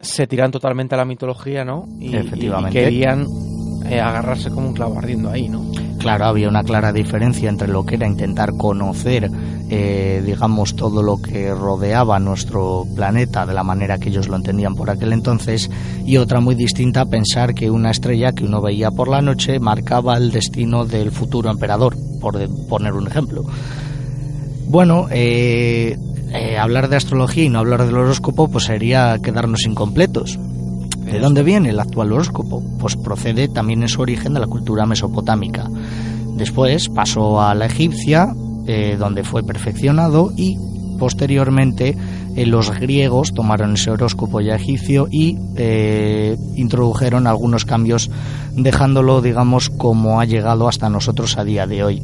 se 0.00 0.26
tiran 0.26 0.50
totalmente 0.50 0.94
a 0.94 0.98
la 0.98 1.04
mitología, 1.04 1.64
¿no? 1.64 1.86
Y, 1.98 2.16
Efectivamente. 2.16 2.80
y 2.80 2.84
querían 2.84 3.26
eh, 3.86 4.00
agarrarse 4.00 4.50
como 4.50 4.68
un 4.68 4.74
clavo 4.74 4.98
ardiendo 4.98 5.30
ahí, 5.30 5.48
¿no? 5.48 5.70
Claro, 5.98 6.24
había 6.24 6.48
una 6.48 6.62
clara 6.62 6.92
diferencia 6.92 7.50
entre 7.50 7.68
lo 7.68 7.84
que 7.84 7.96
era 7.96 8.06
intentar 8.06 8.52
conocer, 8.56 9.30
eh, 9.68 10.22
digamos, 10.24 10.74
todo 10.74 11.02
lo 11.02 11.20
que 11.20 11.54
rodeaba 11.54 12.18
nuestro 12.18 12.86
planeta 12.96 13.44
de 13.44 13.52
la 13.52 13.62
manera 13.62 13.98
que 13.98 14.08
ellos 14.08 14.28
lo 14.28 14.36
entendían 14.36 14.74
por 14.74 14.88
aquel 14.88 15.12
entonces, 15.12 15.70
y 16.06 16.16
otra 16.16 16.40
muy 16.40 16.54
distinta, 16.54 17.04
pensar 17.04 17.54
que 17.54 17.70
una 17.70 17.90
estrella 17.90 18.32
que 18.32 18.44
uno 18.44 18.62
veía 18.62 18.90
por 18.90 19.08
la 19.08 19.20
noche 19.20 19.60
marcaba 19.60 20.16
el 20.16 20.30
destino 20.30 20.86
del 20.86 21.10
futuro 21.10 21.50
emperador, 21.50 21.94
por 22.20 22.38
poner 22.68 22.92
un 22.92 23.06
ejemplo. 23.06 23.44
Bueno, 24.68 25.08
eh, 25.10 25.98
eh, 26.32 26.58
hablar 26.58 26.88
de 26.88 26.96
astrología 26.96 27.44
y 27.44 27.48
no 27.48 27.58
hablar 27.58 27.84
del 27.84 27.96
horóscopo, 27.96 28.48
pues 28.48 28.64
sería 28.64 29.18
quedarnos 29.20 29.64
incompletos. 29.66 30.38
¿De 31.04 31.18
dónde 31.18 31.42
viene 31.42 31.70
el 31.70 31.80
actual 31.80 32.12
horóscopo? 32.12 32.62
Pues 32.78 32.94
procede 32.96 33.48
también 33.48 33.82
en 33.82 33.88
su 33.88 34.00
origen 34.00 34.34
de 34.34 34.40
la 34.40 34.46
cultura 34.46 34.86
mesopotámica. 34.86 35.68
Después 36.36 36.88
pasó 36.88 37.40
a 37.40 37.54
la 37.54 37.66
egipcia, 37.66 38.32
eh, 38.66 38.96
donde 38.96 39.24
fue 39.24 39.42
perfeccionado 39.42 40.32
y 40.36 40.56
posteriormente 41.00 41.96
eh, 42.36 42.46
los 42.46 42.70
griegos 42.70 43.32
tomaron 43.34 43.74
ese 43.74 43.90
horóscopo 43.90 44.40
ya 44.40 44.54
egipcio 44.54 45.08
y 45.10 45.38
eh, 45.56 46.36
introdujeron 46.54 47.26
algunos 47.26 47.64
cambios 47.64 48.10
dejándolo, 48.54 49.22
digamos, 49.22 49.70
como 49.70 50.20
ha 50.20 50.26
llegado 50.26 50.68
hasta 50.68 50.90
nosotros 50.90 51.38
a 51.38 51.44
día 51.44 51.66
de 51.66 51.82
hoy. 51.82 52.02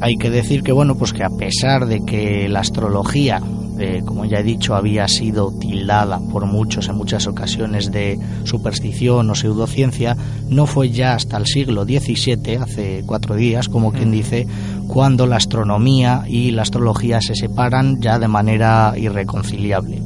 Hay 0.00 0.16
que 0.16 0.30
decir 0.30 0.62
que, 0.62 0.70
bueno, 0.70 0.96
pues 0.96 1.12
que 1.12 1.24
a 1.24 1.30
pesar 1.30 1.86
de 1.86 2.04
que 2.04 2.48
la 2.48 2.60
astrología, 2.60 3.42
eh, 3.78 4.02
como 4.04 4.24
ya 4.24 4.40
he 4.40 4.42
dicho, 4.42 4.74
había 4.74 5.06
sido 5.08 5.52
tildada 5.52 6.18
por 6.18 6.46
muchos 6.46 6.88
en 6.88 6.96
muchas 6.96 7.26
ocasiones 7.26 7.92
de 7.92 8.18
superstición 8.44 9.30
o 9.30 9.34
pseudociencia, 9.34 10.16
no 10.48 10.66
fue 10.66 10.90
ya 10.90 11.14
hasta 11.14 11.36
el 11.36 11.46
siglo 11.46 11.84
XVII, 11.84 12.56
hace 12.56 13.04
cuatro 13.06 13.36
días, 13.36 13.68
como 13.68 13.92
quien 13.92 14.10
dice, 14.10 14.46
cuando 14.88 15.26
la 15.26 15.36
astronomía 15.36 16.24
y 16.26 16.50
la 16.50 16.62
astrología 16.62 17.20
se 17.20 17.34
separan 17.34 18.00
ya 18.00 18.18
de 18.18 18.28
manera 18.28 18.94
irreconciliable. 18.96 20.02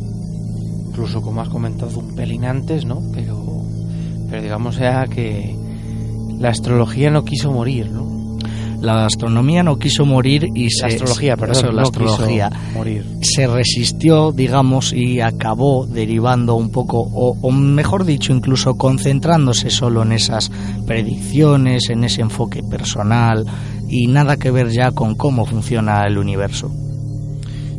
incluso 0.88 1.22
como 1.22 1.40
has 1.40 1.48
comentado 1.48 1.98
un 1.98 2.14
pelín 2.14 2.44
antes, 2.44 2.84
¿no? 2.84 3.00
Pero, 3.14 3.64
pero 4.28 4.42
digamos 4.42 4.76
ya 4.76 5.04
que 5.04 5.56
la 6.38 6.50
astrología 6.50 7.10
no 7.10 7.24
quiso 7.24 7.50
morir, 7.50 7.90
¿no? 7.90 8.11
La 8.82 9.06
astronomía 9.06 9.62
no 9.62 9.78
quiso 9.78 10.04
morir 10.04 10.48
y 10.54 10.68
se... 10.70 10.82
La 10.82 10.88
astrología, 10.88 11.36
perdón, 11.36 11.56
eso, 11.56 11.72
la 11.72 11.82
astrología. 11.82 12.50
quiso 12.50 12.78
morir. 12.78 13.06
se 13.22 13.46
resistió, 13.46 14.32
digamos, 14.32 14.92
y 14.92 15.20
acabó 15.20 15.86
derivando 15.86 16.56
un 16.56 16.70
poco, 16.70 16.98
o, 17.00 17.36
o 17.40 17.50
mejor 17.52 18.04
dicho, 18.04 18.32
incluso 18.32 18.74
concentrándose 18.74 19.70
solo 19.70 20.02
en 20.02 20.12
esas 20.12 20.50
predicciones, 20.86 21.88
en 21.90 22.04
ese 22.04 22.22
enfoque 22.22 22.62
personal 22.62 23.46
y 23.88 24.06
nada 24.08 24.36
que 24.36 24.50
ver 24.50 24.70
ya 24.70 24.90
con 24.90 25.14
cómo 25.14 25.46
funciona 25.46 26.02
el 26.06 26.18
universo. 26.18 26.70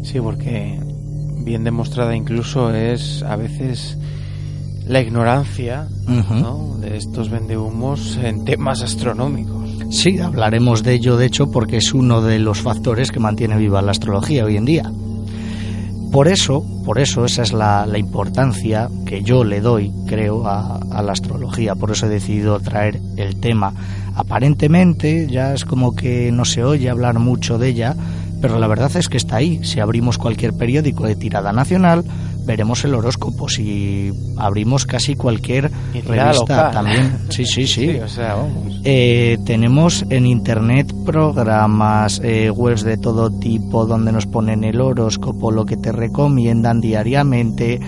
Sí, 0.04 0.20
porque 0.22 0.80
bien 1.44 1.64
demostrada 1.64 2.16
incluso 2.16 2.74
es 2.74 3.24
a 3.24 3.36
veces 3.36 3.98
la 4.88 5.02
ignorancia 5.02 5.88
de 6.80 6.98
estos 6.98 7.30
vendehumos 7.30 8.18
en 8.18 8.46
temas 8.46 8.82
astronómicos. 8.82 9.63
Sí, 9.90 10.20
hablaremos 10.20 10.84
de 10.84 10.94
ello, 10.94 11.18
de 11.18 11.26
hecho, 11.26 11.52
porque 11.52 11.78
es 11.78 11.94
uno 11.94 12.22
de 12.22 12.40
los 12.40 12.62
factores 12.62 13.12
que 13.12 13.20
mantiene 13.20 13.58
viva 13.58 13.82
la 13.82 13.92
astrología 13.92 14.46
hoy 14.46 14.58
en 14.58 14.66
día. 14.66 14.92
Por 16.12 16.28
eso, 16.28 16.64
por 16.86 17.00
eso, 17.00 17.26
esa 17.26 17.42
es 17.42 17.54
la, 17.54 17.88
importancia 17.98 18.90
que 19.06 19.24
yo 19.24 19.44
le 19.44 19.62
doy, 19.62 19.92
creo, 20.06 20.46
a, 20.48 20.78
a 20.78 21.02
la 21.02 21.12
astrología. 21.12 21.74
Por 21.74 21.90
eso 21.90 22.06
he 22.06 22.10
decidido 22.10 22.60
traer 22.60 23.02
el 23.18 23.38
tema. 23.38 23.74
Aparentemente 24.16 25.28
ya 25.28 25.54
es 25.54 25.66
como 25.66 25.96
que 25.96 26.32
no 26.32 26.46
se 26.46 26.64
oye 26.64 26.90
hablar 26.90 27.18
mucho 27.18 27.58
de 27.58 27.70
ella, 27.70 27.96
pero 28.44 28.60
la 28.60 28.68
verdad 28.68 28.96
es 28.96 29.10
que 29.10 29.18
está 29.18 29.38
ahí. 29.38 29.64
Si 29.64 29.80
abrimos 29.80 30.18
cualquier 30.18 30.54
periódico 30.54 31.08
de 31.08 31.16
tirada 31.16 31.52
nacional, 31.52 32.04
veremos 32.46 32.84
el 32.86 32.94
horóscopo. 32.96 33.50
Si 33.50 34.12
abrimos 34.38 34.86
casi 34.86 35.16
cualquier 35.16 35.72
revista 35.94 36.34
local. 36.34 36.72
también. 36.72 37.18
Sí, 37.30 37.46
sí, 37.46 37.66
sí. 37.66 37.90
o 37.98 38.08
sea, 38.08 38.36
vamos. 38.36 38.82
Eh, 38.84 39.38
tenemos 39.46 40.06
en 40.10 40.28
internet 40.28 40.94
programas, 41.06 42.22
eh, 42.24 42.52
webs 42.52 42.84
de 42.84 42.98
todo 42.98 43.32
tipo 43.32 43.86
donde 43.86 44.12
nos 44.12 44.28
ponen 44.28 44.64
el 44.64 44.80
horóscopo, 44.80 45.52
lo 45.52 45.66
que 45.66 45.78
te 45.78 45.92
recomiendan 45.92 46.80
diariamente. 46.80 47.80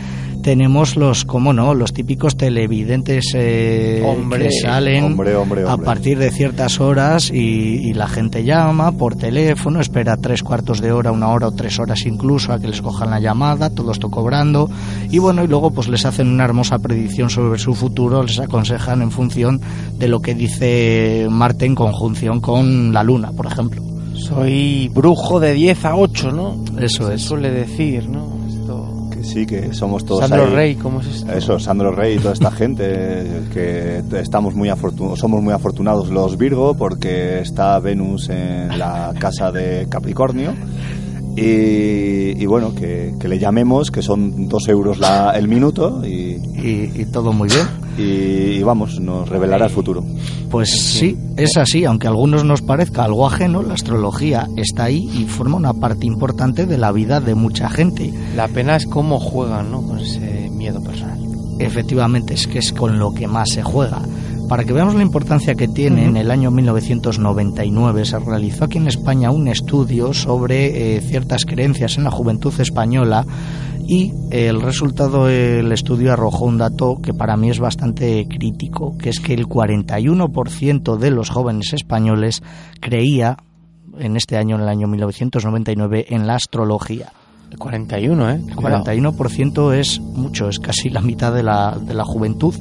Tenemos 0.45 0.95
los, 0.95 1.25
como 1.25 1.53
no, 1.53 1.73
los 1.73 1.91
típicos 1.91 2.37
televidentes 2.37 3.31
eh, 3.33 4.03
Hombre, 4.05 4.43
que 4.43 4.51
salen 4.51 5.03
hombre, 5.03 5.35
hombre, 5.35 5.63
a 5.67 5.75
partir 5.75 6.19
de 6.19 6.29
ciertas 6.29 6.79
horas 6.79 7.31
y, 7.33 7.89
y 7.89 7.93
la 7.95 8.07
gente 8.07 8.43
llama 8.43 8.91
por 8.91 9.15
teléfono, 9.15 9.81
espera 9.81 10.17
tres 10.17 10.43
cuartos 10.43 10.81
de 10.81 10.91
hora, 10.91 11.11
una 11.11 11.29
hora 11.29 11.47
o 11.47 11.51
tres 11.51 11.79
horas 11.79 12.05
incluso 12.05 12.53
a 12.53 12.59
que 12.59 12.67
les 12.67 12.83
cojan 12.83 13.09
la 13.09 13.19
llamada, 13.19 13.71
todo 13.71 13.91
esto 13.91 14.11
cobrando 14.11 14.69
y 15.09 15.17
bueno, 15.17 15.43
y 15.43 15.47
luego 15.47 15.71
pues 15.71 15.87
les 15.87 16.05
hacen 16.05 16.27
una 16.27 16.43
hermosa 16.45 16.77
predicción 16.77 17.31
sobre 17.31 17.57
su 17.57 17.73
futuro, 17.73 18.21
les 18.21 18.39
aconsejan 18.39 19.01
en 19.01 19.09
función 19.09 19.59
de 19.97 20.07
lo 20.07 20.19
que 20.21 20.35
dice 20.35 21.25
Marte 21.27 21.65
en 21.65 21.73
conjunción 21.73 22.39
con 22.39 22.93
la 22.93 23.01
Luna, 23.01 23.31
por 23.31 23.47
ejemplo. 23.47 23.81
Soy 24.13 24.89
brujo 24.93 25.39
de 25.39 25.53
10 25.53 25.85
a 25.85 25.95
8, 25.95 26.31
¿no? 26.31 26.63
Eso 26.79 27.07
Se 27.07 27.15
es. 27.15 27.21
suele 27.23 27.49
decir, 27.49 28.07
¿no? 28.07 28.44
Sí, 29.25 29.45
que 29.45 29.73
somos 29.73 30.05
todos 30.05 30.21
Sandro 30.21 30.45
ahí. 30.45 30.53
Rey, 30.53 30.75
¿cómo 30.75 31.01
es 31.01 31.07
esto? 31.07 31.31
Eso, 31.31 31.59
Sandro 31.59 31.91
Rey 31.91 32.15
y 32.15 32.19
toda 32.19 32.33
esta 32.33 32.51
gente 32.61 32.83
que 33.53 34.03
estamos 34.19 34.55
muy 34.55 34.69
afortunados, 34.69 35.19
somos 35.19 35.41
muy 35.41 35.53
afortunados 35.53 36.09
los 36.09 36.37
Virgo 36.37 36.75
porque 36.75 37.39
está 37.39 37.79
Venus 37.79 38.29
en 38.29 38.77
la 38.77 39.13
casa 39.19 39.51
de 39.51 39.87
Capricornio 39.89 40.53
y, 41.35 42.41
y 42.41 42.45
bueno, 42.45 42.73
que, 42.73 43.13
que 43.19 43.27
le 43.27 43.39
llamemos, 43.39 43.91
que 43.91 44.01
son 44.01 44.47
dos 44.47 44.67
euros 44.69 44.99
la, 44.99 45.31
el 45.31 45.47
minuto 45.47 46.01
y, 46.05 46.35
Y, 46.65 46.91
y 46.95 47.05
todo 47.05 47.33
muy 47.33 47.49
bien. 47.49 47.84
Y- 47.97 48.57
y 48.59 48.63
vamos, 48.63 48.99
nos 48.99 49.27
revelará 49.29 49.65
el 49.65 49.71
futuro. 49.71 50.03
Pues 50.49 50.69
sí, 50.69 51.17
es 51.37 51.57
así, 51.57 51.85
aunque 51.85 52.07
a 52.07 52.11
algunos 52.11 52.43
nos 52.45 52.61
parezca 52.61 53.03
algo 53.03 53.27
ajeno, 53.27 53.61
la 53.63 53.73
astrología 53.73 54.47
está 54.55 54.85
ahí 54.85 55.09
y 55.13 55.25
forma 55.25 55.57
una 55.57 55.73
parte 55.73 56.05
importante 56.05 56.65
de 56.65 56.77
la 56.77 56.91
vida 56.91 57.19
de 57.19 57.35
mucha 57.35 57.69
gente. 57.69 58.13
La 58.35 58.47
pena 58.47 58.75
es 58.75 58.85
cómo 58.85 59.19
juegan, 59.19 59.71
¿no? 59.71 59.81
Con 59.81 59.99
ese 59.99 60.49
miedo 60.51 60.81
personal. 60.81 61.19
Efectivamente, 61.59 62.33
es 62.33 62.47
que 62.47 62.59
es 62.59 62.71
con 62.73 62.99
lo 62.99 63.13
que 63.13 63.27
más 63.27 63.49
se 63.49 63.63
juega. 63.63 64.01
Para 64.47 64.63
que 64.63 64.73
veamos 64.73 64.93
la 64.95 65.01
importancia 65.01 65.55
que 65.55 65.67
tiene, 65.67 66.05
en 66.05 66.17
el 66.17 66.29
año 66.29 66.51
1999 66.51 68.05
se 68.05 68.19
realizó 68.19 68.65
aquí 68.65 68.77
en 68.77 68.87
España 68.87 69.31
un 69.31 69.47
estudio 69.47 70.13
sobre 70.13 70.97
eh, 70.97 71.01
ciertas 71.01 71.45
creencias 71.45 71.97
en 71.97 72.03
la 72.03 72.11
juventud 72.11 72.53
española 72.59 73.25
y 73.87 74.13
el 74.31 74.61
resultado 74.61 75.25
del 75.25 75.71
estudio 75.71 76.13
arrojó 76.13 76.45
un 76.45 76.57
dato 76.57 76.99
que 77.01 77.13
para 77.13 77.37
mí 77.37 77.49
es 77.49 77.59
bastante 77.59 78.27
crítico, 78.27 78.97
que 78.97 79.09
es 79.09 79.19
que 79.19 79.33
el 79.33 79.47
41% 79.47 80.97
de 80.97 81.11
los 81.11 81.29
jóvenes 81.29 81.73
españoles 81.73 82.41
creía 82.79 83.37
en 83.97 84.17
este 84.17 84.37
año, 84.37 84.55
en 84.55 84.63
el 84.63 84.69
año 84.69 84.87
1999, 84.87 86.07
en 86.09 86.27
la 86.27 86.35
astrología. 86.35 87.11
El 87.51 87.59
41, 87.59 88.29
¿eh? 88.31 88.41
El 88.47 88.55
Cuidado. 88.55 88.83
41% 88.83 89.73
es 89.73 89.99
mucho, 89.99 90.49
es 90.49 90.59
casi 90.59 90.89
la 90.89 91.01
mitad 91.01 91.33
de 91.33 91.43
la, 91.43 91.77
de 91.79 91.93
la 91.93 92.03
juventud. 92.03 92.55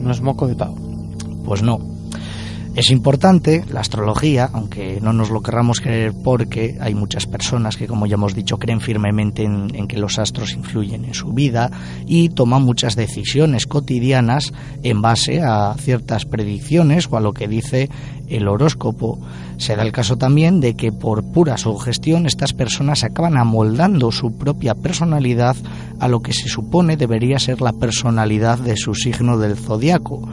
No 0.00 0.10
es 0.10 0.20
moco 0.20 0.46
de 0.46 0.54
pavo. 0.54 0.76
Pues 1.44 1.62
no. 1.62 1.97
Es 2.78 2.92
importante 2.92 3.64
la 3.72 3.80
astrología, 3.80 4.48
aunque 4.52 5.00
no 5.00 5.12
nos 5.12 5.30
lo 5.30 5.42
querramos 5.42 5.80
creer 5.80 6.12
porque 6.22 6.78
hay 6.80 6.94
muchas 6.94 7.26
personas 7.26 7.76
que, 7.76 7.88
como 7.88 8.06
ya 8.06 8.14
hemos 8.14 8.36
dicho, 8.36 8.56
creen 8.56 8.80
firmemente 8.80 9.42
en, 9.42 9.88
que 9.88 9.98
los 9.98 10.20
astros 10.20 10.52
influyen 10.52 11.04
en 11.04 11.12
su 11.12 11.32
vida 11.32 11.72
y 12.06 12.28
toman 12.28 12.62
muchas 12.62 12.94
decisiones 12.94 13.66
cotidianas 13.66 14.52
en 14.84 15.02
base 15.02 15.42
a 15.42 15.74
ciertas 15.76 16.24
predicciones 16.24 17.08
o 17.10 17.16
a 17.16 17.20
lo 17.20 17.32
que 17.32 17.48
dice 17.48 17.90
el 18.28 18.46
horóscopo. 18.46 19.18
Se 19.56 19.74
da 19.74 19.82
el 19.82 19.90
caso 19.90 20.16
también 20.16 20.60
de 20.60 20.74
que 20.74 20.92
por 20.92 21.24
pura 21.32 21.56
sugestión 21.56 22.26
estas 22.26 22.52
personas 22.52 23.02
acaban 23.02 23.38
amoldando 23.38 24.12
su 24.12 24.38
propia 24.38 24.76
personalidad 24.76 25.56
a 25.98 26.06
lo 26.06 26.20
que 26.20 26.32
se 26.32 26.46
supone 26.46 26.96
debería 26.96 27.40
ser 27.40 27.60
la 27.60 27.72
personalidad 27.72 28.56
de 28.56 28.76
su 28.76 28.94
signo 28.94 29.36
del 29.36 29.56
zodiaco. 29.56 30.28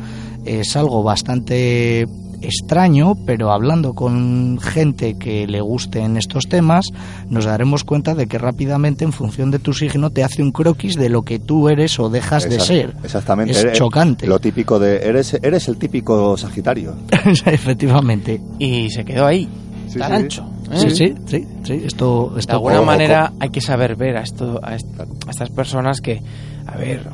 Es 0.46 0.76
algo 0.76 1.02
bastante 1.02 2.06
extraño, 2.46 3.16
pero 3.26 3.52
hablando 3.52 3.94
con 3.94 4.60
gente 4.62 5.16
que 5.18 5.48
le 5.48 5.62
guste 5.62 6.00
en 6.00 6.18
estos 6.18 6.48
temas, 6.48 6.86
nos 7.30 7.46
daremos 7.46 7.84
cuenta 7.84 8.16
de 8.16 8.28
que 8.28 8.38
rápidamente 8.38 9.04
en 9.04 9.12
función 9.14 9.52
de 9.52 9.60
tu 9.60 9.74
signo 9.74 10.10
te 10.10 10.24
hace 10.24 10.42
un 10.42 10.52
croquis 10.52 10.96
de 10.96 11.10
lo 11.10 11.24
que 11.24 11.40
tú 11.40 11.70
eres 11.70 12.00
o 12.00 12.10
dejas 12.10 12.50
de 12.50 12.60
ser. 12.60 12.94
Exactamente. 13.04 13.52
Es 13.54 13.64
Eh, 13.66 13.72
chocante. 13.74 14.28
Lo 14.28 14.40
típico 14.40 14.80
de, 14.80 14.98
eres, 14.98 15.34
eres 15.42 15.68
el 15.68 15.78
típico 15.78 16.38
Sagitario. 16.38 16.96
Efectivamente. 17.46 18.42
Y 18.60 18.90
se 18.90 19.04
quedó 19.06 19.26
ahí. 19.26 19.48
Sí, 19.88 20.00
tan 20.00 20.10
sí. 20.10 20.16
ancho. 20.24 20.46
¿eh? 20.72 20.78
Sí, 20.80 20.90
sí, 20.92 21.16
sí, 21.28 21.48
sí, 21.64 21.82
esto, 21.86 22.34
De 22.36 22.52
alguna 22.54 22.82
manera 22.82 23.32
hay 23.40 23.50
que 23.50 23.62
saber 23.62 23.96
ver 23.96 24.18
a, 24.18 24.22
esto, 24.22 24.60
a, 24.64 24.76
est- 24.76 25.00
a 25.00 25.30
estas 25.32 25.50
personas 25.52 26.02
que, 26.02 26.22
a 26.66 26.76
ver, 26.78 27.08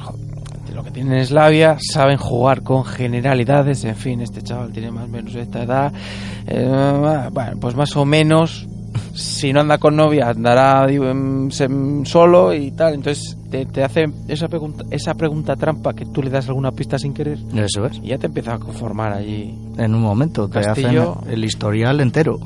lo 0.74 0.84
que 0.84 0.92
tienen 0.92 1.14
es 1.18 1.32
labia, 1.32 1.78
saben 1.80 2.18
jugar 2.18 2.62
con 2.64 2.84
generalidades, 2.86 3.84
en 3.84 3.96
fin, 3.96 4.22
este 4.22 4.42
chaval 4.42 4.72
tiene 4.72 4.92
más 4.92 5.06
o 5.06 5.08
menos 5.08 5.36
esta 5.36 5.64
edad, 5.64 5.92
eh, 6.48 7.30
bueno, 7.32 7.52
pues 7.60 7.76
más 7.76 7.96
o 7.98 8.06
menos, 8.06 8.68
si 9.14 9.54
no 9.54 9.62
anda 9.62 9.78
con 9.78 9.96
novia, 9.96 10.30
andará 10.30 10.86
digo, 10.88 11.06
solo 12.06 12.54
y 12.54 12.72
tal, 12.72 12.94
entonces 12.96 13.38
te, 13.50 13.66
te 13.66 13.84
hace 13.84 14.06
esa 14.28 14.48
pregunta, 14.48 14.84
esa 14.92 15.14
pregunta 15.14 15.56
trampa 15.56 15.94
que 15.94 16.06
tú 16.06 16.22
le 16.24 16.30
das 16.30 16.48
alguna 16.48 16.72
pista 16.72 16.98
sin 16.98 17.14
querer 17.14 17.38
Eso 17.56 17.86
es. 17.86 17.98
y 17.98 18.08
ya 18.08 18.18
te 18.18 18.28
empieza 18.28 18.54
a 18.56 18.60
conformar 18.60 19.14
allí. 19.14 19.54
En 19.78 19.94
un 19.96 20.02
momento 20.02 20.48
te 20.48 20.62
Castillo. 20.62 21.18
hacen 21.22 21.34
el 21.34 21.44
historial 21.46 22.00
entero. 22.02 22.40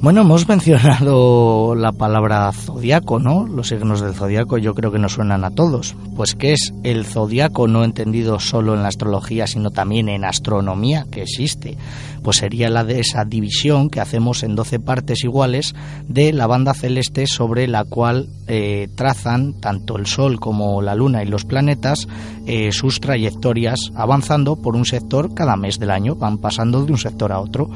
Bueno, 0.00 0.20
hemos 0.20 0.46
mencionado 0.48 1.74
la 1.74 1.90
palabra 1.90 2.52
zodiaco, 2.52 3.18
¿no? 3.18 3.48
Los 3.48 3.68
signos 3.68 4.00
del 4.00 4.14
zodiaco 4.14 4.56
yo 4.56 4.72
creo 4.72 4.92
que 4.92 5.00
nos 5.00 5.14
suenan 5.14 5.44
a 5.44 5.50
todos. 5.50 5.96
Pues 6.14 6.36
¿qué 6.36 6.52
es 6.52 6.72
el 6.84 7.04
zodiaco 7.04 7.66
no 7.66 7.82
entendido 7.82 8.38
solo 8.38 8.74
en 8.74 8.82
la 8.82 8.88
astrología, 8.88 9.48
sino 9.48 9.70
también 9.70 10.08
en 10.08 10.24
astronomía, 10.24 11.04
que 11.10 11.22
existe? 11.22 11.76
Pues 12.22 12.36
sería 12.36 12.70
la 12.70 12.84
de 12.84 13.00
esa 13.00 13.24
división 13.24 13.90
que 13.90 14.00
hacemos 14.00 14.44
en 14.44 14.54
12 14.54 14.78
partes 14.78 15.24
iguales 15.24 15.74
de 16.06 16.32
la 16.32 16.46
banda 16.46 16.74
celeste 16.74 17.26
sobre 17.26 17.66
la 17.66 17.84
cual 17.84 18.28
eh, 18.46 18.88
trazan 18.94 19.54
tanto 19.54 19.96
el 19.96 20.06
Sol 20.06 20.38
como 20.38 20.80
la 20.80 20.94
Luna 20.94 21.24
y 21.24 21.26
los 21.26 21.44
planetas 21.44 22.06
eh, 22.46 22.70
sus 22.70 23.00
trayectorias 23.00 23.90
avanzando 23.96 24.56
por 24.56 24.76
un 24.76 24.84
sector 24.84 25.34
cada 25.34 25.56
mes 25.56 25.80
del 25.80 25.90
año, 25.90 26.14
van 26.14 26.38
pasando 26.38 26.84
de 26.84 26.92
un 26.92 26.98
sector 26.98 27.32
a 27.32 27.40
otro. 27.40 27.68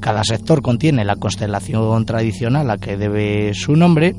Cada 0.00 0.24
sector 0.24 0.62
contiene 0.62 1.04
la 1.04 1.16
constelación 1.16 2.04
tradicional 2.06 2.70
a 2.70 2.78
que 2.78 2.96
debe 2.96 3.52
su 3.54 3.76
nombre, 3.76 4.14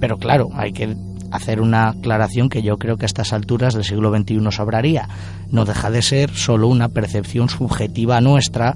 pero 0.00 0.16
claro, 0.16 0.48
hay 0.54 0.72
que 0.72 0.96
hacer 1.30 1.60
una 1.60 1.90
aclaración 1.90 2.48
que 2.48 2.62
yo 2.62 2.78
creo 2.78 2.96
que 2.96 3.04
a 3.04 3.06
estas 3.06 3.32
alturas 3.32 3.74
del 3.74 3.84
siglo 3.84 4.14
XXI 4.16 4.40
sobraría. 4.50 5.08
No 5.50 5.64
deja 5.64 5.90
de 5.90 6.02
ser 6.02 6.30
solo 6.30 6.68
una 6.68 6.88
percepción 6.88 7.48
subjetiva 7.48 8.20
nuestra 8.20 8.74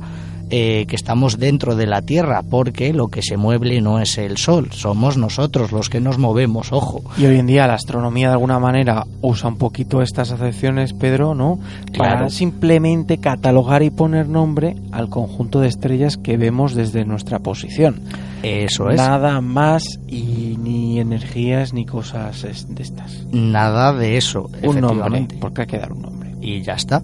eh, 0.55 0.85
que 0.87 0.97
estamos 0.97 1.39
dentro 1.39 1.75
de 1.77 1.87
la 1.87 2.03
Tierra, 2.03 2.43
porque 2.49 2.93
lo 2.93 3.09
que 3.09 3.23
se 3.23 3.39
mueve 3.39 3.81
no 3.81 3.99
es 4.01 4.19
el 4.19 4.37
Sol, 4.37 4.69
somos 4.73 5.17
nosotros 5.17 5.73
los 5.73 5.89
que 5.89 5.99
nos 6.01 6.19
movemos, 6.19 6.73
ojo. 6.73 7.03
Y 7.17 7.25
hoy 7.25 7.39
en 7.39 7.47
día 7.47 7.67
la 7.67 7.75
astronomía 7.75 8.29
de 8.29 8.35
alguna 8.35 8.59
manera 8.59 9.07
usa 9.23 9.49
un 9.49 9.57
poquito 9.57 10.03
estas 10.03 10.31
acepciones, 10.31 10.93
Pedro, 10.93 11.35
¿no? 11.35 11.59
Para 11.97 12.13
Claro. 12.17 12.31
simplemente 12.31 13.17
catalogar 13.19 13.83
y 13.83 13.89
poner 13.91 14.29
nombre 14.29 14.77
al 14.93 15.09
conjunto 15.09 15.61
de 15.61 15.69
estrellas 15.69 16.19
que 16.19 16.37
vemos 16.37 16.75
desde 16.75 17.07
nuestra 17.07 17.39
posición. 17.39 18.01
Eso 18.43 18.91
es. 18.91 18.97
Nada 18.99 19.41
más 19.41 19.85
y 20.07 20.59
ni 20.61 21.01
energías 21.01 21.73
ni 21.73 21.87
cosas 21.87 22.43
de 22.43 22.83
estas. 22.83 23.27
Nada 23.33 23.95
de 23.95 24.19
eso, 24.19 24.51
Un 24.63 24.81
nombre, 24.83 25.29
porque 25.41 25.63
hay 25.63 25.67
que 25.67 25.79
dar 25.79 25.93
un 25.93 26.03
nombre. 26.03 26.31
y 26.43 26.61
ya 26.61 26.75
está. 26.75 27.01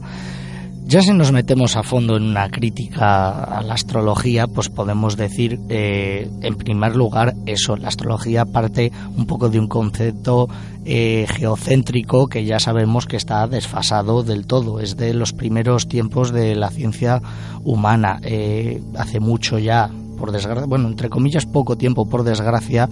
Ya 0.88 1.02
si 1.02 1.12
nos 1.12 1.32
metemos 1.32 1.76
a 1.76 1.82
fondo 1.82 2.16
en 2.16 2.22
una 2.22 2.48
crítica 2.48 3.44
a 3.44 3.60
la 3.60 3.74
astrología, 3.74 4.46
pues 4.46 4.70
podemos 4.70 5.18
decir, 5.18 5.60
eh, 5.68 6.30
en 6.40 6.54
primer 6.54 6.96
lugar, 6.96 7.34
eso, 7.44 7.76
la 7.76 7.88
astrología 7.88 8.46
parte 8.46 8.90
un 9.14 9.26
poco 9.26 9.50
de 9.50 9.60
un 9.60 9.68
concepto 9.68 10.48
eh, 10.86 11.26
geocéntrico 11.28 12.28
que 12.28 12.46
ya 12.46 12.58
sabemos 12.58 13.04
que 13.04 13.18
está 13.18 13.46
desfasado 13.48 14.22
del 14.22 14.46
todo, 14.46 14.80
es 14.80 14.96
de 14.96 15.12
los 15.12 15.34
primeros 15.34 15.88
tiempos 15.88 16.32
de 16.32 16.54
la 16.54 16.70
ciencia 16.70 17.20
humana, 17.64 18.18
Eh, 18.22 18.80
hace 18.96 19.20
mucho 19.20 19.58
ya 19.58 19.90
por 20.18 20.32
desgracia, 20.32 20.64
bueno, 20.66 20.88
entre 20.88 21.10
comillas, 21.10 21.44
poco 21.44 21.76
tiempo, 21.76 22.08
por 22.08 22.24
desgracia, 22.24 22.88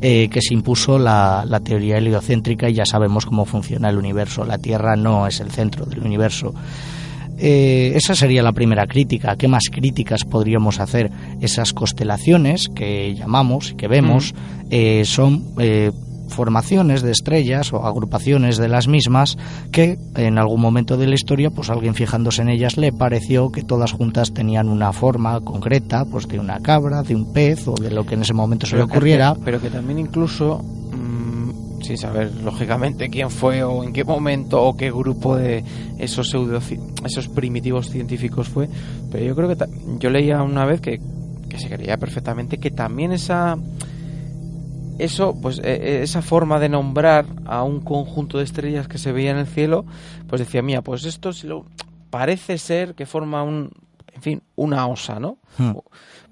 que 0.00 0.40
se 0.40 0.52
impuso 0.52 0.98
la 0.98 1.60
teoría 1.62 1.96
heliocéntrica 1.98 2.68
y 2.68 2.74
ya 2.74 2.84
sabemos 2.84 3.24
cómo 3.24 3.44
funciona 3.44 3.88
el 3.88 3.98
universo. 3.98 4.44
La 4.44 4.58
Tierra 4.58 4.96
no 4.96 5.28
es 5.28 5.40
el 5.40 5.52
centro 5.52 5.86
del 5.86 6.00
universo. 6.00 6.52
Eh, 7.38 7.92
esa 7.94 8.14
sería 8.14 8.42
la 8.42 8.52
primera 8.52 8.86
crítica. 8.86 9.36
¿Qué 9.36 9.48
más 9.48 9.64
críticas 9.70 10.24
podríamos 10.24 10.80
hacer? 10.80 11.10
Esas 11.40 11.72
constelaciones 11.72 12.68
que 12.74 13.14
llamamos 13.14 13.72
y 13.72 13.74
que 13.74 13.88
vemos 13.88 14.34
eh, 14.70 15.04
son 15.04 15.44
eh, 15.58 15.92
formaciones 16.28 17.02
de 17.02 17.12
estrellas 17.12 17.72
o 17.72 17.84
agrupaciones 17.86 18.56
de 18.56 18.68
las 18.68 18.88
mismas 18.88 19.38
que 19.70 19.96
en 20.16 20.38
algún 20.38 20.60
momento 20.60 20.96
de 20.96 21.06
la 21.06 21.14
historia 21.14 21.50
pues 21.50 21.70
alguien 21.70 21.94
fijándose 21.94 22.42
en 22.42 22.48
ellas 22.48 22.76
le 22.76 22.92
pareció 22.92 23.50
que 23.52 23.62
todas 23.62 23.92
juntas 23.92 24.32
tenían 24.34 24.68
una 24.68 24.92
forma 24.92 25.40
concreta 25.40 26.04
pues 26.04 26.26
de 26.26 26.40
una 26.40 26.58
cabra, 26.60 27.02
de 27.04 27.14
un 27.14 27.32
pez 27.32 27.68
o 27.68 27.74
de 27.74 27.90
lo 27.92 28.04
que 28.04 28.14
en 28.14 28.22
ese 28.22 28.34
momento 28.34 28.66
se 28.66 28.74
le 28.76 28.80
que- 28.86 28.90
ocurriera 28.90 29.36
pero 29.44 29.60
que 29.60 29.70
también 29.70 30.00
incluso, 30.00 30.64
sin 31.82 31.98
saber 31.98 32.32
lógicamente 32.42 33.08
quién 33.08 33.30
fue 33.30 33.62
o 33.62 33.84
en 33.84 33.92
qué 33.92 34.04
momento 34.04 34.62
o 34.62 34.76
qué 34.76 34.90
grupo 34.90 35.36
de 35.36 35.64
esos 35.98 36.30
pseudo 36.30 36.60
esos 37.04 37.28
primitivos 37.28 37.90
científicos 37.90 38.48
fue, 38.48 38.68
pero 39.10 39.24
yo 39.24 39.34
creo 39.34 39.48
que 39.48 39.64
yo 39.98 40.10
leía 40.10 40.42
una 40.42 40.64
vez 40.64 40.80
que, 40.80 41.00
que 41.48 41.58
se 41.58 41.68
creía 41.68 41.96
perfectamente 41.96 42.58
que 42.58 42.70
también 42.70 43.12
esa 43.12 43.56
eso 44.98 45.38
pues 45.40 45.58
eh, 45.58 45.62
eh, 45.64 46.00
esa 46.02 46.22
forma 46.22 46.58
de 46.58 46.68
nombrar 46.68 47.26
a 47.44 47.62
un 47.62 47.80
conjunto 47.80 48.38
de 48.38 48.44
estrellas 48.44 48.88
que 48.88 48.98
se 48.98 49.12
veía 49.12 49.30
en 49.30 49.38
el 49.38 49.46
cielo 49.46 49.84
pues 50.26 50.40
decía 50.40 50.62
mía 50.62 50.82
pues 50.82 51.04
esto 51.04 51.32
si 51.32 51.46
lo 51.46 51.66
parece 52.08 52.56
ser 52.56 52.94
que 52.94 53.04
forma 53.04 53.42
un 53.42 53.70
en 54.12 54.22
fin 54.22 54.42
una 54.54 54.86
osa 54.86 55.20
no 55.20 55.36
Hmm. 55.58 55.72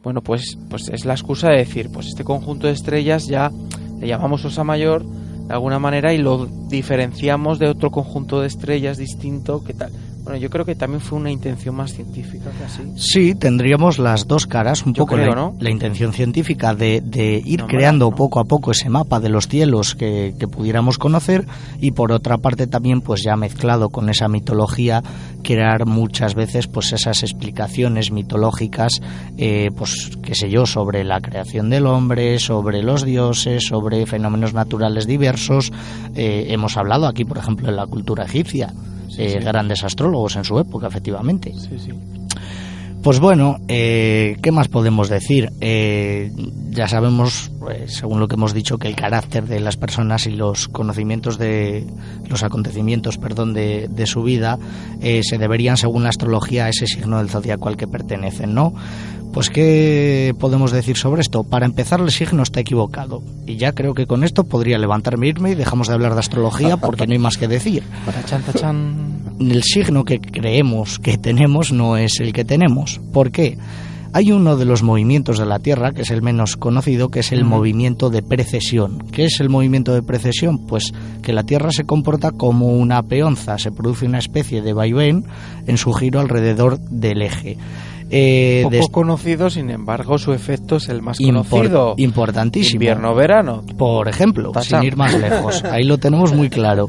bueno, 0.02 0.22
pues, 0.22 0.58
pues 0.68 0.88
es 0.88 1.06
la 1.06 1.14
excusa 1.14 1.48
de 1.48 1.58
decir, 1.58 1.90
pues 1.90 2.08
este 2.08 2.24
conjunto 2.24 2.66
de 2.66 2.74
estrellas 2.74 3.26
ya 3.26 3.50
le 3.98 4.06
llamamos 4.06 4.44
Osa 4.44 4.64
Mayor, 4.64 5.04
de 5.46 5.52
alguna 5.52 5.78
manera 5.78 6.14
y 6.14 6.18
lo 6.18 6.46
diferenciamos 6.46 7.58
de 7.58 7.68
otro 7.68 7.90
conjunto 7.90 8.40
de 8.40 8.46
estrellas 8.46 8.96
distinto 8.96 9.62
que 9.62 9.74
tal. 9.74 9.92
Bueno, 10.24 10.38
yo 10.38 10.48
creo 10.48 10.64
que 10.64 10.74
también 10.74 11.00
fue 11.02 11.18
una 11.18 11.30
intención 11.30 11.74
más 11.76 11.92
científica 11.92 12.50
que 12.50 12.64
así. 12.64 12.82
Sí, 12.96 13.34
tendríamos 13.34 13.98
las 13.98 14.26
dos 14.26 14.46
caras, 14.46 14.84
un 14.86 14.94
Yo 14.94 15.02
poco 15.04 15.16
creo, 15.16 15.28
la, 15.28 15.34
¿no? 15.34 15.54
la 15.60 15.70
intención 15.70 16.12
científica 16.14 16.74
de, 16.74 17.02
de 17.04 17.42
ir 17.44 17.60
No, 17.60 17.66
creando 17.66 18.10
no. 18.10 18.16
poco 18.16 18.40
a 18.40 18.44
poco 18.44 18.70
ese 18.70 18.88
mapa 18.88 19.20
de 19.20 19.28
los 19.28 19.48
cielos 19.48 19.94
que, 19.94 20.34
que 20.38 20.48
pudiéramos 20.48 20.96
conocer 20.96 21.46
y 21.78 21.90
por 21.90 22.10
otra 22.10 22.38
parte 22.38 22.66
también 22.66 23.02
pues 23.02 23.22
ya 23.22 23.36
mezclado 23.36 23.90
con 23.90 24.08
esa 24.08 24.28
mitología 24.28 25.02
crear 25.42 25.84
muchas 25.84 26.34
veces 26.34 26.68
pues 26.68 26.92
esas 26.94 27.22
explicaciones 27.22 28.10
mitológicas 28.10 29.00
eh, 29.36 29.68
pues 29.76 30.10
qué 30.22 30.34
sé 30.34 30.48
yo 30.48 30.64
sobre 30.64 31.04
la 31.04 31.20
creación 31.20 31.68
del 31.68 31.86
hombre 31.86 32.38
sobre 32.38 32.82
los 32.82 33.04
dioses 33.04 33.66
sobre 33.66 34.06
fenómenos 34.06 34.54
naturales 34.54 35.06
diversos 35.06 35.70
Eh, 36.14 36.46
hemos 36.50 36.76
hablado 36.76 37.06
aquí 37.06 37.24
por 37.24 37.38
ejemplo 37.38 37.66
de 37.66 37.74
la 37.76 37.86
cultura 37.86 38.24
egipcia 38.24 38.72
eh, 39.18 39.40
grandes 39.40 39.84
astrólogos 39.84 40.36
en 40.36 40.44
su 40.44 40.58
época 40.58 40.86
efectivamente 40.88 41.52
Sí, 41.56 41.78
sí. 41.78 41.90
pues 43.02 43.20
bueno, 43.20 43.58
eh, 43.68 44.36
¿qué 44.42 44.50
más 44.52 44.68
podemos 44.68 45.08
decir? 45.08 45.50
Eh, 45.60 46.32
ya 46.70 46.88
sabemos, 46.88 47.50
eh, 47.70 47.84
según 47.88 48.20
lo 48.20 48.28
que 48.28 48.34
hemos 48.34 48.54
dicho, 48.54 48.78
que 48.78 48.88
el 48.88 48.96
carácter 48.96 49.46
de 49.46 49.60
las 49.60 49.76
personas 49.76 50.26
y 50.26 50.30
los 50.30 50.68
conocimientos 50.68 51.38
de 51.38 51.86
los 52.28 52.42
acontecimientos, 52.42 53.18
perdón, 53.18 53.54
de, 53.54 53.88
de 53.88 54.06
su 54.06 54.22
vida 54.22 54.58
eh, 55.00 55.22
se 55.22 55.38
deberían, 55.38 55.76
según 55.76 56.04
la 56.04 56.10
astrología, 56.10 56.66
a 56.66 56.68
ese 56.68 56.86
signo 56.86 57.18
del 57.18 57.30
zodiaco 57.30 57.68
al 57.68 57.76
que 57.76 57.86
pertenecen, 57.86 58.54
¿no? 58.54 58.74
Pues 59.32 59.50
qué 59.50 60.32
podemos 60.38 60.70
decir 60.70 60.96
sobre 60.96 61.20
esto. 61.20 61.42
Para 61.42 61.66
empezar, 61.66 62.00
el 62.00 62.12
signo 62.12 62.44
está 62.44 62.60
equivocado 62.60 63.20
y 63.46 63.56
ya 63.56 63.72
creo 63.72 63.92
que 63.92 64.06
con 64.06 64.22
esto 64.22 64.44
podría 64.44 64.78
levantarme 64.78 65.26
irme 65.26 65.50
y 65.50 65.54
dejamos 65.56 65.88
de 65.88 65.94
hablar 65.94 66.14
de 66.14 66.20
astrología 66.20 66.76
porque 66.76 67.08
no 67.08 67.14
hay 67.14 67.18
más 67.18 67.36
que 67.36 67.48
decir 67.48 67.82
el 69.40 69.62
signo 69.62 70.04
que 70.04 70.20
creemos 70.20 70.98
que 70.98 71.18
tenemos 71.18 71.72
no 71.72 71.96
es 71.96 72.20
el 72.20 72.32
que 72.32 72.44
tenemos. 72.44 73.00
¿Por 73.12 73.30
qué? 73.30 73.58
Hay 74.16 74.30
uno 74.30 74.56
de 74.56 74.64
los 74.64 74.84
movimientos 74.84 75.38
de 75.38 75.44
la 75.46 75.58
Tierra, 75.58 75.90
que 75.90 76.02
es 76.02 76.10
el 76.12 76.22
menos 76.22 76.56
conocido, 76.56 77.08
que 77.10 77.18
es 77.20 77.32
el 77.32 77.44
movimiento 77.44 78.10
de 78.10 78.22
precesión. 78.22 79.00
¿Qué 79.10 79.24
es 79.24 79.40
el 79.40 79.48
movimiento 79.48 79.92
de 79.92 80.02
precesión? 80.02 80.66
Pues 80.66 80.92
que 81.20 81.32
la 81.32 81.42
Tierra 81.42 81.72
se 81.72 81.82
comporta 81.84 82.30
como 82.30 82.68
una 82.68 83.02
peonza, 83.02 83.58
se 83.58 83.72
produce 83.72 84.06
una 84.06 84.18
especie 84.20 84.62
de 84.62 84.72
vaivén 84.72 85.24
en 85.66 85.76
su 85.78 85.92
giro 85.92 86.20
alrededor 86.20 86.78
del 86.78 87.22
eje. 87.22 87.58
Eh, 88.10 88.62
Poco 88.70 88.92
conocido, 88.92 89.50
sin 89.50 89.70
embargo, 89.70 90.16
su 90.18 90.32
efecto 90.32 90.76
es 90.76 90.88
el 90.88 91.02
más 91.02 91.18
impor- 91.18 91.48
conocido. 91.48 91.94
importantísimo. 91.96 92.74
Invierno-verano. 92.76 93.64
por 93.76 94.06
ejemplo, 94.08 94.52
Tachán. 94.52 94.82
sin 94.82 94.86
ir 94.86 94.96
más 94.96 95.18
lejos. 95.18 95.64
Ahí 95.64 95.82
lo 95.82 95.98
tenemos 95.98 96.32
muy 96.32 96.48
claro. 96.50 96.88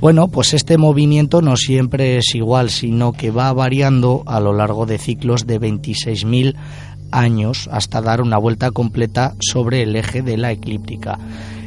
Bueno, 0.00 0.28
pues 0.28 0.54
este 0.54 0.78
movimiento 0.78 1.42
no 1.42 1.56
siempre 1.56 2.16
es 2.16 2.34
igual, 2.34 2.70
sino 2.70 3.12
que 3.12 3.30
va 3.30 3.52
variando 3.52 4.22
a 4.24 4.40
lo 4.40 4.54
largo 4.54 4.86
de 4.86 4.96
ciclos 4.96 5.46
de 5.46 5.60
26.000 5.60 6.54
años 7.12 7.68
hasta 7.70 8.00
dar 8.00 8.22
una 8.22 8.38
vuelta 8.38 8.70
completa 8.70 9.34
sobre 9.40 9.82
el 9.82 9.94
eje 9.94 10.22
de 10.22 10.38
la 10.38 10.52
eclíptica. 10.52 11.18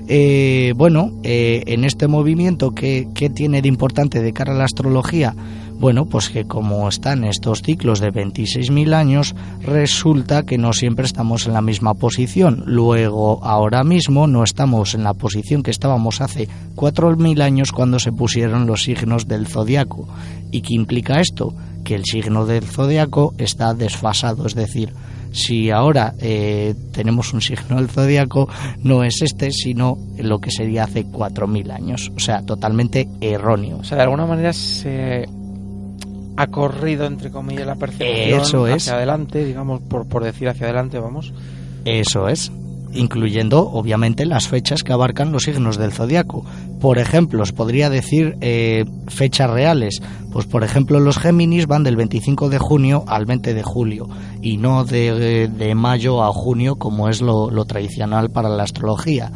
Eh, 0.08 0.74
bueno, 0.76 1.12
eh, 1.22 1.64
en 1.68 1.86
este 1.86 2.08
movimiento, 2.08 2.72
¿qué, 2.72 3.08
¿qué 3.14 3.30
tiene 3.30 3.62
de 3.62 3.68
importante 3.68 4.20
de 4.24 4.34
cara 4.34 4.54
a 4.54 4.58
la 4.58 4.66
astrología? 4.66 5.36
Bueno, 5.80 6.06
pues 6.06 6.30
que 6.30 6.46
como 6.46 6.88
están 6.88 7.24
estos 7.24 7.62
ciclos 7.62 8.00
de 8.00 8.12
26.000 8.12 8.94
años, 8.94 9.36
resulta 9.62 10.44
que 10.44 10.58
no 10.58 10.72
siempre 10.72 11.06
estamos 11.06 11.46
en 11.46 11.54
la 11.54 11.62
misma 11.62 11.94
posición. 11.94 12.64
Luego, 12.66 13.44
ahora 13.44 13.84
mismo 13.84 14.28
no 14.28 14.44
estamos 14.44 14.94
en 14.94 15.04
la 15.04 15.14
posición 15.14 15.62
que 15.62 15.72
estábamos 15.72 16.22
hace 16.22 16.48
4.000 16.76 17.42
años 17.42 17.72
cuando 17.72 18.00
se 18.00 18.12
pusieron 18.12 18.66
los 18.66 18.84
signos 18.84 19.28
del 19.28 19.48
zodiaco. 19.48 20.08
¿Y 20.52 20.62
qué 20.62 20.76
implica 20.76 21.20
esto? 21.20 21.54
Que 21.84 21.96
el 21.96 22.06
signo 22.06 22.46
del 22.46 22.64
zodiaco 22.64 23.34
está 23.38 23.74
desfasado, 23.74 24.46
es 24.46 24.56
decir, 24.56 24.94
si 25.34 25.72
ahora 25.72 26.14
eh, 26.22 26.76
tenemos 26.92 27.34
un 27.34 27.42
signo 27.42 27.78
del 27.78 27.90
zodiaco, 27.90 28.48
no 28.84 29.04
es 29.04 29.22
este, 29.22 29.52
sino 29.52 29.98
lo 30.18 30.40
que 30.40 30.52
sería 30.52 30.84
hace 30.84 31.06
4.000 31.06 31.72
años. 31.72 32.12
O 32.16 32.20
sea, 32.20 32.44
totalmente 32.44 33.10
erróneo. 33.20 33.80
O 33.80 33.84
sea, 33.84 33.98
de 33.98 34.04
alguna 34.04 34.28
manera 34.28 34.54
se 34.54 35.28
ha 36.38 36.48
corrido, 36.48 37.06
entre 37.06 37.32
comillas, 37.32 37.68
la 37.68 37.76
percepción 37.76 38.42
Eso 38.42 38.68
es. 38.68 38.84
hacia 38.84 38.96
adelante, 38.96 39.46
digamos, 39.46 39.82
por, 39.82 40.08
por 40.08 40.24
decir 40.24 40.50
hacia 40.50 40.66
adelante, 40.66 41.00
vamos. 41.00 41.34
Eso 41.86 42.28
es, 42.28 42.52
incluyendo 42.94 43.70
obviamente 43.70 44.26
las 44.26 44.48
fechas 44.48 44.84
que 44.84 44.94
abarcan 44.94 45.32
los 45.32 45.44
signos 45.44 45.78
del 45.78 45.92
zodiaco. 45.92 46.46
Por 46.80 46.98
ejemplo, 46.98 47.44
os 47.44 47.52
podría 47.52 47.90
decir 47.90 48.38
eh, 48.42 48.86
fechas 49.08 49.50
reales. 49.50 50.02
Pues 50.32 50.46
por 50.46 50.64
ejemplo, 50.64 51.00
los 51.00 51.18
Géminis 51.18 51.68
van 51.68 51.84
del 51.84 51.96
25 51.96 52.50
de 52.50 52.58
junio 52.58 53.04
al 53.08 53.26
20 53.26 53.54
de 53.54 53.64
julio 53.64 54.08
y 54.42 54.58
no 54.58 54.84
de, 54.84 55.48
de 55.48 55.76
mayo 55.76 56.24
a 56.24 56.32
junio 56.34 56.76
como 56.76 57.10
es 57.10 57.22
lo, 57.22 57.52
lo 57.52 57.66
tradicional 57.66 58.30
para 58.32 58.50
la 58.50 58.64
astrología. 58.64 59.32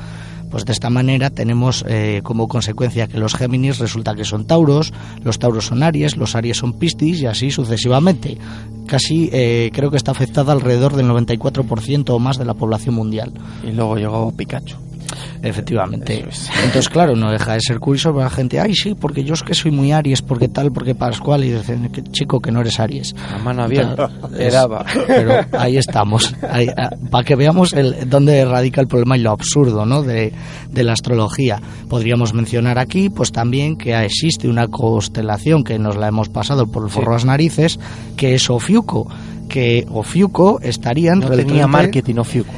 Pues 0.49 0.65
de 0.65 0.71
esta 0.71 0.89
manera 0.89 1.29
tenemos 1.29 1.83
eh, 1.87 2.21
como 2.23 2.47
consecuencia 2.47 3.07
que 3.07 3.17
los 3.17 3.35
Géminis 3.35 3.79
resulta 3.79 4.15
que 4.15 4.23
son 4.23 4.45
Tauros, 4.45 4.93
los 5.23 5.39
Tauros 5.39 5.65
son 5.65 5.83
Aries, 5.83 6.17
los 6.17 6.35
Aries 6.35 6.57
son 6.57 6.73
Piscis 6.73 7.21
y 7.21 7.25
así 7.25 7.51
sucesivamente. 7.51 8.37
Casi 8.85 9.29
eh, 9.33 9.69
creo 9.73 9.91
que 9.91 9.97
está 9.97 10.11
afectada 10.11 10.53
alrededor 10.53 10.95
del 10.95 11.07
94% 11.07 12.09
o 12.09 12.19
más 12.19 12.37
de 12.37 12.45
la 12.45 12.53
población 12.53 12.95
mundial. 12.95 13.33
Y 13.63 13.71
luego 13.71 13.97
llegó 13.97 14.31
Pikachu. 14.31 14.86
Efectivamente. 15.41 16.25
Es. 16.27 16.49
Entonces, 16.57 16.89
claro, 16.89 17.15
no 17.15 17.31
deja 17.31 17.53
de 17.53 17.61
ser 17.61 17.79
curioso 17.79 18.11
para 18.11 18.25
la 18.25 18.29
gente, 18.29 18.59
ay, 18.59 18.73
sí, 18.73 18.95
porque 18.95 19.23
yo 19.23 19.33
es 19.33 19.43
que 19.43 19.53
soy 19.53 19.71
muy 19.71 19.91
Aries, 19.91 20.21
porque 20.21 20.47
tal, 20.47 20.71
porque 20.71 20.95
Pascual, 20.95 21.43
y 21.43 21.51
dicen, 21.51 21.89
"Que, 21.89 22.03
chico, 22.03 22.39
que 22.39 22.51
no 22.51 22.61
eres 22.61 22.79
Aries. 22.79 23.15
La 23.31 23.37
mano 23.39 23.63
abierta. 23.63 24.09
Le 24.31 24.49
daba. 24.51 24.85
Pero 25.07 25.33
ahí 25.57 25.77
estamos, 25.77 26.33
ahí, 26.49 26.67
ah, 26.75 26.89
para 27.09 27.23
que 27.23 27.35
veamos 27.35 27.73
el, 27.73 28.09
dónde 28.09 28.43
radica 28.45 28.81
el 28.81 28.87
problema 28.87 29.17
y 29.17 29.21
lo 29.21 29.31
absurdo 29.31 29.85
¿no? 29.85 30.03
de, 30.03 30.33
de 30.71 30.83
la 30.83 30.93
astrología. 30.93 31.61
Podríamos 31.89 32.33
mencionar 32.33 32.79
aquí 32.79 33.09
pues 33.09 33.31
también 33.31 33.77
que 33.77 33.95
existe 33.95 34.47
una 34.47 34.67
constelación 34.67 35.63
que 35.63 35.79
nos 35.79 35.95
la 35.95 36.07
hemos 36.07 36.29
pasado 36.29 36.67
por 36.67 36.83
el 36.83 36.89
forro 36.89 37.11
de 37.11 37.15
las 37.17 37.25
narices, 37.25 37.79
que 38.15 38.35
es 38.35 38.49
Ofiuco, 38.49 39.07
que 39.47 39.85
Ofiuco 39.89 40.59
estaría 40.61 41.13
No 41.15 41.29
tenía 41.29 41.45
30 41.45 41.67
marketing 41.67 42.15
Ofiuco. 42.17 42.51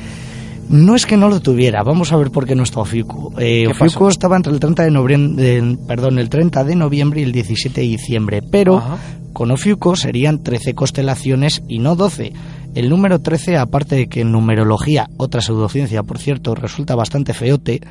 No 0.69 0.95
es 0.95 1.05
que 1.05 1.17
no 1.17 1.29
lo 1.29 1.39
tuviera, 1.39 1.83
vamos 1.83 2.11
a 2.13 2.17
ver 2.17 2.31
por 2.31 2.45
qué 2.45 2.55
no 2.55 2.63
está 2.63 2.79
Ofiuco. 2.79 3.33
Eh, 3.39 3.63
¿Qué 3.63 3.67
Ofiuco 3.67 4.05
pasó? 4.05 4.09
estaba 4.09 4.35
entre 4.37 4.53
el 4.53 4.59
30 4.59 4.83
de 4.83 4.91
noviembre, 4.91 5.77
perdón, 5.87 6.19
el 6.19 6.29
30 6.29 6.63
de 6.63 6.75
noviembre 6.75 7.21
y 7.21 7.23
el 7.23 7.31
17 7.31 7.81
de 7.81 7.87
diciembre, 7.87 8.41
pero 8.41 8.77
Ajá. 8.77 8.97
con 9.33 9.51
Ofiuco 9.51 9.95
serían 9.95 10.43
13 10.43 10.73
constelaciones 10.75 11.63
y 11.67 11.79
no 11.79 11.95
12. 11.95 12.33
El 12.75 12.89
número 12.89 13.19
13, 13.19 13.57
aparte 13.57 13.95
de 13.95 14.07
que 14.07 14.21
en 14.21 14.31
numerología, 14.31 15.09
otra 15.17 15.41
pseudociencia, 15.41 16.03
por 16.03 16.19
cierto, 16.19 16.53
resulta 16.53 16.95
bastante 16.95 17.33
feote, 17.33 17.81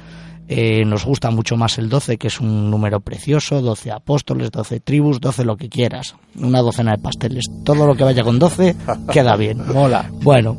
eh, 0.50 0.84
nos 0.86 1.04
gusta 1.04 1.30
mucho 1.30 1.56
más 1.56 1.78
el 1.78 1.88
12, 1.88 2.16
que 2.16 2.28
es 2.28 2.40
un 2.40 2.70
número 2.70 3.00
precioso, 3.00 3.60
12 3.60 3.90
apóstoles, 3.90 4.50
12 4.52 4.80
tribus, 4.80 5.20
12 5.20 5.44
lo 5.44 5.56
que 5.56 5.68
quieras, 5.68 6.14
una 6.40 6.60
docena 6.60 6.92
de 6.92 6.98
pasteles. 7.02 7.46
Todo 7.64 7.86
lo 7.86 7.96
que 7.96 8.04
vaya 8.04 8.22
con 8.22 8.38
12 8.38 8.76
queda 9.12 9.36
bien. 9.36 9.58
Mola. 9.74 10.08
Bueno, 10.22 10.56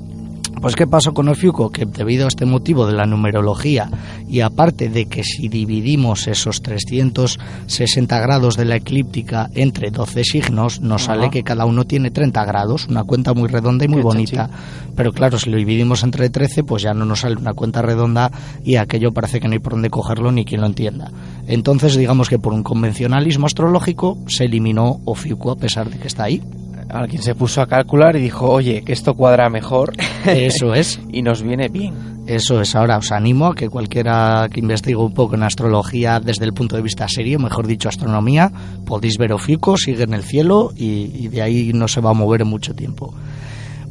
pues 0.61 0.75
¿qué 0.75 0.87
pasó 0.87 1.13
con 1.13 1.29
Ofiuco? 1.29 1.69
Que 1.69 1.85
debido 1.85 2.25
a 2.25 2.27
este 2.27 2.45
motivo 2.45 2.85
de 2.85 2.93
la 2.93 3.05
numerología 3.05 3.89
y 4.27 4.41
aparte 4.41 4.89
de 4.89 5.05
que 5.05 5.23
si 5.23 5.47
dividimos 5.47 6.27
esos 6.27 6.61
360 6.61 8.19
grados 8.19 8.57
de 8.57 8.65
la 8.65 8.75
eclíptica 8.75 9.49
entre 9.55 9.91
12 9.91 10.23
signos, 10.23 10.81
nos 10.81 11.03
sale 11.03 11.29
que 11.29 11.43
cada 11.43 11.65
uno 11.65 11.85
tiene 11.85 12.11
30 12.11 12.43
grados, 12.45 12.87
una 12.87 13.03
cuenta 13.03 13.33
muy 13.33 13.47
redonda 13.47 13.85
y 13.85 13.87
muy 13.87 13.97
Qué 13.97 14.03
bonita. 14.03 14.49
Pero 14.95 15.13
claro, 15.13 15.39
si 15.39 15.49
lo 15.49 15.57
dividimos 15.57 16.03
entre 16.03 16.29
13, 16.29 16.63
pues 16.63 16.83
ya 16.83 16.93
no 16.93 17.05
nos 17.05 17.21
sale 17.21 17.37
una 17.37 17.53
cuenta 17.53 17.81
redonda 17.81 18.31
y 18.63 18.75
aquello 18.75 19.11
parece 19.11 19.39
que 19.39 19.47
no 19.47 19.53
hay 19.53 19.59
por 19.59 19.73
dónde 19.73 19.89
cogerlo 19.89 20.31
ni 20.31 20.45
quien 20.45 20.61
lo 20.61 20.67
entienda. 20.67 21.11
Entonces, 21.47 21.95
digamos 21.95 22.29
que 22.29 22.39
por 22.39 22.53
un 22.53 22.63
convencionalismo 22.63 23.45
astrológico 23.45 24.17
se 24.27 24.45
eliminó 24.45 24.99
Ofiuco 25.05 25.51
a 25.51 25.55
pesar 25.55 25.89
de 25.89 25.97
que 25.97 26.07
está 26.07 26.25
ahí. 26.25 26.41
Alguien 26.89 27.21
se 27.21 27.35
puso 27.35 27.61
a 27.61 27.67
calcular 27.67 28.15
y 28.15 28.19
dijo, 28.21 28.49
oye, 28.49 28.83
que 28.83 28.93
esto 28.93 29.13
cuadra 29.13 29.49
mejor 29.49 29.93
Eso 30.25 30.73
es. 30.73 30.99
y 31.11 31.21
nos 31.21 31.41
viene 31.41 31.69
bien. 31.69 32.23
Eso 32.27 32.61
es, 32.61 32.75
ahora 32.75 32.97
os 32.97 33.11
animo 33.11 33.47
a 33.47 33.55
que 33.55 33.69
cualquiera 33.69 34.47
que 34.51 34.59
investigue 34.59 34.95
un 34.95 35.13
poco 35.13 35.35
en 35.35 35.41
astrología 35.41 36.19
desde 36.19 36.45
el 36.45 36.53
punto 36.53 36.75
de 36.75 36.83
vista 36.83 37.07
serio, 37.07 37.39
mejor 37.39 37.65
dicho 37.65 37.89
astronomía, 37.89 38.51
podéis 38.85 39.17
ver 39.17 39.33
Ofiuco, 39.33 39.77
sigue 39.77 40.03
en 40.03 40.13
el 40.13 40.21
cielo 40.21 40.71
y, 40.75 41.11
y 41.15 41.27
de 41.29 41.41
ahí 41.41 41.71
no 41.73 41.87
se 41.87 42.01
va 42.01 42.11
a 42.11 42.13
mover 42.13 42.41
en 42.41 42.47
mucho 42.47 42.75
tiempo. 42.75 43.15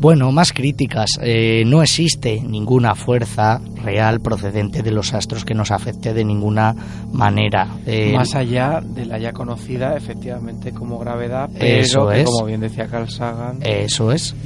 Bueno, 0.00 0.30
más 0.30 0.52
críticas. 0.52 1.10
Eh, 1.20 1.64
no 1.66 1.82
existe 1.82 2.40
ninguna 2.40 2.94
fuerza 2.94 3.60
real 3.82 4.20
procedente 4.20 4.82
de 4.84 4.92
los 4.92 5.12
astros 5.12 5.44
que 5.44 5.54
nos 5.54 5.72
afecte 5.72 6.14
de 6.14 6.24
ninguna 6.24 6.72
manera. 7.12 7.66
Eh, 7.84 8.12
Más 8.14 8.34
allá 8.36 8.80
de 8.80 9.06
la 9.06 9.18
ya 9.18 9.32
conocida, 9.32 9.96
efectivamente, 9.96 10.72
como 10.72 10.98
gravedad, 11.00 11.50
pero 11.52 11.80
Eso 11.80 12.08
que, 12.08 12.20
es. 12.20 12.24
como 12.26 12.46
bien 12.46 12.60
decía 12.60 12.86
Carl 12.86 13.08
Sagan, 13.10 13.58
eso 13.62 14.12
es. 14.12 14.36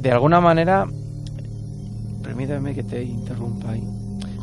de 0.00 0.10
alguna 0.10 0.40
manera, 0.40 0.84
permítame 2.24 2.74
que 2.74 2.82
te 2.82 3.04
interrumpa 3.04 3.70
ahí, 3.70 3.84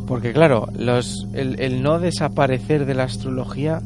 Porque 0.07 0.31
claro, 0.31 0.67
los, 0.77 1.27
el, 1.33 1.59
el 1.59 1.81
no 1.83 1.99
desaparecer 1.99 2.85
de 2.85 2.93
la 2.93 3.03
astrología, 3.03 3.81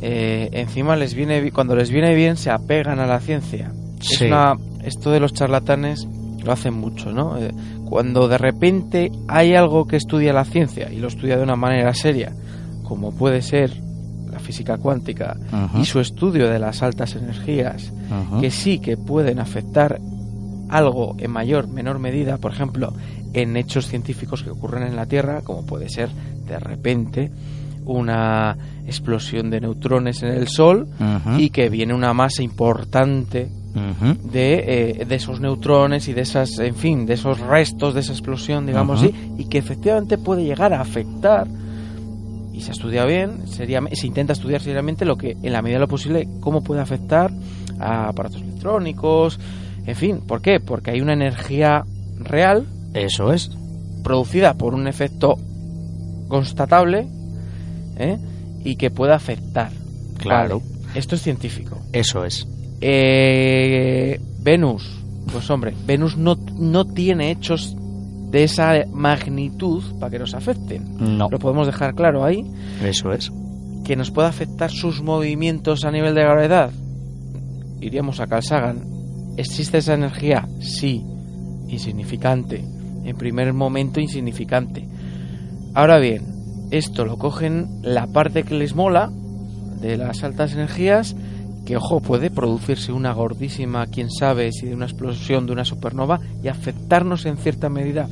eh, 0.00 0.48
encima 0.52 0.96
les 0.96 1.14
viene 1.14 1.52
cuando 1.52 1.76
les 1.76 1.90
viene 1.90 2.12
bien 2.16 2.36
se 2.36 2.50
apegan 2.50 2.98
a 2.98 3.06
la 3.06 3.20
ciencia. 3.20 3.70
Es 4.00 4.18
Sí. 4.18 4.24
una- 4.26 4.56
esto 4.84 5.10
de 5.10 5.20
los 5.20 5.32
charlatanes 5.32 6.06
lo 6.44 6.52
hacen 6.52 6.74
mucho, 6.74 7.12
¿no? 7.12 7.38
Eh, 7.38 7.52
cuando 7.84 8.28
de 8.28 8.38
repente 8.38 9.12
hay 9.28 9.54
algo 9.54 9.86
que 9.86 9.96
estudia 9.96 10.32
la 10.32 10.44
ciencia 10.44 10.90
y 10.90 10.98
lo 10.98 11.08
estudia 11.08 11.36
de 11.36 11.42
una 11.42 11.56
manera 11.56 11.94
seria, 11.94 12.32
como 12.82 13.12
puede 13.12 13.42
ser 13.42 13.72
la 14.30 14.38
física 14.38 14.78
cuántica 14.78 15.36
y 15.78 15.84
su 15.84 16.00
estudio 16.00 16.48
de 16.48 16.58
las 16.58 16.82
altas 16.82 17.14
energías, 17.16 17.92
que 18.40 18.50
sí 18.50 18.78
que 18.78 18.96
pueden 18.96 19.38
afectar 19.38 20.00
algo 20.70 21.16
en 21.18 21.30
mayor, 21.30 21.68
menor 21.68 21.98
medida, 21.98 22.38
por 22.38 22.52
ejemplo, 22.52 22.94
en 23.34 23.58
hechos 23.58 23.88
científicos 23.88 24.42
que 24.42 24.50
ocurren 24.50 24.84
en 24.84 24.96
la 24.96 25.04
Tierra, 25.04 25.42
como 25.42 25.66
puede 25.66 25.90
ser 25.90 26.08
de 26.46 26.58
repente 26.58 27.30
una 27.84 28.56
explosión 28.86 29.50
de 29.50 29.60
neutrones 29.60 30.22
en 30.22 30.30
el 30.30 30.48
Sol 30.48 30.88
y 31.36 31.50
que 31.50 31.68
viene 31.68 31.94
una 31.94 32.14
masa 32.14 32.42
importante 32.42 33.50
De, 33.74 35.00
eh, 35.00 35.04
de 35.06 35.14
esos 35.14 35.40
neutrones 35.40 36.06
y 36.08 36.12
de 36.12 36.20
esas, 36.20 36.58
en 36.58 36.74
fin, 36.74 37.06
de 37.06 37.14
esos 37.14 37.40
restos 37.40 37.94
de 37.94 38.00
esa 38.00 38.12
explosión, 38.12 38.66
digamos 38.66 39.02
así, 39.02 39.14
y 39.38 39.46
que 39.46 39.58
efectivamente 39.58 40.18
puede 40.18 40.44
llegar 40.44 40.74
a 40.74 40.80
afectar 40.80 41.46
y 42.52 42.60
se 42.60 42.72
estudia 42.72 43.06
bien, 43.06 43.46
seriamente, 43.48 43.96
se 43.96 44.06
intenta 44.06 44.34
estudiar 44.34 44.60
seriamente 44.60 45.06
lo 45.06 45.16
que, 45.16 45.36
en 45.42 45.52
la 45.52 45.62
medida 45.62 45.76
de 45.76 45.80
lo 45.80 45.88
posible, 45.88 46.28
cómo 46.40 46.62
puede 46.62 46.82
afectar 46.82 47.30
a 47.78 48.08
aparatos 48.08 48.42
electrónicos, 48.42 49.40
en 49.86 49.96
fin, 49.96 50.20
¿por 50.20 50.42
qué? 50.42 50.60
Porque 50.60 50.92
hay 50.92 51.00
una 51.00 51.14
energía 51.14 51.84
real 52.18 52.66
Eso 52.94 53.32
es. 53.32 53.50
producida 54.04 54.54
por 54.54 54.74
un 54.74 54.86
efecto 54.86 55.38
constatable 56.28 57.06
¿eh? 57.96 58.18
y 58.64 58.76
que 58.76 58.90
puede 58.90 59.12
afectar. 59.12 59.72
Claro. 60.18 60.60
Vale, 60.60 60.98
esto 60.98 61.14
es 61.16 61.22
científico. 61.22 61.78
Eso 61.92 62.24
es. 62.24 62.46
Eh, 62.84 64.20
Venus, 64.40 65.00
pues 65.32 65.48
hombre, 65.50 65.72
Venus 65.86 66.16
no, 66.16 66.36
no 66.58 66.84
tiene 66.84 67.30
hechos 67.30 67.76
de 68.30 68.44
esa 68.44 68.72
magnitud 68.92 69.82
para 70.00 70.10
que 70.10 70.18
nos 70.18 70.34
afecten. 70.34 70.96
No. 70.98 71.28
Lo 71.30 71.38
podemos 71.38 71.66
dejar 71.66 71.94
claro 71.94 72.24
ahí, 72.24 72.44
Eso 72.82 73.12
es. 73.12 73.30
que 73.84 73.94
nos 73.94 74.10
pueda 74.10 74.28
afectar 74.28 74.70
sus 74.70 75.00
movimientos 75.02 75.84
a 75.84 75.90
nivel 75.92 76.14
de 76.14 76.22
gravedad. 76.22 76.70
Iríamos 77.80 78.20
a 78.20 78.26
Carl 78.26 78.42
Sagan. 78.42 78.82
¿Existe 79.36 79.78
esa 79.78 79.94
energía? 79.94 80.48
Sí, 80.60 81.04
insignificante. 81.68 82.64
En 83.04 83.16
primer 83.16 83.52
momento 83.52 84.00
insignificante. 84.00 84.86
Ahora 85.74 85.98
bien, 85.98 86.22
esto 86.70 87.04
lo 87.04 87.16
cogen 87.18 87.80
la 87.82 88.06
parte 88.06 88.42
que 88.44 88.54
les 88.54 88.74
mola 88.74 89.10
de 89.80 89.96
las 89.96 90.22
altas 90.22 90.52
energías, 90.52 91.16
que 91.64 91.76
ojo, 91.76 92.00
puede 92.00 92.30
producirse 92.30 92.92
una 92.92 93.12
gordísima, 93.12 93.86
quién 93.86 94.10
sabe 94.10 94.50
si 94.52 94.66
de 94.66 94.74
una 94.74 94.86
explosión 94.86 95.46
de 95.46 95.52
una 95.52 95.64
supernova 95.64 96.20
y 96.42 96.48
afectarnos 96.48 97.24
en 97.26 97.36
cierta 97.36 97.68
medida 97.68 98.08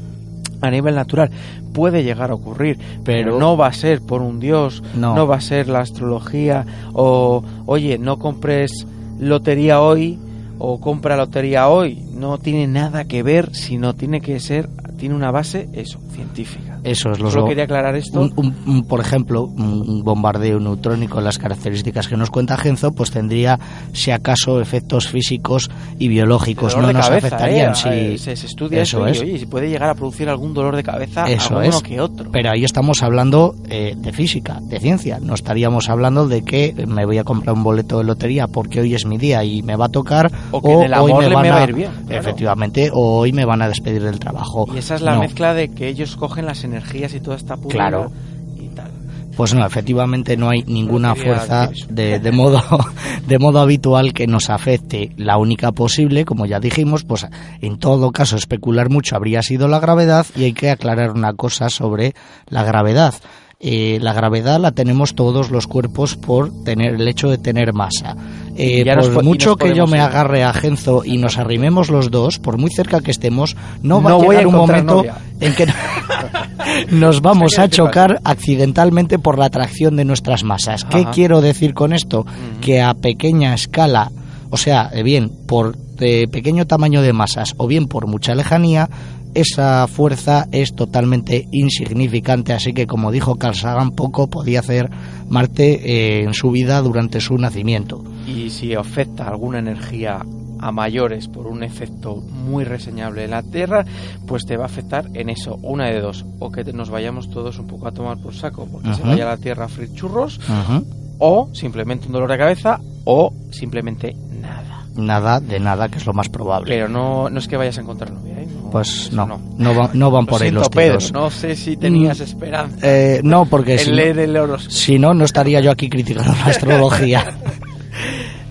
a 0.62 0.70
nivel 0.70 0.94
natural. 0.94 1.30
Puede 1.72 2.04
llegar 2.04 2.30
a 2.30 2.34
ocurrir, 2.34 2.78
pero 3.04 3.24
Pero- 3.32 3.38
no 3.38 3.56
va 3.56 3.66
a 3.68 3.72
ser 3.72 4.00
por 4.02 4.22
un 4.22 4.38
dios, 4.40 4.82
No. 4.94 5.14
no 5.14 5.26
va 5.26 5.36
a 5.36 5.40
ser 5.40 5.68
la 5.68 5.80
astrología 5.80 6.66
o, 6.92 7.42
oye, 7.66 7.98
no 7.98 8.18
compres 8.18 8.70
lotería 9.18 9.80
hoy 9.80 10.18
o 10.58 10.78
compra 10.80 11.16
lotería 11.16 11.68
hoy. 11.68 11.98
No 12.14 12.38
tiene 12.38 12.66
nada 12.66 13.04
que 13.06 13.22
ver, 13.22 13.54
sino 13.54 13.94
tiene 13.94 14.20
que 14.20 14.38
ser, 14.40 14.68
tiene 15.00 15.14
una 15.14 15.30
base, 15.30 15.68
eso, 15.72 15.98
científica. 16.12 16.78
Eso 16.84 17.10
es 17.10 17.18
lo 17.18 17.30
Solo 17.30 17.46
quería 17.46 17.64
aclarar 17.64 17.96
esto. 17.96 18.20
Un- 18.20 18.32
un- 18.36 18.54
un- 18.66 18.82
por 18.84 19.00
ejemplo, 19.00 19.44
un 19.44 20.02
bombardeo 20.04 20.60
neutrónico 20.60 21.18
en 21.18 21.24
las 21.24 21.38
características 21.38 22.06
que 22.06 22.16
nos 22.16 22.30
cuenta 22.30 22.56
Genzo, 22.56 22.92
pues 22.92 23.10
tendría, 23.10 23.58
si 23.92 24.10
acaso, 24.10 24.60
efectos 24.60 25.08
físicos 25.08 25.70
y 25.98 26.08
biológicos. 26.08 26.76
No 26.76 26.92
nos 26.92 27.08
cabeza, 27.08 27.26
afectarían 27.28 27.72
¿eh? 27.72 27.74
si. 27.74 27.88
Eh, 27.88 28.18
se, 28.18 28.36
se 28.36 28.46
estudia 28.46 28.82
eso, 28.82 28.98
Eso 29.06 29.08
y, 29.08 29.10
es. 29.12 29.20
oye, 29.22 29.38
si 29.38 29.46
puede 29.46 29.68
llegar 29.70 29.88
a 29.90 29.94
producir 29.94 30.28
algún 30.28 30.52
dolor 30.54 30.76
de 30.76 30.82
cabeza 30.82 31.24
Eso 31.30 31.60
es. 31.62 31.82
que 31.82 32.00
otro. 32.00 32.30
Pero 32.30 32.50
ahí 32.50 32.64
estamos 32.64 33.02
hablando 33.02 33.54
eh, 33.68 33.94
de 33.96 34.12
física, 34.12 34.58
de 34.60 34.78
ciencia. 34.78 35.18
No 35.20 35.34
estaríamos 35.34 35.88
hablando 35.88 36.28
de 36.28 36.42
que 36.42 36.74
me 36.86 37.06
voy 37.06 37.18
a 37.18 37.24
comprar 37.24 37.54
un 37.56 37.62
boleto 37.64 37.98
de 37.98 38.04
lotería 38.04 38.46
porque 38.46 38.80
hoy 38.80 38.94
es 38.94 39.06
mi 39.06 39.16
día 39.18 39.42
y 39.44 39.62
me 39.62 39.76
va 39.76 39.86
a 39.86 39.88
tocar. 39.90 40.30
O 40.50 40.60
que 40.60 40.72
en 40.72 40.82
el 40.82 40.94
hoy 40.94 41.12
van 41.12 41.28
me 41.42 41.50
va 41.50 41.56
a 41.56 41.60
a 41.60 41.64
ir 41.64 41.74
bien, 41.74 41.90
claro. 42.06 42.20
Efectivamente, 42.20 42.90
o 42.92 43.18
hoy 43.20 43.32
me 43.32 43.44
van 43.44 43.62
a 43.62 43.68
despedir 43.68 44.02
del 44.02 44.18
trabajo. 44.18 44.66
Y 44.74 44.78
esa 44.90 44.96
es 44.96 45.02
la 45.02 45.14
No. 45.14 45.20
mezcla 45.20 45.54
de 45.54 45.68
que 45.68 45.88
ellos 45.88 46.16
cogen 46.16 46.46
las 46.46 46.64
energías 46.64 47.14
y 47.14 47.20
toda 47.20 47.36
esta 47.36 47.56
Claro. 47.68 48.10
y 48.58 48.66
tal. 48.74 48.90
Pues 49.36 49.54
no, 49.54 49.64
efectivamente 49.64 50.36
no 50.36 50.50
hay 50.50 50.64
ninguna 50.64 51.14
fuerza 51.14 51.70
de, 51.88 52.18
de 52.18 52.32
modo 52.32 52.60
de 53.28 53.38
modo 53.38 53.60
habitual 53.60 54.12
que 54.12 54.26
nos 54.26 54.50
afecte. 54.50 55.12
La 55.16 55.38
única 55.38 55.70
posible, 55.72 56.24
como 56.24 56.46
ya 56.46 56.58
dijimos, 56.60 57.04
pues 57.04 57.26
en 57.60 57.78
todo 57.78 58.10
caso 58.10 58.36
especular 58.36 58.90
mucho 58.90 59.14
habría 59.16 59.42
sido 59.42 59.68
la 59.68 59.78
gravedad 59.78 60.26
y 60.34 60.44
hay 60.44 60.52
que 60.52 60.70
aclarar 60.70 61.12
una 61.12 61.32
cosa 61.34 61.70
sobre 61.70 62.14
la 62.48 62.64
gravedad. 62.64 63.14
Eh, 63.62 63.98
la 64.00 64.14
gravedad 64.14 64.58
la 64.58 64.72
tenemos 64.72 65.14
todos 65.14 65.50
los 65.50 65.66
cuerpos 65.66 66.16
por 66.16 66.50
tener 66.64 66.94
el 66.94 67.06
hecho 67.06 67.28
de 67.28 67.36
tener 67.36 67.74
masa. 67.74 68.16
Eh, 68.56 68.82
nos 68.86 69.08
por 69.08 69.14
po- 69.16 69.20
y 69.20 69.24
mucho 69.24 69.50
nos 69.50 69.58
que 69.58 69.74
yo 69.74 69.86
me 69.86 69.98
ir. 69.98 70.02
agarre 70.02 70.42
a 70.44 70.52
Genzo 70.54 71.02
y 71.04 71.18
nos 71.18 71.36
arrimemos 71.36 71.90
los 71.90 72.10
dos, 72.10 72.38
por 72.38 72.56
muy 72.56 72.70
cerca 72.70 73.02
que 73.02 73.10
estemos, 73.10 73.56
no 73.82 74.00
va 74.02 74.12
a 74.12 74.14
voy 74.14 74.36
a 74.36 74.38
llegar 74.38 74.46
un 74.46 74.54
momento 74.54 74.94
novia. 74.96 75.18
en 75.40 75.54
que 75.54 75.66
nos 76.90 77.20
vamos 77.20 77.52
¿Qué 77.54 77.60
a 77.60 77.68
chocar 77.68 78.18
accidentalmente 78.24 79.18
por 79.18 79.38
la 79.38 79.44
atracción 79.46 79.94
de 79.94 80.06
nuestras 80.06 80.42
masas. 80.42 80.84
¿Qué 80.86 81.00
Ajá. 81.00 81.10
quiero 81.10 81.42
decir 81.42 81.74
con 81.74 81.92
esto? 81.92 82.24
Que 82.62 82.80
a 82.80 82.94
pequeña 82.94 83.52
escala, 83.52 84.10
o 84.48 84.56
sea, 84.56 84.88
eh, 84.94 85.02
bien 85.02 85.30
por 85.46 85.76
pequeño 85.98 86.66
tamaño 86.66 87.02
de 87.02 87.12
masas 87.12 87.52
o 87.58 87.66
bien 87.66 87.86
por 87.86 88.06
mucha 88.06 88.34
lejanía, 88.34 88.88
esa 89.34 89.86
fuerza 89.86 90.46
es 90.52 90.74
totalmente 90.74 91.46
insignificante, 91.52 92.52
así 92.52 92.72
que 92.72 92.86
como 92.86 93.10
dijo 93.12 93.36
Carl 93.36 93.54
Sagan, 93.54 93.92
poco 93.92 94.28
podía 94.28 94.60
hacer 94.60 94.90
Marte 95.28 95.80
eh, 96.18 96.24
en 96.24 96.34
su 96.34 96.50
vida 96.50 96.80
durante 96.82 97.20
su 97.20 97.38
nacimiento. 97.38 98.02
Y 98.26 98.50
si 98.50 98.74
afecta 98.74 99.28
alguna 99.28 99.58
energía 99.60 100.24
a 100.62 100.72
mayores 100.72 101.26
por 101.28 101.46
un 101.46 101.62
efecto 101.62 102.16
muy 102.16 102.64
reseñable 102.64 103.24
en 103.24 103.30
la 103.30 103.42
Tierra, 103.42 103.84
pues 104.26 104.44
te 104.44 104.56
va 104.56 104.64
a 104.64 104.66
afectar 104.66 105.08
en 105.14 105.30
eso, 105.30 105.58
una 105.62 105.86
de 105.86 106.00
dos, 106.00 106.26
o 106.38 106.50
que 106.52 106.64
nos 106.72 106.90
vayamos 106.90 107.30
todos 107.30 107.58
un 107.58 107.66
poco 107.66 107.88
a 107.88 107.92
tomar 107.92 108.18
por 108.18 108.34
saco 108.34 108.68
porque 108.70 108.92
se 108.94 109.02
vaya 109.02 109.24
a 109.24 109.30
la 109.30 109.36
Tierra 109.38 109.64
a 109.64 109.68
freír 109.68 109.94
churros, 109.94 110.38
Ujú. 110.48 110.84
o 111.18 111.48
simplemente 111.54 112.06
un 112.06 112.12
dolor 112.12 112.30
de 112.30 112.38
cabeza, 112.38 112.78
o 113.04 113.32
simplemente 113.50 114.14
nada. 114.40 114.79
Nada 114.96 115.40
de 115.40 115.60
nada, 115.60 115.88
que 115.88 115.98
es 115.98 116.06
lo 116.06 116.12
más 116.12 116.28
probable. 116.28 116.72
Pero 116.72 116.88
no, 116.88 117.30
no 117.30 117.38
es 117.38 117.46
que 117.48 117.56
vayas 117.56 117.78
a 117.78 117.82
encontrar 117.82 118.10
novia, 118.12 118.40
¿eh? 118.40 118.46
No, 118.46 118.70
Pues 118.70 119.12
no, 119.12 119.26
no, 119.56 119.74
va- 119.74 119.90
no 119.94 120.10
van 120.10 120.24
Lo 120.24 120.30
por 120.30 120.42
ahí 120.42 120.48
siento, 120.48 120.60
los 120.60 120.68
Pedro, 120.68 120.98
tiros. 120.98 121.12
no 121.12 121.30
sé 121.30 121.54
si 121.56 121.76
tenías 121.76 122.18
Mm, 122.18 122.22
esperanza 122.22 122.76
Eh, 122.82 123.20
no, 123.22 123.46
porque 123.46 123.78
si 123.78 123.90
no- 123.90 123.96
leer 123.96 124.18
el 124.18 124.36
horóscopo. 124.36 124.74
Si 124.74 124.98
no, 124.98 125.14
no 125.14 125.24
estaría 125.24 125.60
yo 125.60 125.70
aquí 125.70 125.88
criticando 125.88 126.32
la 126.32 126.46
astrología. 126.46 127.24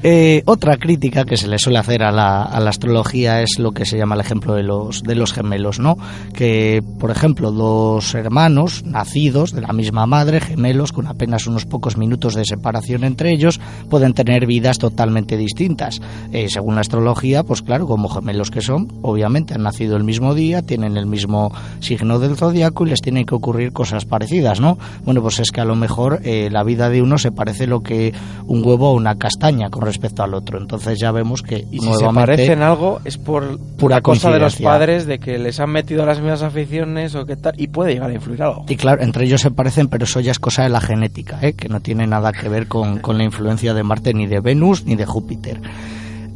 Eh, 0.02 0.44
otra 0.46 0.78
crítica 0.78 1.26
que 1.26 1.36
se 1.36 1.50
le 1.50 1.60
suele 1.60 1.78
hacer 1.78 2.04
a 2.04 2.12
la, 2.12 2.44
a 2.44 2.62
la 2.62 2.70
astrología 2.70 3.42
es 3.42 3.60
lo 3.60 3.74
que 3.74 3.86
se 3.86 3.98
llama 3.98 4.16
el 4.16 4.22
ejemplo 4.22 4.54
de 4.56 4.64
los, 4.64 5.04
de 5.04 5.14
los 5.14 5.34
gemelos, 5.34 5.80
¿no? 5.80 5.98
Que, 6.34 6.82
por 7.00 7.12
ejemplo, 7.12 7.52
dos 7.52 8.16
hermanos 8.16 8.84
nacidos 8.86 9.52
de 9.52 9.60
la 9.60 9.74
misma 9.74 10.06
madre, 10.06 10.40
gemelos, 10.40 10.94
con 10.94 11.08
apenas 11.08 11.48
unos 11.48 11.66
pocos 11.66 11.98
minutos 11.98 12.34
de 12.36 12.46
separación 12.46 13.04
entre 13.04 13.32
ellos, 13.32 13.60
pueden 13.90 14.14
tener 14.14 14.46
vidas 14.46 14.78
totalmente 14.78 15.36
distintas. 15.36 16.00
Eh, 16.32 16.48
según 16.50 16.76
la 16.76 16.82
astrología, 16.82 17.44
pues 17.44 17.62
claro, 17.62 17.86
como 17.86 18.08
gemelos 18.08 18.52
que 18.52 18.62
son, 18.62 18.88
obviamente 19.02 19.54
han 19.54 19.64
nacido 19.64 19.98
el 19.98 20.06
mismo 20.06 20.34
día, 20.34 20.62
tienen 20.62 20.96
el 20.96 21.08
mismo 21.08 21.52
signo 21.82 22.20
del 22.20 22.38
zodiaco 22.38 22.86
y 22.86 22.92
les 22.92 23.02
tienen 23.02 23.26
que 23.26 23.36
ocurrir 23.36 23.74
cosas 23.74 24.06
parecidas, 24.06 24.62
¿no? 24.62 24.78
Bueno, 25.04 25.22
pues 25.22 25.40
es 25.42 25.52
que 25.52 25.60
a 25.60 25.66
lo 25.66 25.76
mejor 25.76 26.22
eh, 26.24 26.48
la 26.50 26.64
vida 26.64 26.90
de 26.90 27.02
uno 27.02 27.18
se 27.18 27.34
parece 27.34 27.68
lo 27.68 27.82
que 27.82 28.14
un 28.48 28.66
huevo 28.66 28.88
a 28.88 28.94
una 28.94 29.16
castaña 29.18 29.70
con 29.70 29.89
respecto 29.90 30.24
al 30.24 30.34
otro. 30.34 30.60
Entonces 30.60 31.00
ya 31.00 31.12
vemos 31.12 31.42
que 31.42 31.66
Y 31.72 31.80
si 31.80 31.86
se 31.86 31.86
nuevamente 31.86 32.32
parecen 32.32 32.62
algo 32.62 33.02
es 33.04 33.18
por 33.18 33.60
Pura 33.78 34.02
cosa 34.02 34.32
de 34.32 34.40
los 34.40 34.56
padres 34.56 35.06
de 35.06 35.20
que 35.20 35.38
les 35.38 35.60
han 35.60 35.72
metido 35.72 36.06
las 36.06 36.20
mismas 36.20 36.42
aficiones 36.42 37.16
o 37.16 37.26
qué 37.26 37.36
tal 37.36 37.54
y 37.58 37.68
puede 37.68 37.94
llegar 37.94 38.10
a 38.10 38.14
influir 38.14 38.44
algo. 38.44 38.66
Y 38.68 38.76
claro, 38.76 39.02
entre 39.02 39.26
ellos 39.26 39.42
se 39.42 39.52
parecen, 39.52 39.88
pero 39.88 40.06
eso 40.06 40.20
ya 40.20 40.32
es 40.32 40.40
cosa 40.40 40.64
de 40.64 40.70
la 40.70 40.82
genética, 40.82 41.40
¿eh? 41.42 41.54
que 41.54 41.70
no 41.70 41.80
tiene 41.82 42.08
nada 42.08 42.32
que 42.32 42.50
ver 42.50 42.68
con, 42.68 43.00
con 43.00 43.18
la 43.18 43.24
influencia 43.24 43.74
de 43.74 43.84
Marte, 43.84 44.14
ni 44.14 44.28
de 44.28 44.40
Venus, 44.40 44.86
ni 44.86 44.96
de 44.96 45.06
Júpiter. 45.06 45.60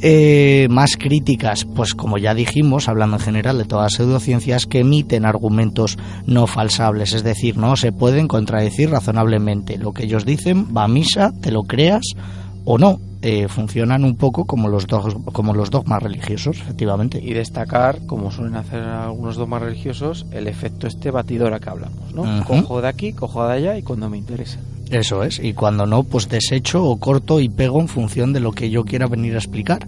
Eh, 0.06 0.68
más 0.70 0.98
críticas, 0.98 1.64
pues 1.64 1.94
como 1.96 2.18
ya 2.18 2.34
dijimos, 2.34 2.90
hablando 2.90 3.16
en 3.16 3.22
general 3.22 3.58
de 3.58 3.64
todas 3.64 3.84
las 3.84 3.94
pseudociencias, 3.94 4.66
que 4.66 4.82
emiten 4.82 5.26
argumentos 5.26 5.98
no 6.26 6.46
falsables, 6.46 7.14
es 7.14 7.24
decir, 7.24 7.56
no 7.56 7.78
se 7.78 7.94
pueden 7.94 8.28
contradecir 8.28 8.90
razonablemente. 8.90 9.78
Lo 9.78 9.94
que 9.94 10.04
ellos 10.04 10.26
dicen 10.26 10.76
va 10.76 10.84
a 10.84 10.88
misa, 10.90 11.32
te 11.42 11.52
lo 11.52 11.64
creas 11.64 12.04
o 12.66 12.78
no. 12.78 13.00
Eh, 13.26 13.48
funcionan 13.48 14.04
un 14.04 14.16
poco 14.18 14.44
como 14.46 14.68
los, 14.68 14.86
dog- 14.86 15.24
como 15.32 15.54
los 15.54 15.72
dogmas 15.72 16.04
religiosos, 16.04 16.60
efectivamente. 16.60 17.20
Y 17.24 17.34
destacar, 17.34 18.06
como 18.06 18.30
suelen 18.32 18.56
hacer 18.56 18.82
algunos 18.84 19.38
dogmas 19.38 19.62
religiosos, 19.62 20.26
el 20.32 20.48
efecto 20.48 20.88
este 20.88 21.10
batidora 21.10 21.60
que 21.60 21.70
hablamos, 21.70 22.14
¿no? 22.14 22.24
Cojo 22.46 22.82
de 22.82 22.88
aquí, 22.90 23.14
cojo 23.14 23.48
de 23.48 23.54
allá 23.54 23.78
y 23.78 23.82
cuando 23.82 24.10
me 24.10 24.18
interesa. 24.18 24.60
Eso 24.92 25.24
es, 25.24 25.40
y 25.40 25.54
cuando 25.54 25.86
no, 25.86 26.04
pues 26.04 26.28
desecho 26.30 26.84
o 26.84 26.98
corto 27.00 27.40
y 27.40 27.48
pego 27.50 27.80
en 27.80 27.88
función 27.88 28.34
de 28.34 28.42
lo 28.42 28.52
que 28.52 28.70
yo 28.70 28.84
quiera 28.84 29.08
venir 29.08 29.34
a 29.36 29.38
explicar. 29.40 29.88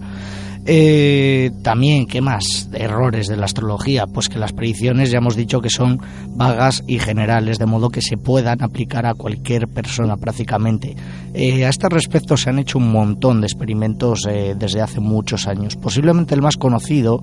Eh, 0.68 1.52
también, 1.62 2.08
¿qué 2.08 2.22
más? 2.22 2.70
Errores 2.74 3.28
de 3.28 3.38
la 3.38 3.46
astrología, 3.46 4.08
pues 4.08 4.30
que 4.30 4.40
las 4.40 4.52
predicciones 4.52 5.12
ya 5.12 5.20
hemos 5.20 5.36
dicho 5.36 5.62
que 5.62 5.70
son 5.70 6.00
vagas 6.30 6.84
y 6.88 6.98
generales, 6.98 7.60
de 7.60 7.68
modo 7.68 7.90
que 7.90 8.02
se 8.02 8.18
puedan 8.18 8.64
aplicar 8.64 9.06
a 9.06 9.14
cualquier 9.14 9.68
persona 9.68 10.18
prácticamente. 10.18 10.96
Eh, 11.36 11.66
a 11.66 11.70
este 11.70 11.88
respecto 11.90 12.36
se 12.36 12.50
han 12.50 12.60
hecho 12.60 12.80
un 12.80 12.92
montón 12.92 13.42
de 13.42 13.48
experimentos 13.48 14.26
eh, 14.28 14.56
desde 14.58 14.82
hace 14.82 15.00
muchos 15.00 15.48
años. 15.48 15.76
Posiblemente 15.76 16.34
el 16.34 16.42
más 16.42 16.58
conocido 16.58 17.22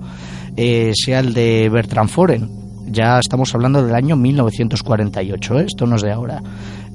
eh, 0.55 0.93
sea 0.95 1.19
el 1.19 1.33
de 1.33 1.67
Bertrand 1.69 2.09
Foren, 2.09 2.63
ya 2.93 3.19
estamos 3.19 3.53
hablando 3.55 3.83
del 3.83 3.95
año 3.95 4.15
1948, 4.15 5.59
¿eh? 5.59 5.65
esto 5.65 5.85
no 5.85 5.95
es 5.95 6.01
de 6.01 6.11
ahora. 6.11 6.41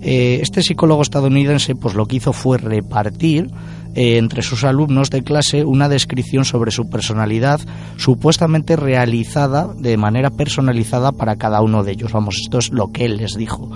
Eh, 0.01 0.38
este 0.42 0.62
psicólogo 0.62 1.03
estadounidense 1.03 1.74
pues 1.74 1.94
lo 1.94 2.07
que 2.07 2.16
hizo 2.16 2.32
fue 2.32 2.59
repartir 2.59 3.51
eh, 3.94 4.16
entre 4.16 4.42
sus 4.42 4.62
alumnos 4.62 5.11
de 5.11 5.22
clase 5.22 5.64
una 5.64 5.88
descripción 5.88 6.44
sobre 6.44 6.70
su 6.70 6.88
personalidad 6.88 7.61
supuestamente 7.96 8.76
realizada 8.76 9.72
de 9.74 9.96
manera 9.96 10.30
personalizada 10.30 11.11
para 11.11 11.36
cada 11.36 11.62
uno 11.62 11.82
de 11.82 11.92
ellos. 11.92 12.12
Vamos, 12.12 12.36
esto 12.42 12.59
es 12.59 12.70
lo 12.70 12.92
que 12.92 13.07
él 13.07 13.16
les 13.16 13.34
dijo. 13.34 13.70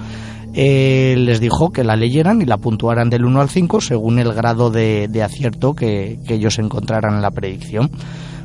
Eh, 0.55 1.17
les 1.19 1.41
dijo 1.41 1.73
que 1.73 1.83
la 1.83 1.97
leyeran 1.97 2.43
y 2.43 2.45
la 2.45 2.59
puntuaran 2.59 3.09
del 3.11 3.25
1 3.25 3.41
al 3.41 3.49
5 3.49 3.81
según 3.81 4.19
el 4.19 4.33
grado 4.33 4.71
de, 4.71 5.09
acierto 5.25 5.75
que, 5.75 6.21
que 6.27 6.35
ellos 6.35 6.59
encontraran 6.59 7.15
en 7.15 7.23
la 7.23 7.31
predicción. 7.31 7.91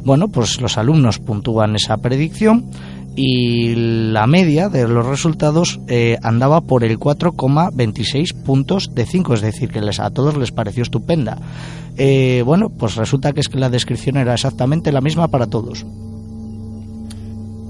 Bueno, 0.03 0.29
pues 0.29 0.61
los 0.61 0.77
alumnos 0.77 1.19
puntúan 1.19 1.75
esa 1.75 1.97
predicción 1.97 2.65
y 3.17 3.73
la 3.75 4.27
media 4.27 4.69
de 4.69 4.87
los 4.87 5.03
resultados 5.03 5.79
eh, 5.87 6.19
andaba 6.21 6.61
por 6.61 6.83
el 6.83 6.99
4,26 6.99 8.43
puntos 8.43 8.91
de 8.93 9.07
5, 9.07 9.33
es 9.33 9.41
decir, 9.41 9.69
que 9.69 9.81
les, 9.81 9.99
a 9.99 10.11
todos 10.11 10.37
les 10.37 10.51
pareció 10.51 10.83
estupenda. 10.83 11.39
Eh, 11.97 12.43
bueno, 12.45 12.69
pues 12.69 12.95
resulta 12.95 13.33
que 13.33 13.39
es 13.39 13.49
que 13.49 13.57
la 13.57 13.71
descripción 13.71 14.17
era 14.17 14.35
exactamente 14.35 14.91
la 14.91 15.01
misma 15.01 15.29
para 15.29 15.47
todos. 15.47 15.83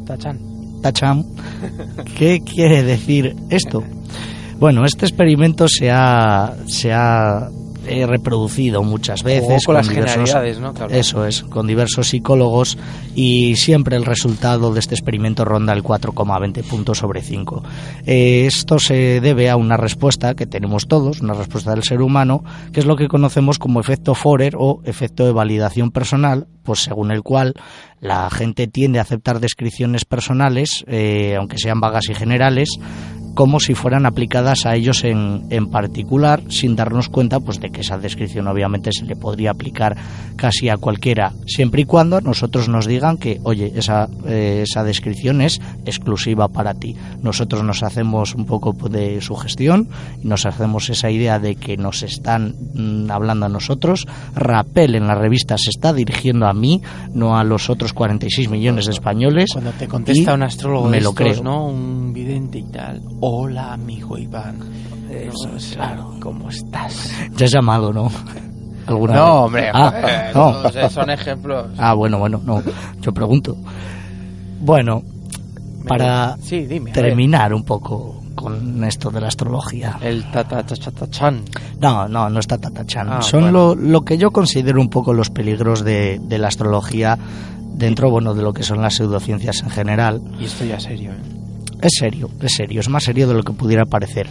Tachan. 0.05 0.37
Tacham. 0.81 1.23
¿Qué 2.17 2.41
quiere 2.41 2.83
decir 2.83 3.33
esto? 3.49 3.83
Bueno, 4.59 4.83
este 4.83 5.05
experimento 5.05 5.69
se 5.69 5.89
ha, 5.89 6.57
se 6.65 6.91
ha 6.91 7.49
eh, 7.87 8.05
reproducido 8.05 8.83
muchas 8.83 9.23
veces 9.23 9.65
con 9.65 9.75
las 9.75 9.87
diversos- 9.87 10.11
generalidades, 10.11 10.59
¿no? 10.59 10.73
Claro. 10.73 10.93
eso 10.93 11.25
es, 11.25 11.43
con 11.43 11.67
diversos 11.67 12.07
psicólogos 12.07 12.77
y 13.15 13.55
siempre 13.55 13.95
el 13.95 14.05
resultado 14.05 14.73
de 14.73 14.79
este 14.79 14.95
experimento 14.95 15.45
ronda 15.45 15.73
el 15.73 15.83
4,20 15.83 16.63
puntos 16.63 16.97
sobre 16.99 17.21
5. 17.21 17.63
Eh, 18.05 18.45
esto 18.47 18.79
se 18.79 19.21
debe 19.21 19.49
a 19.49 19.55
una 19.55 19.77
respuesta 19.77 20.35
que 20.35 20.45
tenemos 20.45 20.87
todos, 20.87 21.21
una 21.21 21.33
respuesta 21.33 21.71
del 21.71 21.83
ser 21.83 22.01
humano, 22.01 22.43
que 22.71 22.79
es 22.79 22.85
lo 22.85 22.95
que 22.95 23.07
conocemos 23.07 23.59
como 23.59 23.79
efecto 23.79 24.15
Forer 24.15 24.55
o 24.57 24.81
efecto 24.83 25.25
de 25.25 25.31
validación 25.31 25.91
personal, 25.91 26.47
pues 26.63 26.81
según 26.81 27.11
el 27.11 27.23
cual 27.23 27.53
la 28.01 28.29
gente 28.29 28.67
tiende 28.67 28.99
a 28.99 29.03
aceptar 29.03 29.39
descripciones 29.39 30.05
personales, 30.05 30.83
eh, 30.87 31.35
aunque 31.37 31.57
sean 31.57 31.79
vagas 31.79 32.09
y 32.09 32.13
generales, 32.13 32.69
como 33.37 33.59
si 33.59 33.75
fueran 33.75 34.07
aplicadas 34.07 34.65
a 34.65 34.75
ellos 34.75 35.03
en, 35.03 35.45
en 35.51 35.67
particular, 35.67 36.41
sin 36.49 36.75
darnos 36.75 37.07
cuenta 37.07 37.39
pues 37.39 37.59
de 37.59 37.69
que 37.69 37.81
esa 37.81 37.99
descripción 37.99 38.47
obviamente 38.47 38.89
se 38.91 39.05
le 39.05 39.15
podría 39.15 39.51
aplicar 39.51 39.95
casi 40.35 40.69
a 40.69 40.77
cualquiera, 40.77 41.33
siempre 41.45 41.83
y 41.83 41.85
cuando 41.85 42.19
nosotros 42.19 42.67
nos 42.67 42.87
digan 42.87 43.17
que, 43.17 43.39
oye, 43.43 43.73
esa, 43.75 44.09
eh, 44.25 44.63
esa 44.67 44.83
descripción 44.83 45.41
es 45.41 45.61
exclusiva 45.85 46.47
para 46.47 46.73
ti. 46.73 46.95
Nosotros 47.21 47.63
nos 47.63 47.83
hacemos 47.83 48.33
un 48.33 48.45
poco 48.45 48.73
de 48.89 49.21
sugestión 49.21 49.87
y 50.19 50.27
nos 50.27 50.47
hacemos 50.47 50.89
esa 50.89 51.11
idea 51.11 51.37
de 51.37 51.57
que 51.57 51.77
nos 51.77 52.01
están 52.01 52.55
mm, 52.73 53.11
hablando 53.11 53.45
a 53.45 53.49
nosotros. 53.49 54.07
Rappel 54.33 54.95
en 54.95 55.05
la 55.05 55.13
revista 55.13 55.59
se 55.59 55.69
está 55.69 55.93
dirigiendo 55.93 56.47
a 56.47 56.53
mí, 56.53 56.81
no 57.13 57.37
a 57.37 57.43
los 57.43 57.69
otros 57.69 57.93
46 57.93 58.49
millones 58.49 58.87
de 58.87 58.93
españoles. 58.93 59.51
Cuando 59.53 59.73
te 59.73 59.87
contesta 59.87 60.33
un 60.33 60.41
astrólogo 60.41 60.89
me 60.89 60.97
de 60.97 61.03
lo 61.03 61.09
estos, 61.09 61.23
creo. 61.23 61.43
¿no? 61.43 61.67
Un 61.67 62.13
vidente 62.13 62.57
y 62.57 62.63
tal. 62.63 63.03
Hola, 63.29 63.73
amigo 63.73 64.17
Iván. 64.17 64.57
Eso 65.11 65.49
es, 65.57 65.73
claro. 65.75 66.15
¿Cómo 66.21 66.47
estás? 66.47 67.11
Ya 67.35 67.45
has 67.45 67.51
llamado, 67.51 67.91
¿no? 67.91 68.09
¿Alguna 68.85 69.15
No, 69.15 69.49
vez? 69.49 69.65
hombre, 69.65 69.71
Ah, 69.73 69.91
joder, 69.91 70.35
no. 70.35 70.63
no 70.63 70.69
sé, 70.69 70.89
son 70.89 71.09
ejemplos. 71.09 71.67
Ah, 71.77 71.93
bueno, 71.93 72.19
bueno, 72.19 72.39
no. 72.45 72.63
Yo 73.01 73.13
pregunto. 73.13 73.57
Bueno, 74.61 75.03
para 75.85 76.37
Sí, 76.37 76.65
dime. 76.67 76.93
terminar 76.93 77.53
un 77.53 77.65
poco 77.65 78.21
con 78.33 78.81
esto 78.85 79.09
de 79.09 79.19
la 79.19 79.27
astrología. 79.27 79.97
El 80.01 80.31
tatatachan. 80.31 81.41
No, 81.81 82.07
no, 82.07 82.29
no 82.29 82.39
está 82.39 82.57
tatachan. 82.57 83.09
Ah, 83.11 83.21
Son 83.21 83.41
bueno. 83.41 83.75
lo, 83.75 83.75
lo 83.75 84.01
que 84.05 84.17
yo 84.17 84.31
considero 84.31 84.79
un 84.79 84.89
poco 84.89 85.11
los 85.13 85.29
peligros 85.31 85.83
de, 85.83 86.21
de 86.23 86.37
la 86.37 86.47
astrología 86.47 87.17
dentro, 87.73 88.09
bueno, 88.09 88.33
de 88.33 88.41
lo 88.43 88.53
que 88.53 88.63
son 88.63 88.81
las 88.81 88.93
pseudociencias 88.95 89.63
en 89.63 89.69
general. 89.69 90.21
Y 90.39 90.45
esto 90.45 90.63
ya 90.63 90.79
serio, 90.79 91.11
¿eh? 91.11 91.33
Es 91.81 91.93
serio, 91.99 92.29
es 92.41 92.53
serio, 92.53 92.79
es 92.79 92.89
más 92.89 93.03
serio 93.03 93.27
de 93.27 93.33
lo 93.35 93.43
que 93.43 93.53
pudiera 93.53 93.85
parecer. 93.85 94.27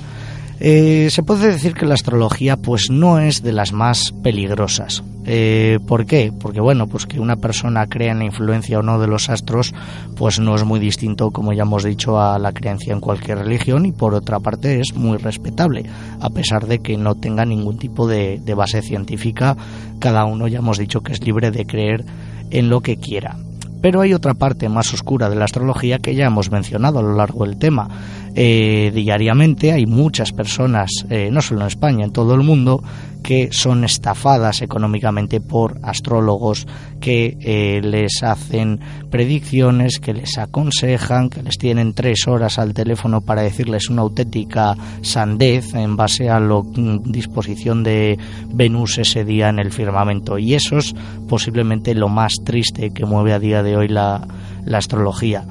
Eh, 0.59 1.09
se 1.11 1.23
puede 1.23 1.49
decir 1.49 1.75
que 1.75 1.85
la 1.85 1.95
astrología 1.95 2.57
pues 2.57 2.89
no 2.91 3.19
es 3.19 3.43
de 3.43 3.53
las 3.53 3.73
más 3.73 4.13
peligrosas. 4.23 5.03
Eh, 5.27 5.79
¿Por 5.87 6.07
qué? 6.07 6.33
Porque 6.39 6.61
bueno, 6.61 6.87
pues 6.87 7.05
que 7.05 7.21
una 7.21 7.37
persona 7.37 7.87
crea 7.89 8.13
en 8.13 8.21
la 8.21 8.25
influencia 8.25 8.79
o 8.79 8.83
no 8.83 8.99
de 8.99 9.07
los 9.07 9.29
astros 9.29 9.75
pues 10.17 10.41
no 10.41 10.55
es 10.55 10.65
muy 10.65 10.81
distinto, 10.81 11.31
como 11.31 11.53
ya 11.53 11.63
hemos 11.63 11.85
dicho, 11.85 12.19
a 12.19 12.39
la 12.39 12.53
creencia 12.53 12.95
en 12.95 13.01
cualquier 13.01 13.39
religión 13.39 13.85
y 13.85 13.93
por 13.93 14.15
otra 14.15 14.41
parte 14.41 14.81
es 14.81 14.95
muy 14.95 15.19
respetable, 15.19 15.85
a 16.21 16.31
pesar 16.31 16.67
de 16.67 16.79
que 16.79 16.97
no 16.97 17.17
tenga 17.17 17.45
ningún 17.45 17.77
tipo 17.77 18.07
de, 18.07 18.41
de 18.43 18.55
base 18.55 18.81
científica. 18.81 19.57
Cada 19.99 20.25
uno 20.25 20.49
ya 20.49 20.59
hemos 20.59 20.79
dicho 20.79 21.03
que 21.03 21.13
es 21.13 21.23
libre 21.23 21.51
de 21.51 21.67
creer 21.67 22.05
en 22.51 22.71
lo 22.71 22.81
que 22.81 22.97
quiera. 22.97 23.37
Pero 23.81 24.01
hay 24.01 24.15
otra 24.15 24.35
parte 24.35 24.69
más 24.69 24.93
oscura 24.93 25.29
de 25.29 25.37
la 25.37 25.45
astrología 25.45 25.99
que 25.99 26.15
ya 26.15 26.27
hemos 26.27 26.51
mencionado 26.51 26.99
a 26.99 27.03
lo 27.03 27.15
largo 27.15 27.45
del 27.45 27.59
tema. 27.59 27.89
Eh, 28.35 28.91
diariamente 28.95 29.73
hay 29.73 29.87
muchas 29.87 30.33
personas, 30.33 30.91
eh, 31.09 31.31
no 31.33 31.41
solo 31.41 31.63
en 31.63 31.67
España, 31.69 32.05
en 32.05 32.13
todo 32.13 32.35
el 32.35 32.43
mundo, 32.43 32.83
que 33.27 33.49
son 33.51 33.83
estafadas 33.83 34.63
económicamente 34.63 35.41
por 35.41 35.81
astrólogos 35.83 36.65
que 37.01 37.37
eh, 37.41 37.81
les 37.83 38.23
hacen 38.23 38.79
predicciones, 39.11 39.99
que 39.99 40.15
les 40.15 40.39
aconsejan, 40.39 41.29
que 41.29 41.43
les 41.43 41.59
tienen 41.59 41.93
tres 41.93 42.29
horas 42.29 42.61
al 42.61 42.73
teléfono 42.73 43.23
para 43.23 43.43
decirles 43.43 43.91
una 43.91 44.03
auténtica 44.03 44.77
sandez 45.03 45.75
en 45.75 45.97
base 45.97 46.31
a 46.31 46.39
la 46.39 46.63
disposición 47.05 47.83
de 47.83 48.17
Venus 48.55 48.99
ese 48.99 49.25
día 49.25 49.49
en 49.49 49.59
el 49.59 49.73
firmamento. 49.73 50.39
Y 50.39 50.55
eso 50.55 50.79
es 50.79 50.95
posiblemente 51.29 51.97
lo 51.97 52.09
más 52.09 52.35
triste 52.45 52.91
que 52.91 53.07
mueve 53.07 53.33
a 53.33 53.41
día 53.41 53.65
de 53.65 53.77
hoy 53.77 53.89
la, 53.89 54.25
la 54.65 54.79
astrología. 54.79 55.45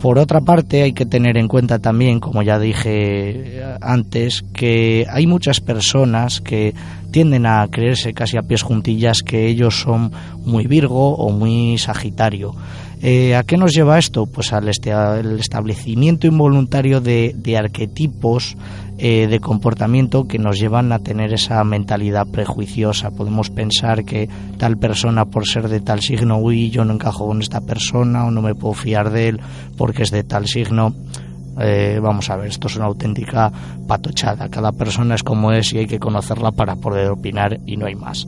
Por 0.00 0.18
otra 0.18 0.40
parte, 0.40 0.82
hay 0.82 0.92
que 0.92 1.06
tener 1.06 1.36
en 1.36 1.48
cuenta 1.48 1.80
también, 1.80 2.20
como 2.20 2.42
ya 2.42 2.58
dije 2.58 3.62
antes, 3.80 4.44
que 4.52 5.06
hay 5.10 5.26
muchas 5.26 5.60
personas 5.60 6.40
que 6.40 6.74
tienden 7.10 7.46
a 7.46 7.66
creerse 7.68 8.14
casi 8.14 8.36
a 8.36 8.42
pies 8.42 8.62
juntillas 8.62 9.22
que 9.22 9.46
ellos 9.46 9.80
son 9.80 10.12
muy 10.44 10.66
Virgo 10.66 11.14
o 11.16 11.30
muy 11.30 11.78
Sagitario. 11.78 12.54
Eh, 13.00 13.36
¿A 13.36 13.44
qué 13.44 13.56
nos 13.56 13.72
lleva 13.74 13.98
esto? 13.98 14.26
Pues 14.26 14.52
al 14.52 14.68
este- 14.68 14.92
al 14.92 15.38
establecimiento 15.38 16.26
involuntario 16.26 17.00
de, 17.00 17.32
de 17.36 17.56
arquetipos 17.56 18.56
eh, 18.98 19.28
de 19.28 19.38
comportamiento 19.38 20.26
que 20.26 20.38
nos 20.40 20.58
llevan 20.58 20.90
a 20.90 20.98
tener 20.98 21.32
esa 21.32 21.62
mentalidad 21.62 22.26
prejuiciosa. 22.26 23.12
Podemos 23.12 23.50
pensar 23.50 24.04
que 24.04 24.28
tal 24.56 24.76
persona 24.78 25.26
por 25.26 25.46
ser 25.46 25.68
de 25.68 25.80
tal 25.80 26.00
signo, 26.00 26.38
uy, 26.38 26.70
yo 26.70 26.84
no 26.84 26.94
encajo 26.94 27.26
con 27.28 27.40
esta 27.40 27.60
persona 27.60 28.26
o 28.26 28.32
no 28.32 28.42
me 28.42 28.56
puedo 28.56 28.74
fiar 28.74 29.10
de 29.10 29.28
él 29.28 29.40
porque 29.76 30.02
es 30.02 30.10
de 30.10 30.24
tal 30.24 30.48
signo. 30.48 30.92
Eh, 31.60 32.00
vamos 32.02 32.28
a 32.30 32.36
ver, 32.36 32.48
esto 32.48 32.66
es 32.66 32.74
una 32.76 32.86
auténtica 32.86 33.52
patochada. 33.86 34.48
Cada 34.48 34.72
persona 34.72 35.14
es 35.14 35.22
como 35.22 35.52
es 35.52 35.72
y 35.72 35.78
hay 35.78 35.86
que 35.86 36.00
conocerla 36.00 36.50
para 36.50 36.74
poder 36.74 37.10
opinar 37.10 37.60
y 37.66 37.76
no 37.76 37.86
hay 37.86 37.94
más. 37.94 38.26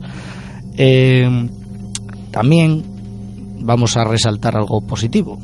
También 2.31 2.83
vamos 3.61 3.97
a 3.97 4.03
resaltar 4.03 4.55
algo 4.57 4.81
positivo, 4.81 5.39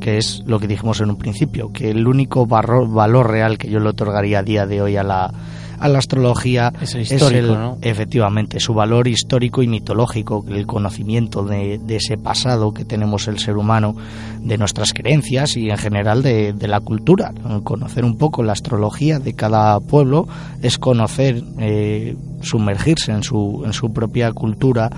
que 0.00 0.18
es 0.18 0.42
lo 0.46 0.58
que 0.58 0.66
dijimos 0.68 1.00
en 1.00 1.10
un 1.10 1.16
principio, 1.16 1.72
que 1.72 1.90
el 1.90 2.06
único 2.06 2.46
barro- 2.46 2.88
valor 2.90 3.30
real 3.30 3.58
que 3.58 3.68
yo 3.70 3.78
le 3.80 3.88
otorgaría 3.90 4.40
a 4.40 4.42
día 4.42 4.66
de 4.66 4.82
hoy 4.82 4.96
a 4.96 5.02
la, 5.02 5.32
a 5.78 5.88
la 5.88 5.98
astrología 5.98 6.72
Es 6.80 6.94
el 6.94 7.02
histórico, 7.02 7.28
el- 7.52 7.52
¿no? 7.54 7.78
efectivamente 7.82 8.60
su 8.60 8.72
valor 8.74 9.08
histórico 9.08 9.62
y 9.62 9.68
mitológico, 9.68 10.44
el 10.48 10.66
conocimiento 10.66 11.42
de, 11.44 11.78
de 11.78 11.96
ese 11.96 12.16
pasado 12.18 12.72
que 12.72 12.84
tenemos 12.84 13.26
el 13.28 13.38
ser 13.38 13.56
humano, 13.56 13.94
de 14.40 14.58
nuestras 14.58 14.92
creencias 14.92 15.56
y 15.56 15.68
en 15.70 15.76
general 15.76 16.22
de, 16.22 16.52
de 16.52 16.68
la 16.68 16.80
cultura. 16.80 17.32
Conocer 17.64 18.04
un 18.04 18.16
poco 18.16 18.42
la 18.42 18.52
astrología 18.52 19.18
de 19.18 19.34
cada 19.34 19.80
pueblo 19.80 20.28
es 20.62 20.78
conocer, 20.78 21.42
eh, 21.58 22.14
sumergirse 22.42 23.12
en 23.12 23.22
su, 23.24 23.62
en 23.66 23.72
su 23.72 23.92
propia 23.92 24.32
cultura. 24.32 24.88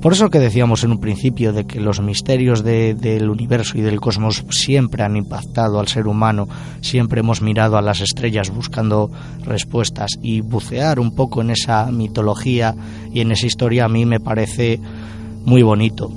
Por 0.00 0.14
eso 0.14 0.30
que 0.30 0.38
decíamos 0.38 0.82
en 0.82 0.92
un 0.92 0.98
principio 1.00 1.52
de 1.52 1.66
que 1.66 1.78
los 1.78 2.00
misterios 2.00 2.64
de- 2.64 2.94
del 2.94 3.28
universo 3.28 3.76
y 3.76 3.82
del 3.82 4.00
cosmos 4.00 4.44
siempre 4.48 5.02
han 5.02 5.14
impactado 5.16 5.78
al 5.78 5.88
ser 5.88 6.06
humano, 6.06 6.48
siempre 6.80 7.20
hemos 7.20 7.42
mirado 7.42 7.76
a 7.76 7.82
las 7.82 8.00
estrellas 8.00 8.48
buscando 8.50 9.10
respuestas 9.44 10.08
y 10.22 10.40
bucear 10.40 11.00
un 11.00 11.14
poco 11.14 11.42
en 11.42 11.50
esa 11.50 11.90
mitología 11.92 12.74
y 13.12 13.20
en 13.20 13.32
esa 13.32 13.46
historia 13.46 13.84
a 13.84 13.88
mí 13.90 14.06
me 14.06 14.20
parece 14.20 14.80
muy 15.44 15.62
bonito. 15.62 16.10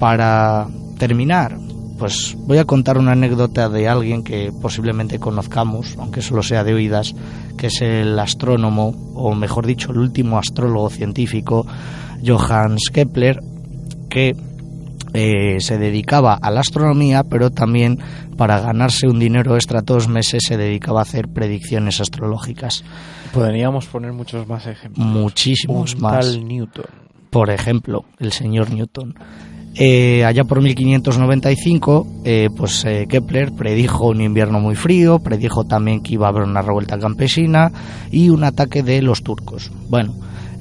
Para 0.00 0.66
terminar, 0.98 1.56
pues 1.98 2.36
voy 2.36 2.58
a 2.58 2.64
contar 2.64 2.98
una 2.98 3.12
anécdota 3.12 3.68
de 3.68 3.86
alguien 3.88 4.24
que 4.24 4.50
posiblemente 4.60 5.20
conozcamos, 5.20 5.94
aunque 6.00 6.20
solo 6.20 6.42
sea 6.42 6.64
de 6.64 6.74
oídas, 6.74 7.14
que 7.56 7.68
es 7.68 7.80
el 7.80 8.18
astrónomo, 8.18 8.88
o 9.14 9.36
mejor 9.36 9.66
dicho, 9.66 9.92
el 9.92 9.98
último 9.98 10.36
astrólogo 10.36 10.90
científico, 10.90 11.64
Johannes 12.24 12.90
Kepler, 12.92 13.40
que 14.08 14.34
eh, 15.12 15.56
se 15.60 15.78
dedicaba 15.78 16.34
a 16.34 16.50
la 16.50 16.60
astronomía, 16.60 17.22
pero 17.24 17.50
también 17.50 17.98
para 18.36 18.60
ganarse 18.60 19.06
un 19.06 19.18
dinero 19.18 19.54
extra 19.54 19.82
todos 19.82 20.04
los 20.04 20.12
meses 20.12 20.42
se 20.46 20.56
dedicaba 20.56 21.00
a 21.00 21.02
hacer 21.02 21.28
predicciones 21.28 22.00
astrológicas. 22.00 22.84
Podríamos 23.32 23.86
poner 23.86 24.12
muchos 24.12 24.46
más 24.46 24.66
ejemplos. 24.66 25.06
Muchísimos 25.06 25.94
Un 25.94 26.00
más. 26.00 26.26
tal 26.26 26.46
Newton. 26.46 26.84
Por 27.30 27.50
ejemplo, 27.50 28.04
el 28.18 28.32
señor 28.32 28.70
Newton. 28.72 29.14
Eh, 29.76 30.24
allá 30.24 30.44
por 30.44 30.62
1595, 30.62 32.06
eh, 32.24 32.48
pues 32.56 32.84
eh, 32.84 33.06
Kepler 33.08 33.50
predijo 33.52 34.06
un 34.06 34.20
invierno 34.20 34.60
muy 34.60 34.76
frío, 34.76 35.18
predijo 35.18 35.64
también 35.64 36.00
que 36.00 36.14
iba 36.14 36.26
a 36.26 36.28
haber 36.30 36.44
una 36.44 36.62
revuelta 36.62 36.96
campesina 36.96 37.72
y 38.12 38.28
un 38.28 38.44
ataque 38.44 38.84
de 38.84 39.02
los 39.02 39.24
turcos. 39.24 39.72
Bueno, 39.88 40.14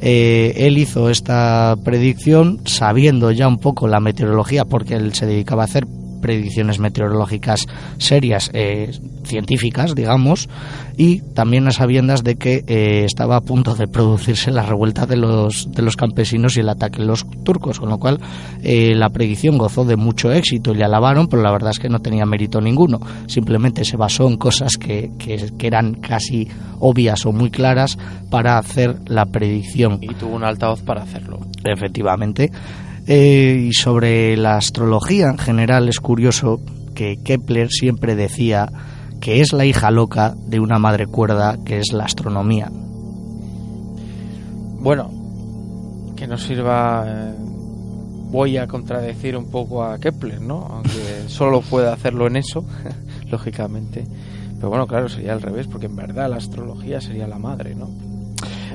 eh, 0.06 0.68
él 0.68 0.78
hizo 0.78 1.10
esta 1.10 1.78
predicción 1.82 2.60
sabiendo 2.66 3.32
ya 3.32 3.48
un 3.48 3.58
poco 3.58 3.88
la 3.88 4.02
meteorología, 4.02 4.66
porque 4.66 4.96
él 4.96 5.14
se 5.14 5.26
dedicaba 5.26 5.62
a 5.62 5.66
hacer 5.66 5.88
predicciones 6.24 6.80
meteorológicas 6.80 7.68
serias, 7.98 8.50
eh, 8.54 8.92
científicas, 9.26 9.94
digamos, 9.94 10.50
y 10.98 11.20
también 11.34 11.68
a 11.68 11.72
sabiendas 11.72 12.24
de 12.24 12.36
que 12.36 12.64
eh, 12.66 13.04
estaba 13.04 13.36
a 13.36 13.42
punto 13.42 13.76
de 13.76 13.88
producirse 13.88 14.52
la 14.52 14.64
revuelta 14.64 15.06
de 15.06 15.18
los, 15.18 15.70
de 15.72 15.82
los 15.82 15.98
campesinos 15.98 16.56
y 16.56 16.62
el 16.62 16.70
ataque 16.70 17.00
de 17.00 17.06
los 17.06 17.26
turcos, 17.44 17.80
con 17.80 17.90
lo 17.90 18.00
cual 18.00 18.20
eh, 18.64 18.96
la 18.96 19.10
predicción 19.10 19.58
gozó 19.58 19.84
de 19.84 19.98
mucho 19.98 20.32
éxito 20.32 20.72
y 20.72 20.78
le 20.78 20.86
alabaron, 20.86 21.28
pero 21.28 21.42
la 21.42 21.52
verdad 21.52 21.72
es 21.72 21.80
que 21.80 21.90
no 21.90 22.00
tenía 22.00 22.26
mérito 22.26 22.62
ninguno, 22.62 23.00
simplemente 23.28 23.84
se 23.84 23.98
basó 23.98 24.28
en 24.28 24.38
cosas 24.38 24.78
que, 24.78 25.12
que, 25.20 25.52
que 25.58 25.68
eran 25.68 25.96
casi 25.96 26.48
obvias 26.80 27.26
o 27.26 27.34
muy 27.34 27.50
claras 27.50 27.98
para 28.30 28.58
hacer 28.58 28.96
la 29.08 29.26
predicción. 29.26 30.00
Y 30.02 30.14
tuvo 30.16 30.36
un 30.36 30.46
altavoz 30.46 30.82
para 30.82 31.04
hacerlo. 31.04 31.40
Efectivamente. 31.66 32.50
Eh, 33.08 33.68
y 33.70 33.74
sobre 33.74 34.38
la 34.38 34.56
astrología 34.56 35.30
en 35.30 35.38
general 35.38 35.90
es 35.90 36.00
curioso 36.00 36.62
que 36.96 37.18
Kepler 37.24 37.70
siempre 37.70 38.16
decía 38.16 38.72
que 39.20 39.42
es 39.42 39.52
la 39.52 39.66
hija 39.66 39.92
loca 39.92 40.36
de 40.48 40.60
una 40.60 40.80
madre 40.80 41.08
cuerda 41.08 41.58
que 41.66 41.80
es 41.80 41.92
la 41.92 42.06
astronomía. 42.06 42.70
Bueno, 44.80 45.12
que 46.16 46.28
nos 46.28 46.44
sirva. 46.44 47.06
eh, 47.08 47.34
voy 48.34 48.58
a 48.58 48.66
contradecir 48.68 49.38
un 49.38 49.46
poco 49.46 49.84
a 49.84 50.00
Kepler, 50.00 50.42
¿no? 50.42 50.66
Aunque 50.68 51.24
solo 51.28 51.62
puede 51.62 51.90
hacerlo 51.90 52.28
en 52.28 52.38
eso, 52.38 52.66
lógicamente. 53.30 54.06
Pero 54.56 54.70
bueno, 54.70 54.88
claro, 54.88 55.08
sería 55.08 55.34
al 55.34 55.42
revés, 55.42 55.68
porque 55.68 55.86
en 55.86 55.96
verdad 55.96 56.30
la 56.30 56.38
astrología 56.38 57.00
sería 57.00 57.28
la 57.28 57.38
madre, 57.38 57.76
¿no? 57.76 57.90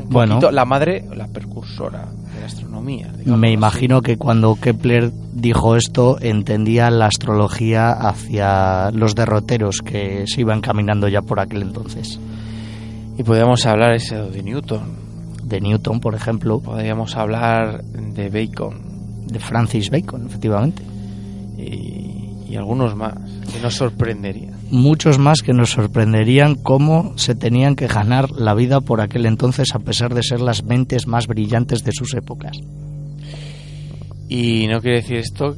Un 0.09 0.13
Bueno. 0.15 0.35
poquito- 0.37 0.51
la 0.53 0.65
madre, 0.65 1.05
la 1.15 1.27
precursora 1.29 2.07
de 2.35 2.41
la 2.41 2.47
astronomía. 2.47 3.09
digamos 3.17 3.39
Me 3.41 3.49
así. 3.49 3.55
imagino 3.55 4.01
que 4.03 4.17
cuando 4.17 4.55
Kepler 4.57 5.11
dijo 5.35 5.77
esto 5.77 6.19
entendía 6.21 6.91
la 6.91 7.07
astrología 7.07 7.91
hacia 7.93 8.91
los 8.93 9.15
derroteros 9.15 9.81
que 9.85 10.25
se 10.27 10.41
iban 10.41 10.61
caminando 10.61 11.09
ya 11.09 11.23
por 11.23 11.41
aquel 11.41 11.63
entonces. 11.63 12.19
Y 13.19 13.23
podríamos 13.23 13.67
hablar 13.67 13.95
ese 13.95 14.17
de 14.17 14.43
Newton. 14.43 14.83
De 15.45 15.61
Newton, 15.61 16.01
por 16.01 16.15
ejemplo, 16.15 16.61
Podríamos 16.61 17.17
hablar 17.17 17.83
de 17.85 18.29
Bacon. 18.31 19.27
de 19.27 19.39
Francis 19.41 19.91
Bacon, 19.91 20.27
efectivamente. 20.27 20.83
y, 21.59 22.45
y 22.49 22.57
algunos 22.57 22.95
más 22.97 23.15
que 23.53 23.61
nos 23.61 23.75
sorprenderían. 23.75 24.55
Muchos 24.71 25.19
más 25.19 25.43
que 25.43 25.53
nos 25.53 25.71
sorprenderían 25.71 26.55
cómo 26.57 27.13
se 27.17 27.35
tenían 27.35 27.75
que 27.77 27.87
ganar 27.87 28.31
la 28.31 28.55
vida 28.55 28.81
por 28.81 29.01
aquel 29.01 29.27
entonces 29.27 29.75
a 29.75 29.79
pesar 29.79 30.15
de 30.15 30.23
ser 30.23 30.41
las 30.41 30.63
mentes 30.65 31.07
más 31.07 31.27
brillantes 31.27 31.85
de 31.85 31.93
sus 31.93 32.15
épocas. 32.15 32.59
Y 34.29 34.67
no 34.67 34.81
quiere 34.81 34.99
decir 34.99 35.17
esto 35.19 35.57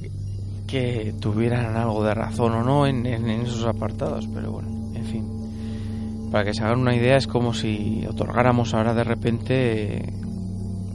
que 0.66 1.12
tuvieran 1.20 1.76
algo 1.76 2.04
de 2.04 2.14
razón 2.14 2.52
o 2.52 2.62
no 2.62 2.86
en, 2.86 3.04
en- 3.06 3.28
en 3.28 3.40
esos 3.42 3.64
apartados, 3.66 4.28
pero 4.32 4.52
bueno, 4.52 4.68
en 4.94 5.04
fin. 5.04 5.24
Para 6.30 6.44
que 6.44 6.54
se 6.54 6.62
hagan 6.62 6.78
una 6.80 6.94
idea, 6.94 7.16
es 7.16 7.26
como 7.26 7.52
si 7.52 8.04
otorgáramos 8.08 8.72
ahora 8.74 8.94
de 8.94 9.02
repente 9.02 9.96
eh, 9.96 10.12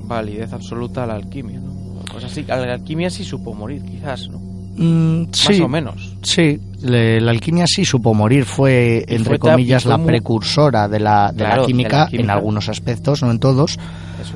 validez 0.06 0.54
absoluta 0.54 1.04
a 1.04 1.08
la 1.08 1.16
alquimia, 1.16 1.60
¿no? 1.60 1.76
Pues 2.10 2.24
así, 2.24 2.46
a 2.48 2.56
la 2.56 2.74
alquimia 2.76 3.10
sí 3.10 3.26
supo 3.26 3.54
morir, 3.54 3.82
quizás, 3.84 4.30
¿no? 4.30 4.40
Mm, 4.78 5.28
sí, 5.34 5.50
Más 5.54 5.60
o 5.62 5.68
menos. 5.68 6.15
Sí, 6.26 6.60
le- 6.82 7.22
la 7.22 7.32
alquimia 7.32 7.66
sí 7.68 7.86
supo 7.86 8.14
morir, 8.14 8.46
fue 8.46 9.06
entre 9.08 9.38
fue 9.38 9.40
comillas 9.40 9.86
la 9.86 9.98
precursora 9.98 10.88
de 10.88 11.00
la, 11.00 11.32
de, 11.32 11.38
Claro, 11.38 11.56
la 11.56 11.62
de 11.62 11.68
química, 11.68 11.98
la 12.00 12.08
química. 12.08 12.24
en 12.24 12.30
algunos 12.30 12.68
aspectos, 12.70 13.22
no 13.24 13.32
en 13.32 13.40
todos, 13.40 13.78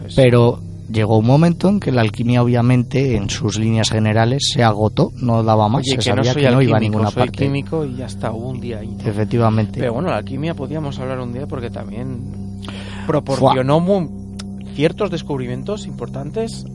es. 0.07 0.15
pero 0.15 0.59
llegó 0.91 1.17
un 1.19 1.25
momento 1.27 1.69
en 1.69 1.79
que 1.79 1.91
la 1.91 2.01
alquimia 2.01 2.41
obviamente 2.41 3.15
en 3.15 3.29
sus 3.29 3.59
líneas 3.59 3.89
generales 3.91 4.49
se 4.53 4.63
agotó, 4.63 5.11
no 5.21 5.43
daba 5.43 5.67
más, 5.69 5.81
Oye, 5.85 6.01
se 6.01 6.09
que 6.09 6.15
no 6.15 6.23
sabía 6.23 6.33
soy 6.33 6.41
que 6.43 6.49
no 6.51 6.61
iba 6.61 6.77
a 6.77 6.79
ninguna 6.79 7.11
soy 7.11 7.23
parte. 7.27 7.45
químico 7.45 7.85
y 7.85 7.95
ya 7.97 8.05
está, 8.07 8.31
hubo 8.31 8.49
un 8.49 8.59
día 8.59 8.79
ahí. 8.79 8.95
¿no? 8.97 9.09
Efectivamente. 9.09 9.79
Pero 9.79 9.93
bueno, 9.93 10.09
la 10.09 10.17
alquimia 10.17 10.53
podríamos 10.55 10.97
hablar 10.99 11.19
un 11.19 11.33
día 11.33 11.45
porque 11.47 11.69
también 11.69 12.19
proporcionó 13.05 13.79
ciertos 14.75 15.11
descubrimientos 15.11 15.85
importantes 15.87 16.65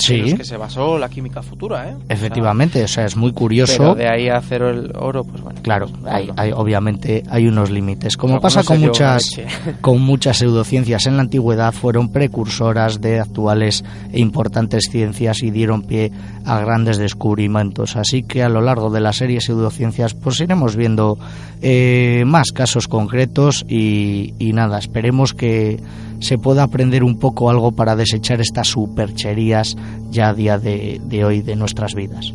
en 0.00 0.24
sí, 0.24 0.30
los 0.30 0.34
que 0.34 0.44
se 0.44 0.56
basó 0.56 0.98
la 0.98 1.08
química 1.08 1.42
futura, 1.42 1.88
¿eh? 1.90 1.96
efectivamente, 2.08 2.82
o 2.84 2.88
sea, 2.88 3.04
es 3.04 3.16
muy 3.16 3.32
curioso. 3.32 3.76
pero 3.78 3.94
de 3.94 4.08
ahí 4.08 4.28
a 4.28 4.36
hacer 4.36 4.62
el 4.62 4.92
oro, 4.96 5.24
pues 5.24 5.42
bueno. 5.42 5.60
Claro, 5.62 5.86
pues, 5.88 6.12
hay, 6.12 6.30
hay- 6.36 6.52
obviamente 6.52 7.22
hay 7.30 7.46
unos 7.48 7.70
límites. 7.70 8.16
Como 8.16 8.40
pasa 8.40 8.62
con 8.64 8.80
muchas, 8.80 9.22
con 9.80 10.00
muchas 10.00 10.38
pseudociencias 10.38 11.06
en 11.06 11.16
la 11.16 11.22
antigüedad, 11.22 11.72
fueron 11.72 12.10
precursoras 12.10 13.00
de 13.00 13.20
actuales 13.20 13.84
e 14.12 14.20
importantes 14.20 14.88
ciencias 14.90 15.42
y 15.42 15.50
dieron 15.50 15.82
pie 15.82 16.10
a 16.44 16.60
grandes 16.60 16.98
descubrimientos. 16.98 17.96
Así 17.96 18.22
que 18.22 18.42
a 18.42 18.48
lo 18.48 18.60
largo 18.60 18.90
de 18.90 19.00
la 19.00 19.12
serie 19.12 19.40
Pseudociencias, 19.40 20.14
pues 20.14 20.40
iremos 20.40 20.76
viendo 20.76 21.18
eh, 21.62 22.22
más 22.26 22.52
casos 22.52 22.88
concretos 22.88 23.64
y, 23.68 24.34
y 24.38 24.52
nada, 24.52 24.78
esperemos 24.78 25.34
que 25.34 25.80
se 26.20 26.38
pueda 26.38 26.62
aprender 26.64 27.04
un 27.04 27.18
poco 27.18 27.50
algo 27.50 27.72
para 27.72 27.96
desechar 27.96 28.40
estas 28.40 28.68
supercherías 28.68 29.76
ya 30.10 30.28
a 30.28 30.34
día 30.34 30.58
de- 30.58 31.00
de 31.04 31.24
hoy 31.24 31.42
de 31.42 31.56
nuestras 31.56 31.94
vidas. 31.94 32.32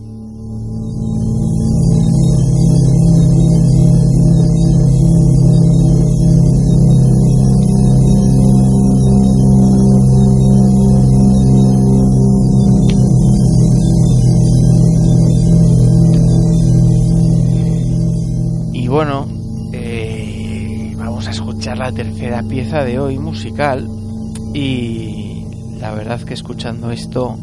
Tercera 21.95 22.43
pieza 22.43 22.83
de 22.83 22.99
hoy 22.99 23.19
musical. 23.19 23.87
Y 24.53 25.45
la 25.79 25.93
verdad 25.93 26.21
que 26.21 26.33
escuchando 26.33 26.91
esto, 26.91 27.37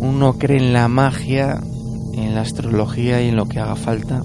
uno 0.00 0.38
cree 0.38 0.58
en 0.58 0.72
la 0.72 0.88
magia, 0.88 1.60
en 2.14 2.34
la 2.34 2.42
astrología 2.42 3.22
y 3.22 3.28
en 3.28 3.36
lo 3.36 3.46
que 3.46 3.60
haga 3.60 3.76
falta. 3.76 4.22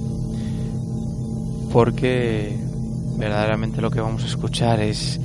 Porque 1.72 2.56
verdaderamente 3.18 3.82
lo 3.82 3.90
que 3.90 4.02
vamos 4.02 4.24
a 4.24 4.28
escuchar 4.28 4.82
es, 4.82 5.20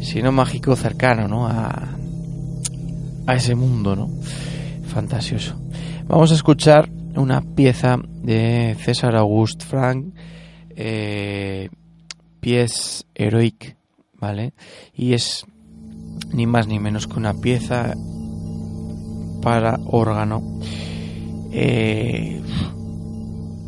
si 0.00 0.22
no 0.22 0.32
mágico, 0.32 0.76
cercano, 0.76 1.28
¿no? 1.28 1.46
A, 1.46 1.88
a 3.26 3.34
ese 3.34 3.54
mundo, 3.54 3.96
¿no? 3.96 4.10
Fantasioso. 4.86 5.56
Vamos 6.06 6.30
a 6.32 6.34
escuchar 6.34 6.90
una 7.16 7.40
pieza 7.40 7.96
de 8.22 8.76
César 8.80 9.16
Auguste 9.16 9.64
Frank, 9.64 10.14
eh, 10.70 11.68
Pies 12.42 13.06
Heroic, 13.14 13.76
¿vale? 14.14 14.52
Y 14.96 15.12
es 15.12 15.46
ni 16.32 16.44
más 16.44 16.66
ni 16.66 16.80
menos 16.80 17.06
que 17.06 17.16
una 17.16 17.34
pieza 17.34 17.94
para 19.40 19.78
órgano. 19.86 20.42
Eh, 21.52 22.42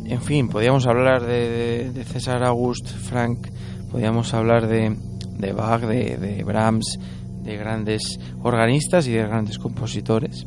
en 0.07 0.21
fin, 0.21 0.49
podríamos 0.49 0.87
hablar 0.87 1.25
de, 1.25 2.03
César 2.05 2.43
August 2.43 2.89
Frank, 2.89 3.47
podríamos 3.89 4.33
hablar 4.33 4.67
de, 4.67 4.93
de 5.39 5.53
Bach, 5.53 5.81
de, 5.81 6.17
de 6.17 6.43
Brahms, 6.43 6.99
de 7.43 7.55
grandes 7.55 8.19
organistas 8.43 9.07
y 9.07 9.13
de 9.13 9.23
grandes 9.25 9.57
compositores. 9.57 10.45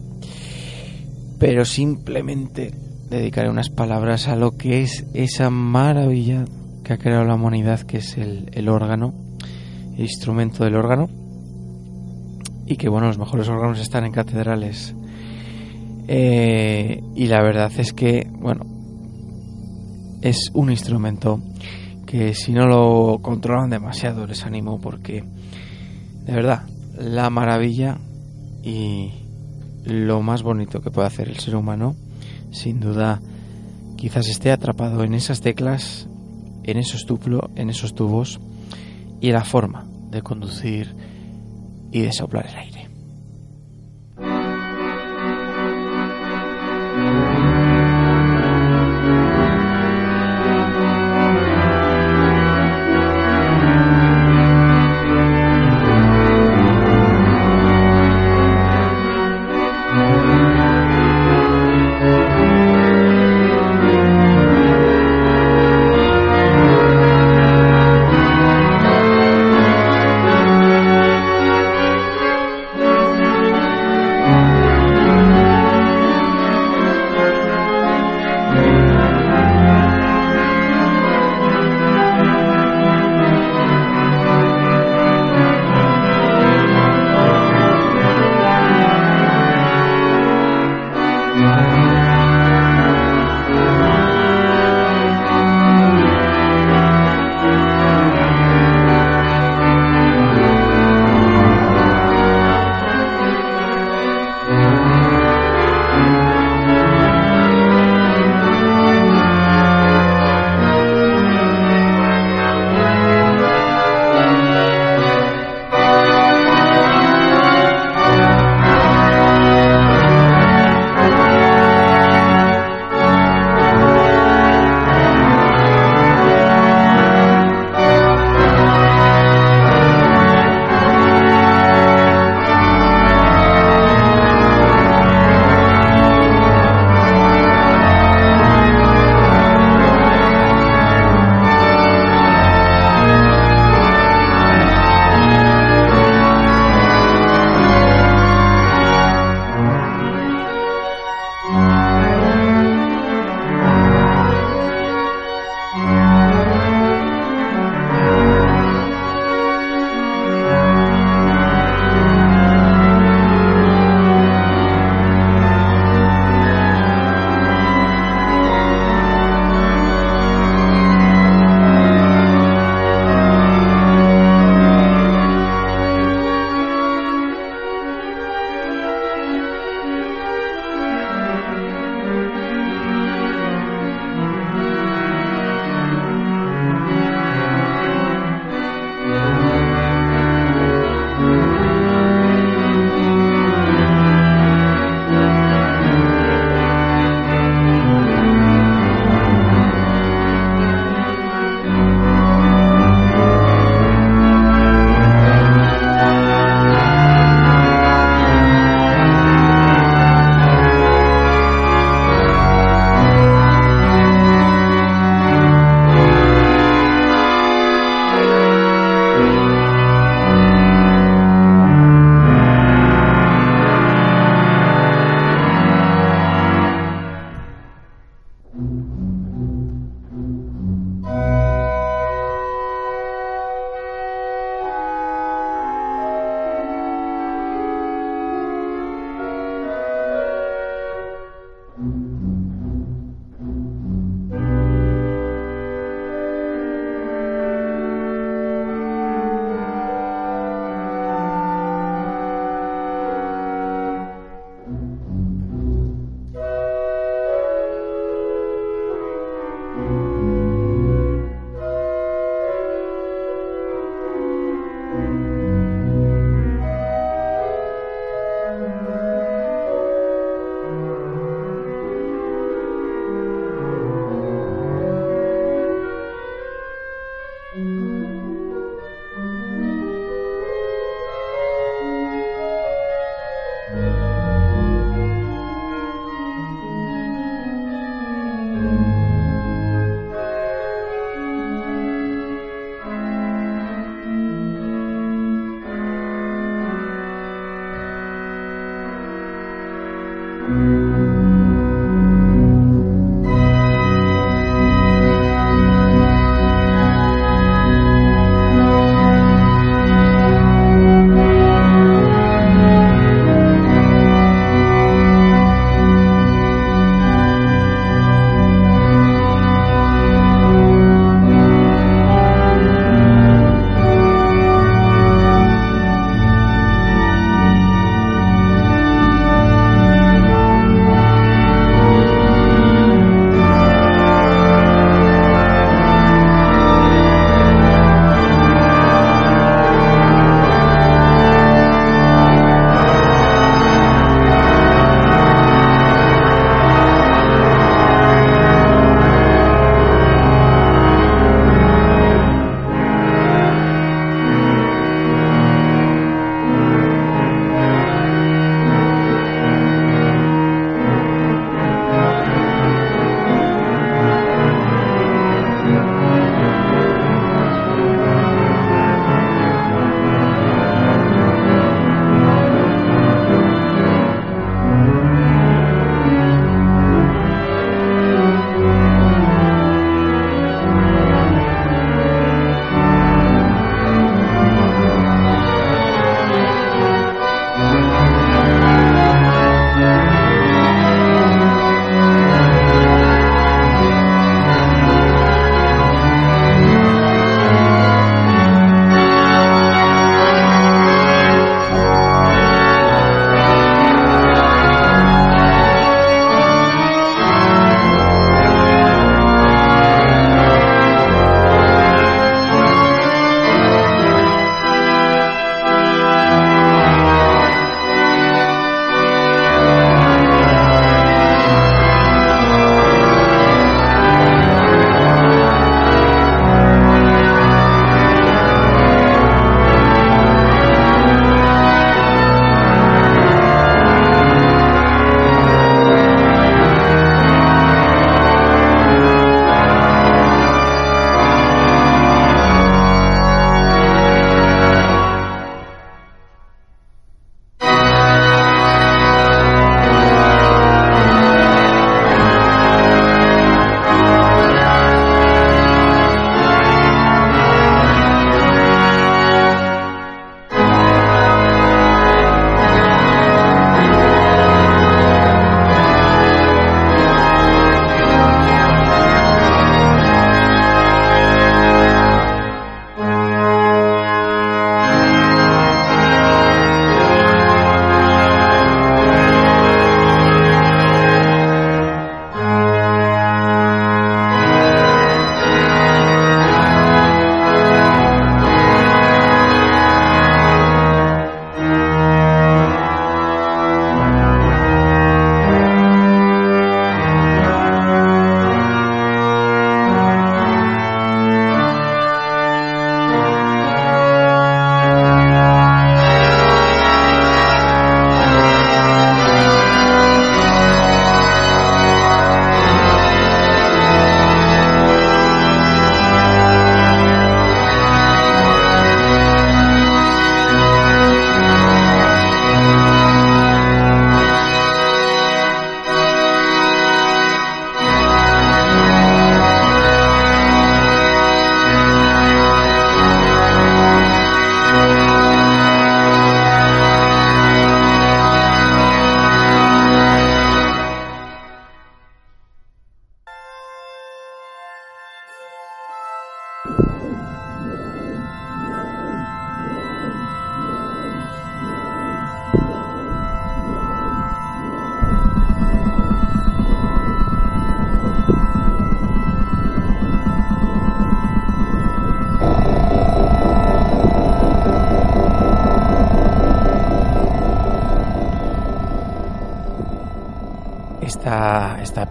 Pero 1.39 1.65
simplemente 1.65 2.75
dedicaré 3.09 3.49
unas 3.49 3.71
palabras 3.71 4.29
a 4.29 4.37
lo 4.37 4.51
que 4.51 4.83
es 4.83 5.07
esa 5.15 5.49
maravilla 5.49 6.45
que 6.89 6.95
ha 6.95 6.99
creado 6.99 7.25
la 7.27 7.35
humanidad, 7.35 7.83
que 7.83 7.99
es 7.99 8.17
el, 8.17 8.67
órgano, 8.71 9.13
el 9.95 10.05
instrumento 10.05 10.65
del 10.65 10.75
órgano. 10.75 11.11
Y 12.65 12.77
que 12.77 12.89
bueno, 12.89 13.09
los 13.09 13.19
mejores 13.19 13.47
órganos 13.51 13.79
están 13.79 14.07
en 14.07 14.13
catedrales. 14.13 14.95
Eh, 16.07 17.03
y 17.15 17.27
la 17.27 17.43
verdad 17.43 17.71
es 17.77 17.93
que, 17.93 18.27
bueno, 18.33 18.65
es 20.23 20.51
un 20.55 20.71
instrumento 20.71 21.43
que 22.07 22.33
si 22.33 22.53
no 22.53 22.67
lo 22.67 23.19
controlan 23.21 23.69
demasiado 23.69 24.27
les 24.27 24.47
animo 24.47 24.81
porque, 24.81 25.25
de 26.25 26.33
verdad, 26.33 26.63
la 26.99 27.29
maravilla 27.29 27.99
y 28.63 29.13
lo 29.85 30.23
más 30.23 30.43
bonito 30.43 30.81
que 30.81 30.91
puede 30.91 31.09
hacer 31.09 31.29
el 31.29 31.39
ser 31.39 31.55
humano, 31.55 31.97
sin 32.51 32.81
duda, 32.81 33.21
quizás 33.99 34.27
esté 34.27 34.51
atrapado 34.51 35.05
en 35.05 35.13
esas 35.13 35.43
teclas, 35.43 36.09
en 36.71 36.77
esos 36.77 37.07
en 37.57 37.71
esos 37.71 37.95
tubos 37.95 38.41
y 39.23 39.33
la 39.33 39.43
forma 39.43 39.87
de 40.11 40.21
conducir 40.21 40.95
y 41.91 42.01
de 42.01 42.13
soplar 42.13 42.47
el 42.47 42.57
aire. 42.57 42.78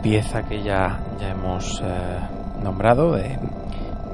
Pieza 0.08 0.42
que 0.44 0.64
ya, 0.64 1.02
ya 1.20 1.32
hemos 1.32 1.82
eh, 1.84 2.20
nombrado, 2.64 3.12
de, 3.12 3.38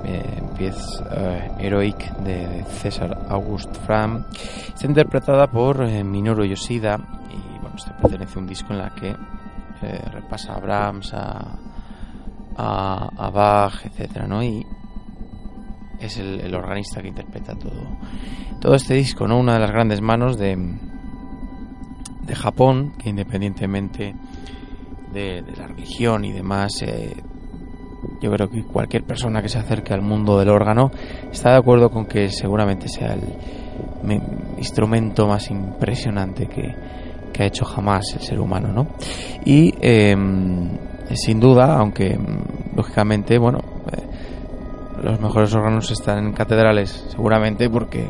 eh, 0.06 0.42
pieza 0.58 1.04
eh, 1.12 1.52
Heroic 1.60 2.18
de 2.18 2.66
César 2.82 3.28
August 3.30 3.76
Fram, 3.86 4.26
está 4.32 4.88
interpretada 4.88 5.46
por 5.46 5.84
eh, 5.84 6.04
Minoru 6.04 6.46
Yoshida 6.46 6.98
y 7.30 7.60
bueno, 7.60 7.76
este 7.76 7.92
pertenece 7.92 8.40
a 8.40 8.42
un 8.42 8.48
disco 8.48 8.74
en 8.74 8.80
la 8.80 8.90
que 8.90 9.16
repasa 10.12 10.56
a 10.56 10.60
Brahms, 10.60 11.14
a, 11.14 11.60
a, 12.58 13.10
a 13.16 13.30
Bach, 13.30 13.86
etcétera, 13.86 14.26
¿no? 14.26 14.42
Y 14.42 14.66
es 16.00 16.18
el, 16.18 16.40
el 16.42 16.56
organista 16.56 17.04
que 17.04 17.10
interpreta 17.10 17.54
todo, 17.54 18.00
todo 18.60 18.74
este 18.74 18.96
disco, 18.96 19.28
¿no? 19.28 19.38
Una 19.38 19.54
de 19.54 19.60
las 19.60 19.70
grandes 19.70 20.02
manos 20.02 20.40
de, 20.40 20.58
de 22.22 22.36
Japón, 22.36 22.94
que 22.98 23.10
independientemente 23.10 24.16
de, 25.14 25.44
la 25.58 25.68
religión 25.68 26.26
y 26.26 26.32
demás, 26.32 26.82
eh, 26.82 27.16
yo 28.22 28.32
creo 28.32 28.50
que 28.50 28.64
cualquier 28.64 29.04
persona 29.04 29.42
que 29.42 29.50
se 29.50 29.60
acerque 29.60 29.94
al 29.94 30.02
mundo 30.02 30.38
del 30.40 30.50
órgano 30.50 30.92
está 31.32 31.52
de 31.52 31.58
acuerdo 31.58 31.90
con 31.90 32.06
que 32.06 32.30
seguramente 32.30 32.88
sea 32.88 33.14
el 33.14 33.22
me- 34.04 34.22
instrumento 34.58 35.28
más 35.28 35.50
impresionante 35.50 36.48
que, 36.48 36.76
que 37.32 37.44
ha 37.44 37.46
hecho 37.46 37.66
jamás 37.66 38.04
el 38.16 38.22
ser 38.22 38.40
humano, 38.40 38.70
¿no? 38.74 38.88
Y 39.46 39.74
eh, 39.82 40.16
sin 41.14 41.40
duda, 41.40 41.78
aunque 41.78 42.18
mm, 42.18 42.76
lógicamente, 42.76 43.38
bueno, 43.38 43.60
eh, 43.92 44.04
los 45.04 45.20
mejores 45.20 45.54
órganos 45.54 45.92
están 45.92 46.26
en 46.26 46.34
catedrales, 46.34 47.06
seguramente 47.10 47.70
porque 47.70 48.08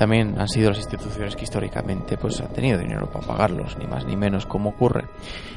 también 0.00 0.40
han 0.40 0.48
sido 0.48 0.70
las 0.70 0.78
instituciones 0.78 1.36
que 1.36 1.44
históricamente 1.44 2.16
pues 2.16 2.40
han 2.40 2.48
tenido 2.54 2.78
dinero 2.78 3.10
para 3.10 3.26
pagarlos, 3.26 3.76
ni 3.78 3.86
más 3.86 4.06
ni 4.06 4.16
menos, 4.16 4.46
como 4.46 4.70
ocurre 4.70 5.04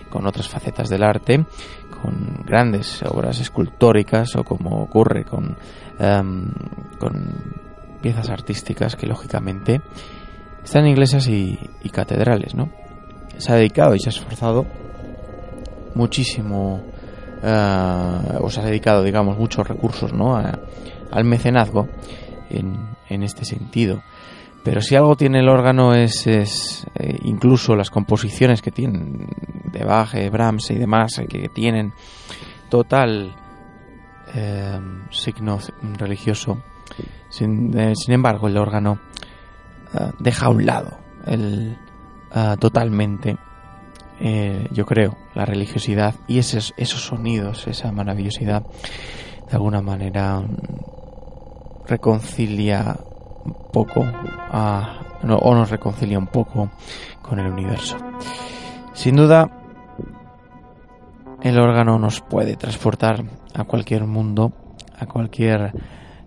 con 0.10 0.28
otras 0.28 0.50
facetas 0.50 0.90
del 0.90 1.02
arte, 1.02 1.46
con 2.02 2.44
grandes 2.46 3.02
obras 3.04 3.40
escultóricas 3.40 4.36
o 4.36 4.44
como 4.44 4.84
ocurre 4.84 5.24
con, 5.24 5.56
em, 5.98 6.52
con 7.00 7.54
piezas 8.02 8.30
artísticas 8.30 8.98
que 8.98 9.08
lógicamente 9.08 9.82
están 10.62 10.84
en 10.88 10.92
iglesias 10.92 11.26
y, 11.30 11.58
catedrales, 11.94 12.54
¿no? 12.54 12.70
Se 13.38 13.50
ha 13.54 13.56
dedicado 13.56 13.96
y 13.96 14.00
se 14.00 14.10
ha 14.10 14.12
esforzado 14.12 14.66
muchísimo, 15.96 16.82
eh, 17.42 18.38
o 18.42 18.50
se 18.50 18.60
ha 18.60 18.64
dedicado, 18.66 19.04
digamos, 19.04 19.38
muchos 19.38 19.66
recursos, 19.68 20.12
¿no? 20.12 20.36
A- 20.36 20.60
al 21.12 21.24
mecenazgo 21.24 21.88
en, 22.50 22.76
en 23.10 23.24
este 23.24 23.46
sentido. 23.46 24.02
Pero 24.64 24.82
si 24.82 24.96
algo 24.96 25.16
tiene 25.16 25.40
el 25.40 25.50
órgano 25.50 25.94
es, 25.94 26.26
es, 26.26 26.88
eh, 26.96 27.20
incluso 27.24 27.76
las 27.76 27.90
composiciones 27.90 28.62
que 28.62 28.72
tienen 28.72 29.28
de 29.66 29.84
Bach, 29.84 30.16
eh, 30.16 30.30
Brahms 30.30 30.72
y 30.72 30.76
demás, 30.76 31.20
eh, 31.20 31.28
que 31.28 31.50
tienen 31.50 31.94
total 32.70 33.36
signo 35.12 35.60
religioso. 36.00 36.64
Sin, 37.30 37.72
sin 37.96 38.14
embargo, 38.16 38.48
el 38.48 38.58
órgano 38.58 39.00
deja 40.18 40.48
a 40.48 40.50
un 40.50 40.66
lado 40.66 40.98
el, 41.28 41.78
totalmente, 42.60 43.38
yo 44.72 44.86
creo, 44.88 45.16
la 45.36 45.46
religiosidad 45.46 46.16
y 46.28 46.40
esos, 46.40 46.74
esos 46.78 47.06
sonidos, 47.06 47.68
esa 47.68 47.92
maravillosidad, 47.92 48.64
de 48.64 49.52
alguna 49.52 49.84
manera 49.84 50.42
reconcilia 51.86 52.98
poco 53.72 54.06
a- 54.06 55.00
o 55.24 55.56
nos 55.56 55.70
reconcilia 55.70 56.18
un 56.20 56.28
poco 56.28 56.70
con 57.22 57.40
el 57.40 57.48
universo. 57.48 57.98
Sin 58.94 59.16
duda, 59.16 59.50
el 61.42 61.60
órgano 61.60 62.00
nos 62.00 62.22
puede 62.22 62.56
transportar 62.56 63.24
a 63.54 63.64
cualquier 63.66 64.06
mundo, 64.06 64.52
a 64.98 65.06
cualquier, 65.06 65.74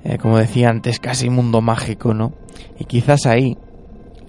eh, 0.04 0.18
como 0.18 0.38
decía 0.38 0.68
antes, 0.70 0.98
casi 1.00 1.30
mundo 1.30 1.60
mágico, 1.60 2.14
¿no? 2.14 2.32
Y 2.78 2.84
quizás 2.84 3.26
ahí 3.26 3.56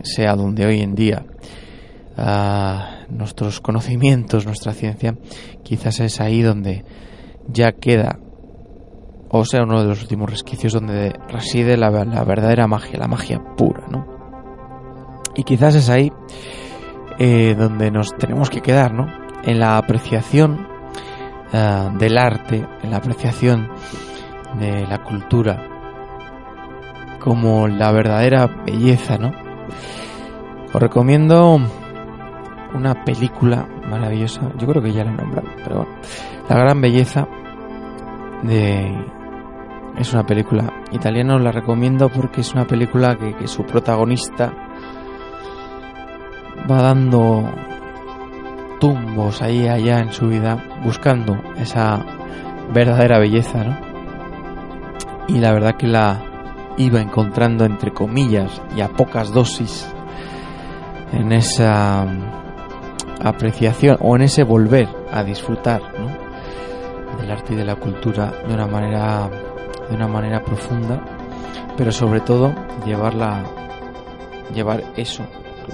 sea 0.04 0.36
donde 0.36 0.66
hoy 0.66 0.82
en 0.82 0.96
día 0.96 1.26
ah, 2.18 3.00
nuestros 3.10 3.62
conocimientos, 3.62 4.46
nuestra 4.46 4.74
ciencia, 4.74 5.16
quizás 5.64 6.00
es 6.00 6.20
ahí 6.20 6.42
donde 6.42 6.84
ya 7.48 7.72
queda, 7.74 8.20
o 9.30 9.46
sea, 9.46 9.64
uno 9.64 9.82
de 9.82 9.90
los 9.90 10.02
últimos 10.02 10.30
resquicios 10.30 10.74
donde 10.74 11.14
reside 11.30 11.78
la, 11.78 11.90
la 11.90 12.24
verdadera 12.24 12.68
magia, 12.68 13.00
la 13.00 13.08
magia 13.08 13.42
pura, 13.56 13.86
¿no? 13.90 14.06
Y 15.36 15.44
quizás 15.44 15.76
es 15.76 15.90
ahí 15.90 16.12
eh, 17.20 17.56
donde 17.58 17.92
nos 17.92 18.16
tenemos 18.16 18.50
que 18.50 18.62
quedar, 18.62 18.94
¿no? 18.94 19.08
En 19.44 19.60
la 19.60 19.78
apreciación 19.78 20.68
ah, 21.54 21.92
del 21.98 22.18
arte, 22.18 22.66
en 22.84 22.92
la 22.92 22.98
apreciación 22.98 23.70
de 24.60 24.86
la 24.88 25.04
cultura 25.04 25.64
como 27.20 27.68
la 27.68 27.92
verdadera 27.92 28.48
belleza, 28.66 29.18
¿no? 29.18 29.32
Os 30.74 30.82
recomiendo 30.82 31.60
una 32.74 33.04
película 33.04 33.68
maravillosa, 33.90 34.42
yo 34.58 34.68
creo 34.68 34.82
que 34.82 34.94
ya 34.94 35.04
la 35.04 35.12
he 35.12 35.16
nombrado, 35.16 35.48
pero 35.64 35.76
bueno, 35.78 35.92
La 36.50 36.58
gran 36.58 36.82
belleza 36.82 37.28
de 38.44 39.17
es 39.98 40.14
una 40.14 40.26
película 40.26 40.84
italiana, 40.92 41.36
os 41.36 41.42
la 41.42 41.52
recomiendo 41.52 42.10
porque 42.10 42.42
es 42.42 42.54
una 42.54 42.66
película 42.66 43.18
que, 43.18 43.36
que 43.36 43.48
su 43.48 43.64
protagonista 43.64 44.54
va 46.70 46.82
dando 46.82 47.44
tumbos 48.80 49.42
ahí 49.42 49.64
y 49.64 49.68
allá 49.68 50.00
en 50.00 50.12
su 50.12 50.28
vida 50.28 50.64
buscando 50.84 51.38
esa 51.58 52.06
verdadera 52.74 53.20
belleza, 53.20 53.64
¿no? 53.64 53.78
Y 55.28 55.40
la 55.40 55.52
verdad 55.52 55.76
que 55.76 55.88
la 55.88 56.22
iba 56.78 57.02
encontrando 57.02 57.66
entre 57.66 57.92
comillas 57.92 58.62
y 58.76 58.82
a 58.82 58.90
pocas 58.90 59.34
dosis 59.34 59.92
en 61.12 61.32
esa 61.32 62.06
apreciación 63.24 63.98
o 64.00 64.16
en 64.16 64.24
ese 64.24 64.44
volver 64.44 64.88
a 65.12 65.24
disfrutar, 65.24 65.82
del 67.20 67.32
arte 67.32 67.54
y 67.54 67.56
de 67.58 67.66
la 67.66 67.76
cultura 67.76 68.32
de 68.48 68.54
una 68.54 68.68
manera 68.68 69.30
de 69.90 69.96
una 69.96 70.08
manera 70.08 70.44
profunda, 70.44 71.04
pero 71.76 71.92
sobre 71.92 72.22
todo 72.22 72.54
llevarla 72.86 73.44
llevar 74.54 74.84
eso 74.96 75.24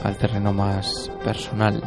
al 0.03 0.18
terreno 0.18 0.52
más 0.52 1.11
personal. 1.23 1.81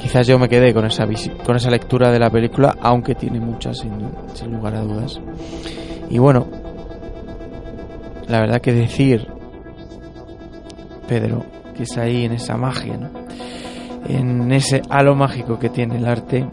Quizás 0.00 0.26
yo 0.26 0.38
me 0.38 0.48
quedé 0.48 0.72
con 0.72 0.84
esa 0.86 1.06
con 1.44 1.56
esa 1.56 1.70
lectura 1.70 2.10
de 2.10 2.18
la 2.18 2.30
película, 2.30 2.76
aunque 2.80 3.14
tiene 3.14 3.40
muchas 3.40 3.78
sin, 3.78 3.92
sin 4.34 4.52
lugar 4.52 4.74
a 4.76 4.82
dudas. 4.82 5.20
Y 6.08 6.18
bueno, 6.18 6.46
la 8.28 8.40
verdad 8.40 8.60
que 8.60 8.72
decir 8.72 9.26
Pedro 11.08 11.44
que 11.74 11.82
es 11.84 11.98
ahí 11.98 12.24
en 12.24 12.32
esa 12.32 12.56
magia. 12.56 13.10
En 14.08 14.50
ese 14.52 14.82
halo 14.88 15.14
mágico 15.14 15.58
que 15.58 15.68
tiene 15.68 15.96
el 15.96 16.06
arte 16.06 16.46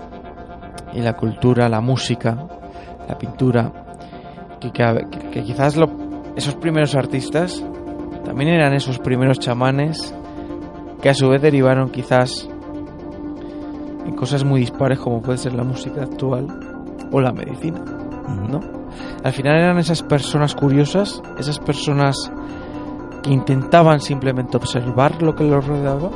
y 0.94 1.00
la 1.00 1.14
cultura, 1.14 1.70
la 1.70 1.82
música, 1.82 2.48
la 3.08 3.18
pintura, 3.18 3.87
que, 4.60 4.72
que- 4.72 5.30
que 5.32 5.44
quizás 5.44 5.76
lo- 5.76 5.90
esos 6.36 6.56
primeros 6.56 6.96
artistas 6.96 7.64
también 8.26 8.50
eran 8.52 8.74
esos 8.74 9.00
primeros 9.00 9.40
chamanes 9.40 10.14
que 11.02 11.10
a 11.10 11.14
su 11.14 11.30
vez 11.30 11.42
derivaron 11.42 11.90
quizás 11.90 12.50
en 14.06 14.16
cosas 14.16 14.44
muy 14.44 14.60
dispares 14.62 15.00
como 15.00 15.22
puede 15.22 15.38
ser 15.38 15.54
la 15.54 15.64
música 15.64 16.04
actual 16.04 16.48
o 17.12 17.22
la 17.22 17.32
medicina, 17.32 17.80
¿no? 18.50 18.60
Al 19.24 19.32
final 19.34 19.58
eran 19.58 19.78
esas 19.78 20.02
personas 20.04 20.56
curiosas, 20.56 21.22
esas 21.38 21.60
personas 21.60 22.32
que 23.24 23.32
intentaban 23.32 24.00
simplemente 24.00 24.58
observar 24.58 25.22
lo 25.22 25.36
que 25.36 25.44
los 25.44 25.66
rodeaba 25.66 26.10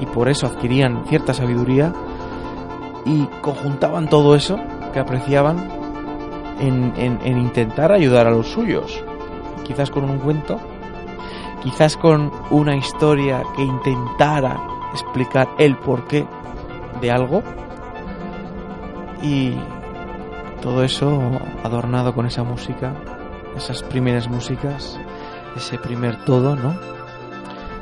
y 0.00 0.06
por 0.06 0.28
eso 0.28 0.46
adquirían 0.46 1.04
cierta 1.06 1.32
sabiduría 1.34 1.92
y 3.04 3.26
conjuntaban 3.40 4.08
todo 4.08 4.34
eso 4.34 4.56
que 4.92 5.00
apreciaban 5.00 5.81
en, 6.62 6.94
en- 6.96 7.18
en 7.22 7.38
intentar 7.38 7.92
ayudar 7.92 8.26
a 8.26 8.30
los 8.30 8.48
suyos. 8.48 9.02
Quizás 9.64 9.90
con 9.90 10.04
un 10.04 10.18
cuento, 10.18 10.58
quizás 11.62 11.96
con 11.96 12.32
una 12.50 12.74
historia 12.76 13.42
que 13.54 13.62
intentara 13.62 14.58
explicar 14.92 15.48
el 15.58 15.76
porqué 15.76 16.26
de 17.00 17.10
algo 17.10 17.42
y 19.22 19.54
todo 20.60 20.82
eso 20.82 21.20
adornado 21.64 22.14
con 22.14 22.26
esa 22.26 22.42
música, 22.44 22.92
esas 23.56 23.82
primeras 23.82 24.28
músicas, 24.28 24.98
ese 25.56 25.78
primer 25.78 26.24
todo, 26.24 26.56
¿no? 26.56 26.70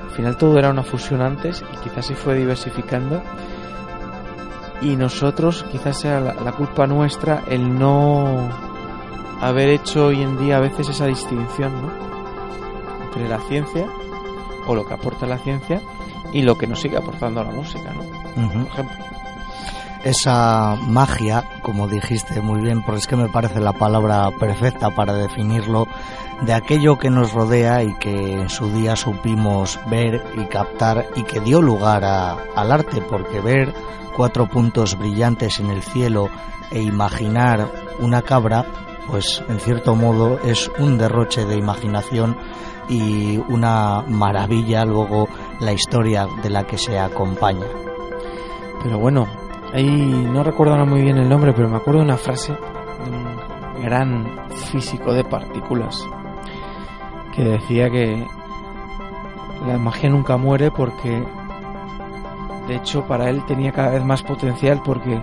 Al 0.04 0.10
final 0.16 0.36
todo 0.36 0.58
era 0.58 0.70
una 0.70 0.82
fusión 0.82 1.22
antes 1.22 1.62
y 1.72 1.76
quizás 1.88 2.06
se 2.06 2.14
fue 2.14 2.34
diversificando 2.36 3.22
y 4.82 4.96
nosotros 4.96 5.64
quizás 5.70 5.98
sea 6.00 6.20
la 6.20 6.52
culpa 6.52 6.86
nuestra 6.86 7.42
el 7.48 7.78
no 7.78 8.48
haber 9.40 9.68
hecho 9.70 10.06
hoy 10.06 10.22
en 10.22 10.38
día 10.38 10.56
a 10.58 10.60
veces 10.60 10.88
esa 10.88 11.06
distinción 11.06 11.82
¿no? 11.82 11.90
entre 13.04 13.28
la 13.28 13.38
ciencia 13.48 13.86
o 14.66 14.74
lo 14.74 14.86
que 14.86 14.94
aporta 14.94 15.26
la 15.26 15.38
ciencia 15.38 15.80
y 16.32 16.42
lo 16.42 16.56
que 16.58 16.66
nos 16.66 16.80
sigue 16.80 16.96
aportando 16.98 17.42
la 17.42 17.50
música 17.50 17.92
¿no? 17.92 18.02
Ujú. 18.44 18.64
por 18.66 18.72
ejemplo 18.72 19.04
esa 20.04 20.76
magia, 20.86 21.44
como 21.62 21.86
dijiste 21.86 22.40
muy 22.40 22.62
bien, 22.62 22.82
porque 22.82 23.00
es 23.00 23.06
que 23.06 23.16
me 23.16 23.28
parece 23.28 23.60
la 23.60 23.74
palabra 23.74 24.30
perfecta 24.30 24.88
para 24.94 25.12
definirlo, 25.12 25.86
de 26.40 26.54
aquello 26.54 26.96
que 26.96 27.10
nos 27.10 27.34
rodea 27.34 27.82
y 27.82 27.92
que 27.98 28.32
en 28.40 28.48
su 28.48 28.70
día 28.72 28.96
supimos 28.96 29.78
ver 29.90 30.24
y 30.38 30.46
captar 30.46 31.06
y 31.16 31.22
que 31.24 31.40
dio 31.40 31.60
lugar 31.60 32.02
a- 32.06 32.38
al 32.56 32.72
arte, 32.72 33.02
porque 33.02 33.40
ver 33.42 33.74
cuatro 34.16 34.46
puntos 34.48 34.96
brillantes 34.98 35.60
en 35.60 35.68
el 35.68 35.82
cielo 35.82 36.30
e 36.70 36.80
imaginar 36.80 37.68
una 37.98 38.22
cabra, 38.22 38.64
pues 39.10 39.42
en 39.48 39.58
cierto 39.58 39.94
modo 39.94 40.38
es 40.44 40.70
un 40.78 40.96
derroche 40.96 41.44
de 41.44 41.56
imaginación 41.56 42.36
y 42.88 43.38
una 43.48 44.02
maravilla 44.06 44.84
luego 44.84 45.28
la 45.60 45.72
historia 45.72 46.26
de 46.42 46.50
la 46.50 46.64
que 46.64 46.78
se 46.78 46.98
acompaña. 46.98 47.66
Pero 48.82 48.98
bueno, 48.98 49.26
ahí 49.72 49.86
no 49.86 50.42
recuerdo 50.42 50.76
muy 50.86 51.02
bien 51.02 51.18
el 51.18 51.28
nombre, 51.28 51.52
pero 51.52 51.68
me 51.68 51.76
acuerdo 51.76 52.00
de 52.00 52.06
una 52.06 52.16
frase 52.16 52.52
de 52.52 53.10
un 53.10 53.82
gran 53.82 54.48
físico 54.70 55.12
de 55.12 55.24
partículas 55.24 56.04
que 57.34 57.44
decía 57.44 57.90
que 57.90 58.26
la 59.66 59.78
magia 59.78 60.08
nunca 60.08 60.36
muere 60.36 60.70
porque 60.70 61.22
de 62.66 62.76
hecho 62.76 63.06
para 63.06 63.28
él 63.28 63.44
tenía 63.46 63.72
cada 63.72 63.90
vez 63.90 64.04
más 64.04 64.22
potencial 64.22 64.80
porque 64.84 65.20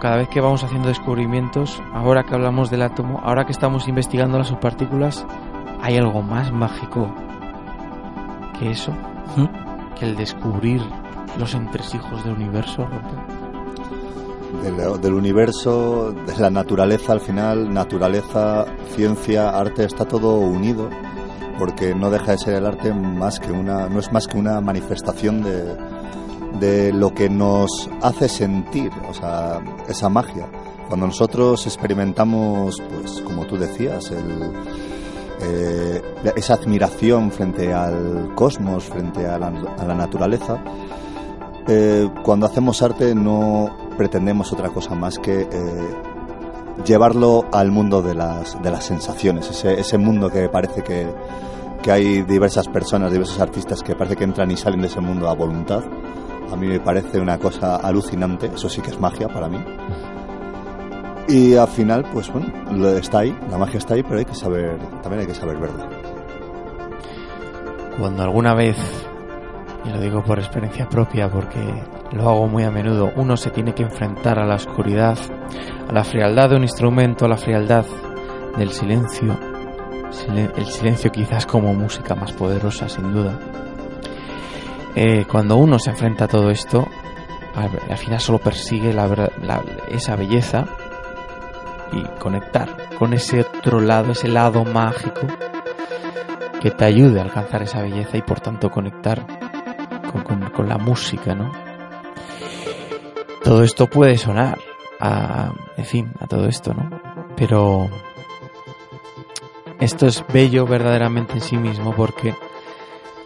cada 0.00 0.16
vez 0.16 0.28
que 0.28 0.40
vamos 0.40 0.62
haciendo 0.62 0.88
descubrimientos, 0.88 1.82
ahora 1.92 2.24
que 2.24 2.34
hablamos 2.34 2.70
del 2.70 2.82
átomo, 2.82 3.20
ahora 3.24 3.44
que 3.44 3.52
estamos 3.52 3.88
investigando 3.88 4.38
las 4.38 4.48
subpartículas, 4.48 5.26
hay 5.82 5.96
algo 5.96 6.22
más 6.22 6.52
mágico 6.52 7.12
que 8.58 8.70
eso, 8.70 8.92
¿Mm? 9.36 9.94
que 9.98 10.06
el 10.06 10.16
descubrir 10.16 10.82
los 11.38 11.54
entresijos 11.54 12.24
del 12.24 12.34
universo. 12.34 12.86
Del, 14.62 15.00
del 15.00 15.14
universo, 15.14 16.12
de 16.12 16.36
la 16.38 16.48
naturaleza 16.48 17.12
al 17.12 17.20
final, 17.20 17.72
naturaleza, 17.74 18.64
ciencia, 18.94 19.50
arte, 19.50 19.84
está 19.84 20.04
todo 20.04 20.36
unido, 20.36 20.88
porque 21.58 21.94
no 21.94 22.08
deja 22.10 22.32
de 22.32 22.38
ser 22.38 22.54
el 22.54 22.66
arte 22.66 22.94
más 22.94 23.40
que 23.40 23.50
una, 23.50 23.88
no 23.88 23.98
es 23.98 24.12
más 24.12 24.28
que 24.28 24.38
una 24.38 24.60
manifestación 24.60 25.42
de, 25.42 25.76
de 26.60 26.92
lo 26.92 27.12
que 27.14 27.28
nos 27.28 27.88
hace 28.02 28.28
sentir, 28.28 28.90
o 29.08 29.14
sea, 29.14 29.60
esa 29.88 30.08
magia. 30.08 30.48
Cuando 30.88 31.06
nosotros 31.06 31.66
experimentamos, 31.66 32.82
pues 33.00 33.20
como 33.22 33.46
tú 33.46 33.56
decías, 33.56 34.12
eh, 35.40 36.02
esa 36.36 36.54
admiración 36.54 37.30
frente 37.30 37.72
al 37.72 38.34
cosmos, 38.34 38.84
frente 38.84 39.26
a 39.26 39.38
la, 39.38 39.48
a 39.48 39.84
la 39.84 39.94
naturaleza, 39.94 40.62
eh, 41.66 42.10
cuando 42.22 42.44
hacemos 42.44 42.82
arte 42.82 43.14
no 43.14 43.74
pretendemos 43.96 44.52
otra 44.52 44.68
cosa 44.68 44.94
más 44.94 45.18
que 45.18 45.42
eh, 45.42 45.48
llevarlo 46.84 47.46
al 47.52 47.70
mundo 47.70 48.02
de 48.02 48.14
las, 48.14 48.60
de 48.62 48.70
las 48.70 48.84
sensaciones, 48.84 49.48
ese, 49.48 49.80
ese 49.80 49.96
mundo 49.96 50.30
que 50.30 50.48
parece 50.50 50.82
que, 50.82 51.06
que 51.82 51.90
hay 51.90 52.22
diversas 52.22 52.68
personas, 52.68 53.12
diversos 53.12 53.40
artistas 53.40 53.82
que 53.82 53.94
parece 53.94 54.16
que 54.16 54.24
entran 54.24 54.50
y 54.50 54.56
salen 54.58 54.82
de 54.82 54.88
ese 54.88 55.00
mundo 55.00 55.28
a 55.28 55.34
voluntad. 55.34 55.82
A 56.52 56.56
mí 56.56 56.66
me 56.66 56.78
parece 56.80 57.20
una 57.20 57.38
cosa 57.38 57.76
alucinante, 57.76 58.46
eso 58.54 58.68
sí 58.68 58.80
que 58.80 58.90
es 58.90 59.00
magia 59.00 59.28
para 59.28 59.48
mí. 59.48 59.58
Y 61.28 61.54
al 61.56 61.68
final, 61.68 62.04
pues 62.12 62.30
bueno, 62.32 62.46
está 62.98 63.20
ahí, 63.20 63.36
la 63.50 63.56
magia 63.58 63.78
está 63.78 63.94
ahí, 63.94 64.02
pero 64.02 64.18
hay 64.18 64.24
que 64.24 64.34
saber, 64.34 64.78
también 65.02 65.20
hay 65.22 65.26
que 65.26 65.34
saber 65.34 65.56
verla. 65.58 65.88
Cuando 67.98 68.22
alguna 68.22 68.54
vez, 68.54 68.76
y 69.84 69.88
lo 69.90 70.00
digo 70.00 70.22
por 70.22 70.38
experiencia 70.38 70.88
propia 70.88 71.30
porque 71.30 71.60
lo 72.12 72.28
hago 72.28 72.46
muy 72.46 72.64
a 72.64 72.70
menudo, 72.70 73.10
uno 73.16 73.36
se 73.36 73.50
tiene 73.50 73.72
que 73.74 73.82
enfrentar 73.84 74.38
a 74.38 74.44
la 74.46 74.56
oscuridad, 74.56 75.16
a 75.88 75.92
la 75.92 76.04
frialdad 76.04 76.50
de 76.50 76.56
un 76.56 76.62
instrumento, 76.62 77.24
a 77.24 77.28
la 77.28 77.36
frialdad 77.36 77.84
del 78.58 78.70
silencio, 78.70 79.36
silen- 80.10 80.52
el 80.56 80.66
silencio 80.66 81.10
quizás 81.10 81.46
como 81.46 81.72
música 81.74 82.14
más 82.14 82.32
poderosa 82.32 82.88
sin 82.88 83.12
duda. 83.12 83.38
Eh, 84.96 85.24
cuando 85.30 85.56
uno 85.56 85.78
se 85.78 85.90
enfrenta 85.90 86.24
a 86.26 86.28
todo 86.28 86.50
esto, 86.50 86.86
al, 87.54 87.70
al 87.90 87.98
final 87.98 88.20
solo 88.20 88.38
persigue 88.38 88.94
esa 89.90 90.16
belleza 90.16 90.66
y 91.92 92.02
conectar 92.20 92.68
con 92.98 93.12
ese 93.12 93.40
otro 93.40 93.80
lado, 93.80 94.12
ese 94.12 94.28
lado 94.28 94.64
mágico 94.64 95.22
que 96.60 96.70
te 96.70 96.84
ayude 96.84 97.20
a 97.20 97.24
alcanzar 97.24 97.62
esa 97.62 97.82
belleza 97.82 98.16
y 98.16 98.22
por 98.22 98.40
tanto 98.40 98.70
conectar 98.70 99.26
con, 100.12 100.22
con- 100.22 100.50
con 100.50 100.68
la 100.68 100.78
música, 100.78 101.34
¿no? 101.34 101.52
Todo 103.42 103.62
esto 103.62 103.86
puede 103.88 104.16
sonar 104.16 104.58
a, 105.00 105.52
en 105.76 105.84
fin, 105.84 106.12
a 106.20 106.26
todo 106.26 106.46
esto, 106.46 106.72
¿no? 106.72 106.88
Pero 107.36 107.90
esto 109.80 110.06
es 110.06 110.24
bello 110.32 110.66
verdaderamente 110.66 111.34
en 111.34 111.40
sí 111.42 111.56
mismo 111.58 111.92
porque 111.94 112.34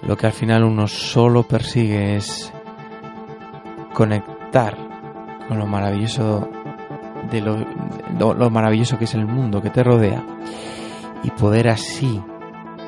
lo 0.02 0.16
que 0.16 0.26
al 0.26 0.32
final 0.32 0.64
uno 0.64 0.86
solo 0.86 1.42
persigue 1.42 2.16
es 2.16 2.52
conectar 3.94 4.76
con 5.48 5.58
lo 5.58 5.66
maravilloso 5.66 6.48
de 7.30 7.40
lo, 7.40 7.56
lo- 8.18 8.34
lo 8.34 8.50
maravilloso 8.50 8.98
que 8.98 9.04
es 9.04 9.14
el 9.14 9.26
mundo 9.26 9.60
que 9.60 9.70
te 9.70 9.82
rodea 9.82 10.22
y 11.22 11.30
poder 11.32 11.68
así 11.68 12.22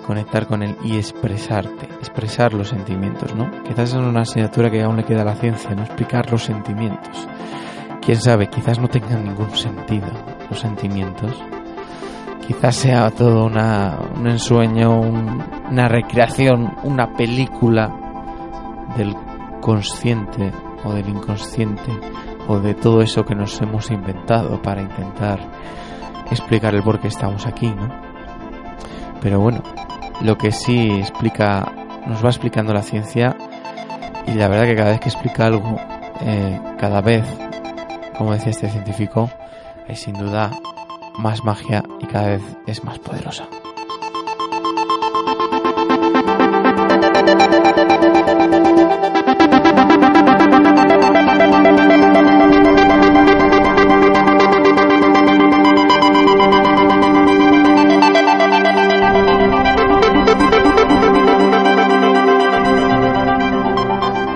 conectar 0.07 0.47
con 0.47 0.63
él 0.63 0.77
y 0.85 0.97
expresarte, 0.97 1.87
expresar 2.01 2.53
los 2.55 2.69
sentimientos, 2.69 3.35
¿no? 3.35 3.51
Quizás 3.65 3.91
es 3.91 3.95
una 3.95 4.23
asignatura 4.23 4.71
que 4.71 4.83
aún 4.83 4.97
le 4.97 5.05
queda 5.05 5.23
a 5.23 5.25
la 5.25 5.35
ciencia, 5.37 5.71
¿no? 5.75 5.83
Explicar 5.83 6.31
los 6.31 6.45
sentimientos. 6.45 7.29
Quién 8.01 8.21
sabe, 8.21 8.49
quizás 8.49 8.79
no 8.81 8.89
tengan 8.89 9.25
ningún 9.25 9.51
sentido 9.55 10.09
los 10.49 10.59
sentimientos. 10.59 11.33
Quizás 12.51 12.75
sea 12.75 13.11
todo 13.13 13.45
una, 13.47 13.97
un 14.19 14.27
ensueño, 14.27 14.99
un- 15.01 15.41
una 15.71 15.87
recreación, 15.87 16.75
una 16.83 17.13
película 17.13 17.89
del 18.97 19.15
consciente 19.61 20.51
o 20.85 20.93
del 20.93 21.09
inconsciente 21.11 21.93
o 22.49 22.59
de 22.59 22.75
todo 22.75 23.03
eso 23.03 23.25
que 23.25 23.37
nos 23.37 23.61
hemos 23.63 23.89
inventado 23.93 24.61
para 24.61 24.83
intentar 24.83 25.39
explicar 26.29 26.75
el 26.75 26.83
por 26.83 26.99
qué 26.99 27.07
estamos 27.07 27.47
aquí, 27.47 27.69
¿no? 27.69 27.89
Pero 29.21 29.39
bueno, 29.39 29.63
lo 30.21 30.37
que 30.37 30.51
sí 30.51 30.91
explica, 30.91 31.71
nos 32.09 32.25
va 32.25 32.31
explicando 32.31 32.75
la 32.75 32.83
ciencia 32.83 33.37
y 34.27 34.33
la 34.33 34.49
verdad 34.49 34.65
que 34.65 34.75
cada 34.75 34.91
vez 34.91 34.99
que 35.01 35.09
explica 35.11 35.47
algo, 35.47 35.77
eh, 36.23 36.59
cada 36.81 37.01
vez, 37.01 37.25
como 38.19 38.33
decía 38.33 38.51
este 38.51 38.69
científico, 38.69 39.31
hay 39.89 39.95
sin 39.95 40.15
duda 40.15 40.51
más 41.19 41.45
magia 41.45 41.83
y 42.01 42.07
cada 42.07 42.29
vez 42.29 42.43
es 42.67 42.85
más 42.85 42.99
poderosa. 42.99 43.49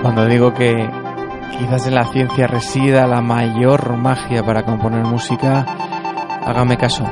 Cuando 0.01 0.25
digo 0.27 0.53
que 0.53 0.89
quizás 1.57 1.87
en 1.87 1.95
la 1.95 2.05
ciencia 2.05 2.47
resida 2.47 3.07
la 3.07 3.21
mayor 3.21 3.97
magia 3.97 4.43
para 4.43 4.63
componer 4.63 5.03
música, 5.03 5.65
hágame 6.45 6.77
caso, 6.77 7.03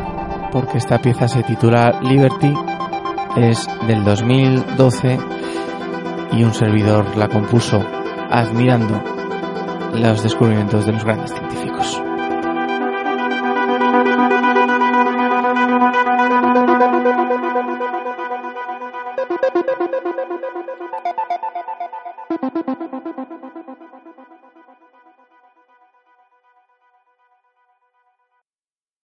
porque 0.51 0.77
esta 0.77 0.99
pieza 0.99 1.27
se 1.27 1.43
titula 1.43 1.99
Liberty, 2.01 2.53
es 3.35 3.67
del 3.87 4.03
2012 4.03 5.19
y 6.33 6.43
un 6.43 6.53
servidor 6.53 7.17
la 7.17 7.27
compuso 7.27 7.83
admirando 8.29 9.01
los 9.93 10.23
descubrimientos 10.23 10.85
de 10.85 10.93
los 10.93 11.03
grandes 11.03 11.31
científicos. 11.31 11.62